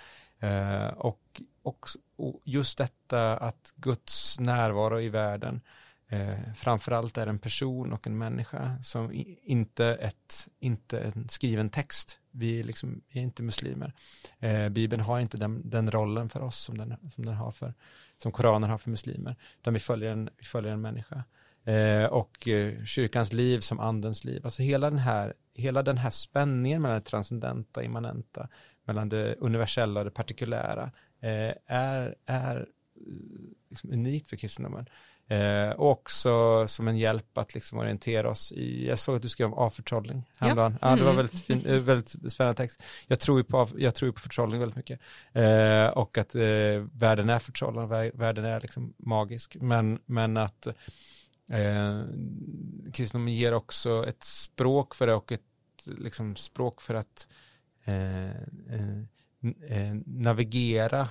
Eh, 0.41 0.87
och, 0.87 1.43
och, 1.63 1.87
och, 2.17 2.41
just 2.45 2.79
detta 2.79 3.37
att 3.37 3.73
Guds 3.77 4.41
närvaro 4.41 5.01
i 5.01 5.09
världen 5.09 5.61
eh, 6.09 6.53
framförallt 6.55 7.19
är 7.19 7.27
en 7.27 7.39
person 7.39 7.93
och 7.93 8.07
en 8.07 8.19
människa 8.19 8.83
som 8.83 9.11
inte, 9.43 9.87
ett, 9.87 10.49
inte 10.59 11.01
en 11.01 11.29
skriven 11.29 11.71
text. 11.71 12.19
Vi 12.31 12.61
är, 12.61 12.65
liksom, 12.65 13.01
vi 13.09 13.21
är 13.21 13.25
inte 13.25 13.43
muslimer. 13.43 13.93
Eh, 14.39 14.69
Bibeln 14.69 15.03
har 15.03 15.21
inte 15.21 15.37
den, 15.37 15.71
den 15.71 15.91
rollen 15.91 16.29
för 16.29 16.43
oss 16.43 16.59
som 16.59 16.79
den, 16.79 17.11
som 17.11 17.27
den 17.27 17.35
har 17.35 17.51
för, 17.51 17.75
som 18.17 18.33
Koranen 18.33 18.71
har 18.71 18.79
för 18.79 18.91
muslimer, 18.91 19.37
utan 19.61 19.75
vi 19.75 19.81
följer 19.81 20.13
en, 20.13 20.31
vi 20.39 20.45
följer 20.45 20.73
en 20.73 20.81
människa. 20.81 21.25
Eh, 21.65 22.05
och 22.05 22.49
eh, 22.49 22.85
kyrkans 22.85 23.33
liv 23.33 23.61
som 23.61 23.81
andens 23.81 24.25
liv, 24.25 24.41
alltså 24.45 24.63
hela 24.63 24.91
den 24.91 24.99
här, 24.99 25.35
hela 25.55 25.83
den 25.83 25.99
här 25.99 26.11
spänningen 26.11 26.83
mellan 26.83 26.99
det 26.99 27.05
transcendenta, 27.05 27.81
och 27.81 27.87
immanenta, 27.87 28.49
mellan 28.91 29.09
det 29.09 29.35
universella 29.35 30.01
och 30.01 30.05
det 30.05 30.11
partikulära, 30.11 30.91
eh, 31.21 31.55
är, 31.67 32.15
är 32.27 32.67
liksom 33.71 33.93
unikt 33.93 34.29
för 34.29 34.37
kristendomen. 34.37 34.87
Eh, 35.31 35.71
och 35.71 35.91
också 35.91 36.65
som 36.69 36.89
en 36.89 36.99
hjälp 36.99 37.39
att 37.39 37.55
liksom 37.55 37.79
orientera 37.79 38.31
oss 38.31 38.53
i, 38.53 38.89
jag 38.89 38.99
såg 38.99 39.17
att 39.17 39.23
du 39.23 39.29
skrev 39.29 39.47
om 39.47 39.55
avförtrollning 39.55 40.31
häromdagen. 40.41 40.79
Ja. 40.81 40.91
ja, 40.91 40.97
det 40.97 41.03
var 41.03 41.11
mm. 41.11 41.17
väldigt, 41.17 41.41
fin, 41.41 41.67
eh, 41.67 41.81
väldigt 41.81 42.33
spännande 42.33 42.57
text. 42.57 42.83
Jag 43.07 43.21
tror 43.21 43.39
ju 43.39 43.45
på, 43.45 43.69
jag 43.77 43.95
tror 43.95 44.13
på 44.13 44.21
förtrollning 44.21 44.61
väldigt 44.61 44.77
mycket. 44.77 45.01
Eh, 45.33 45.87
och 45.87 46.19
att 46.19 46.35
eh, 46.35 46.43
världen 46.93 47.31
är 47.31 47.39
förtrollad, 47.39 47.89
världen 48.15 48.45
är 48.45 48.61
liksom 48.61 48.95
magisk. 48.99 49.57
Men, 49.61 49.99
men 50.07 50.37
att 50.37 50.67
eh, 51.53 52.03
kristendomen 52.93 53.35
ger 53.35 53.55
också 53.55 54.07
ett 54.09 54.25
språk 54.25 54.95
för 54.95 55.07
det 55.07 55.15
och 55.15 55.33
ett 55.33 55.43
liksom, 55.85 56.37
språk 56.37 56.81
för 56.81 56.95
att 56.95 57.29
Eh, 57.85 58.31
eh, 58.31 58.99
eh, 59.67 59.95
navigera 60.07 61.09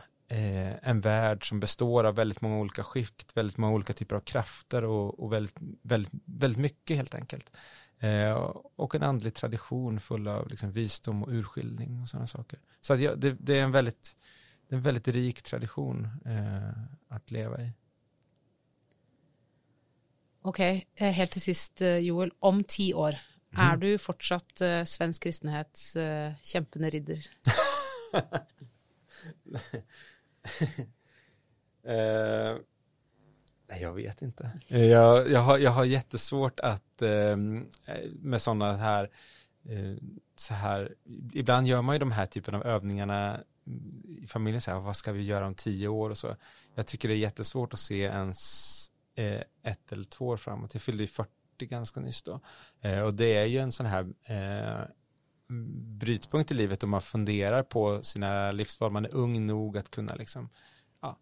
en 0.81 1.01
värld 1.01 1.49
som 1.49 1.59
består 1.59 2.03
av 2.03 2.15
väldigt 2.15 2.41
många 2.41 2.57
olika 2.57 2.83
skikt, 2.83 3.37
väldigt 3.37 3.57
många 3.57 3.73
olika 3.73 3.93
typer 3.93 4.15
av 4.15 4.19
krafter 4.19 4.83
och, 4.83 5.19
och 5.19 5.33
väldigt, 5.33 5.55
väldigt, 5.81 6.11
väldigt 6.25 6.59
mycket 6.59 6.97
helt 6.97 7.15
enkelt. 7.15 7.51
Eh, 7.99 8.33
och 8.75 8.95
en 8.95 9.03
andlig 9.03 9.33
tradition 9.33 9.99
full 9.99 10.27
av 10.27 10.49
liksom, 10.49 10.71
visdom 10.71 11.23
och 11.23 11.29
urskiljning 11.29 12.01
och 12.01 12.09
sådana 12.09 12.27
saker. 12.27 12.59
Så 12.81 12.93
att, 12.93 12.99
ja, 12.99 13.15
det, 13.15 13.31
det, 13.39 13.59
är 13.59 13.63
en 13.63 13.71
väldigt, 13.71 14.15
det 14.67 14.75
är 14.75 14.77
en 14.77 14.83
väldigt 14.83 15.07
rik 15.07 15.41
tradition 15.41 16.07
eh, 16.25 16.83
att 17.07 17.31
leva 17.31 17.61
i. 17.61 17.71
Okej, 20.41 20.87
okay. 20.95 21.11
Helt 21.11 21.31
till 21.31 21.41
sist 21.41 21.81
Joel, 21.99 22.31
om 22.39 22.63
tio 22.63 22.93
år, 22.93 23.15
mm. 23.55 23.71
är 23.71 23.77
du 23.77 23.97
fortsatt 23.97 24.61
uh, 24.61 24.83
svensk 24.83 25.23
kristenhets 25.23 25.95
uh, 25.95 26.31
kämpande 26.41 26.89
ridder? 26.89 27.27
eh, 31.83 32.57
jag 33.81 33.93
vet 33.93 34.21
inte. 34.21 34.51
Jag, 34.67 35.29
jag, 35.29 35.39
har, 35.39 35.57
jag 35.57 35.71
har 35.71 35.85
jättesvårt 35.85 36.59
att 36.59 37.01
eh, 37.01 37.37
med 38.19 38.41
sådana 38.41 38.77
här, 38.77 39.09
eh, 39.69 39.95
så 40.35 40.53
här, 40.53 40.95
ibland 41.33 41.67
gör 41.67 41.81
man 41.81 41.95
ju 41.95 41.99
de 41.99 42.11
här 42.11 42.25
typen 42.25 42.55
av 42.55 42.63
övningarna 42.65 43.39
i 44.23 44.27
familjen, 44.27 44.61
så 44.61 44.71
här, 44.71 44.79
vad 44.79 44.95
ska 44.95 45.11
vi 45.11 45.23
göra 45.23 45.47
om 45.47 45.55
tio 45.55 45.87
år 45.87 46.09
och 46.09 46.17
så. 46.17 46.35
Jag 46.75 46.87
tycker 46.87 47.07
det 47.07 47.15
är 47.15 47.17
jättesvårt 47.17 47.73
att 47.73 47.79
se 47.79 48.01
ens 48.01 48.91
eh, 49.15 49.41
ett 49.63 49.91
eller 49.91 50.03
två 50.03 50.27
år 50.27 50.37
framåt. 50.37 50.73
Jag 50.73 50.81
fyllde 50.81 51.03
ju 51.03 51.07
40 51.07 51.31
ganska 51.65 51.99
nyss 51.99 52.23
då. 52.23 52.39
Eh, 52.81 53.01
och 53.01 53.13
det 53.13 53.35
är 53.35 53.45
ju 53.45 53.59
en 53.59 53.71
sån 53.71 53.85
här 53.85 54.13
eh, 54.23 54.85
brytpunkt 55.99 56.51
i 56.51 56.53
livet 56.53 56.83
om 56.83 56.89
man 56.89 57.01
funderar 57.01 57.63
på 57.63 58.03
sina 58.03 58.51
livsval. 58.51 58.91
Man 58.91 59.05
är 59.05 59.13
ung 59.13 59.47
nog 59.47 59.77
att 59.77 59.91
kunna 59.91 60.15
liksom, 60.15 60.49
ja, 61.01 61.19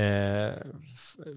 eh, 0.00 0.54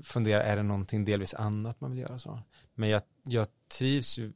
fundera, 0.04 0.44
är 0.44 0.56
det 0.56 0.64
någonting 0.64 1.06
delvis 1.06 1.34
annat 1.34 1.82
man 1.82 1.92
vill 1.92 2.00
göra 2.00 2.20
så? 2.20 2.42
Men 2.74 2.90
jag, 2.90 3.02
jag 3.24 3.48
trivs 3.78 4.20
ju, 4.20 4.34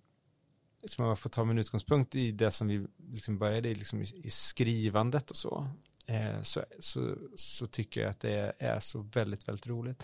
som 0.86 1.06
man 1.06 1.18
får 1.18 1.30
ta 1.30 1.44
min 1.44 1.58
utgångspunkt 1.58 2.16
i 2.16 2.32
det 2.32 2.52
som 2.52 2.68
vi 2.68 2.88
liksom 3.12 3.38
började 3.38 3.70
i, 3.70 3.76
liksom 3.76 4.02
i, 4.02 4.06
i 4.24 4.30
skrivandet 4.30 5.30
och 5.30 5.38
så, 5.38 5.68
eh, 6.08 6.42
så, 6.42 6.64
så, 6.80 7.16
så, 7.36 7.68
tycker 7.68 8.02
jag 8.02 8.10
att 8.10 8.20
det 8.20 8.54
är 8.60 8.80
så 8.80 9.02
väldigt, 9.02 9.48
väldigt 9.48 9.68
roligt. 9.68 10.04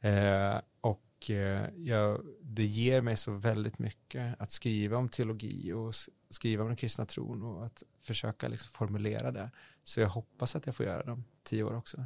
Eh, 0.00 0.60
och 0.80 1.02
och 1.16 1.30
eh, 1.30 1.68
jag, 1.76 2.20
det 2.40 2.64
ger 2.64 3.00
mig 3.00 3.16
så 3.16 3.32
väldigt 3.32 3.78
mycket 3.78 4.40
att 4.40 4.50
skriva 4.50 4.96
om 4.96 5.08
teologi 5.08 5.72
och 5.72 5.94
skriva 6.30 6.62
om 6.62 6.68
den 6.68 6.76
kristna 6.76 7.06
tron 7.06 7.42
och 7.42 7.66
att 7.66 7.82
försöka 8.02 8.48
liksom 8.48 8.70
formulera 8.70 9.30
det. 9.30 9.50
Så 9.84 10.00
jag 10.00 10.08
hoppas 10.08 10.56
att 10.56 10.66
jag 10.66 10.76
får 10.76 10.86
göra 10.86 11.02
det 11.02 11.12
om 11.12 11.24
tio 11.42 11.62
år 11.62 11.76
också. 11.76 12.04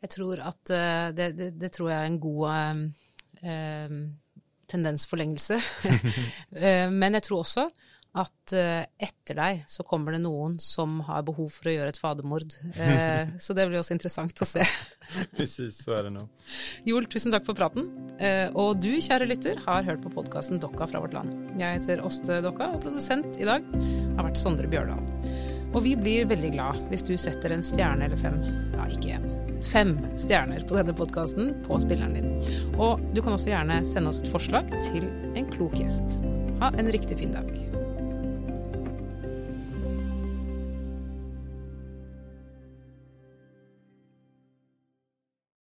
Jag 0.00 0.10
tror 0.10 0.38
att 0.38 0.70
eh, 0.70 0.76
det, 0.76 1.32
det, 1.32 1.50
det 1.50 1.68
tror 1.68 1.90
jag 1.90 2.00
är 2.00 2.04
en 2.04 2.20
god 2.20 2.50
um, 2.50 2.92
tendensförlängelse. 4.66 5.62
Men 6.90 7.14
jag 7.14 7.22
tror 7.22 7.38
också 7.38 7.70
at 8.16 8.54
uh, 8.56 8.82
etter 9.02 9.36
deg 9.38 9.62
så 9.70 9.84
kommer 9.86 10.14
det 10.16 10.22
noen 10.24 10.56
som 10.62 11.00
har 11.06 11.24
behov 11.26 11.50
for 11.52 11.68
å 11.68 11.74
gjøre 11.74 11.92
et 11.92 12.00
fadermord. 12.00 12.56
Uh, 12.78 13.28
så 13.42 13.56
det 13.56 13.66
blir 13.68 13.80
også 13.80 13.96
interessant 13.96 14.42
å 14.42 14.48
se. 14.48 14.64
Precis, 15.36 15.82
så 15.84 15.98
er 15.98 16.08
det 16.08 16.14
nå. 16.16 16.26
Joel, 16.88 17.08
tusen 17.12 17.34
takk 17.34 17.46
for 17.48 17.58
praten. 17.58 17.90
Uh, 18.20 18.48
og 18.56 18.80
du, 18.82 18.94
kjære 19.02 19.28
lytter, 19.30 19.60
har 19.66 19.86
hørt 19.86 20.04
på 20.04 20.14
podkasten 20.16 20.62
Dokka 20.62 20.88
fra 20.90 21.02
vårt 21.04 21.16
land. 21.16 21.34
Jeg 21.60 21.82
heter 21.82 22.04
Åste 22.06 22.40
Dokka, 22.44 22.72
og 22.76 22.84
produsent 22.86 23.40
i 23.40 23.48
dag 23.48 23.66
har 23.76 24.24
vært 24.24 24.40
Sondre 24.40 24.70
Bjørdal. 24.70 25.04
Og 25.76 25.82
vi 25.84 25.96
blir 25.98 26.28
veldig 26.30 26.52
glad 26.54 26.78
hvis 26.90 27.04
du 27.04 27.16
setter 27.20 27.52
en 27.52 27.64
stjerne 27.64 28.06
eller 28.06 28.20
fem, 28.20 28.38
ja 28.72 28.86
ikke 28.88 29.18
én, 29.18 29.26
fem 29.66 29.96
stjerner 30.16 30.64
på 30.68 30.78
denne 30.78 30.94
podkasten 30.96 31.52
på 31.66 31.80
spilleren 31.82 32.16
din. 32.16 32.30
Og 32.78 33.02
du 33.12 33.20
kan 33.20 33.36
også 33.36 33.52
gjerne 33.52 33.82
sende 33.88 34.12
oss 34.12 34.22
et 34.22 34.30
forslag 34.32 34.70
til 34.78 35.10
en 35.36 35.50
klok 35.52 35.76
gjest. 35.82 36.20
Ha 36.62 36.72
en 36.78 36.92
riktig 36.92 37.20
fin 37.20 37.34
dag. 37.36 37.85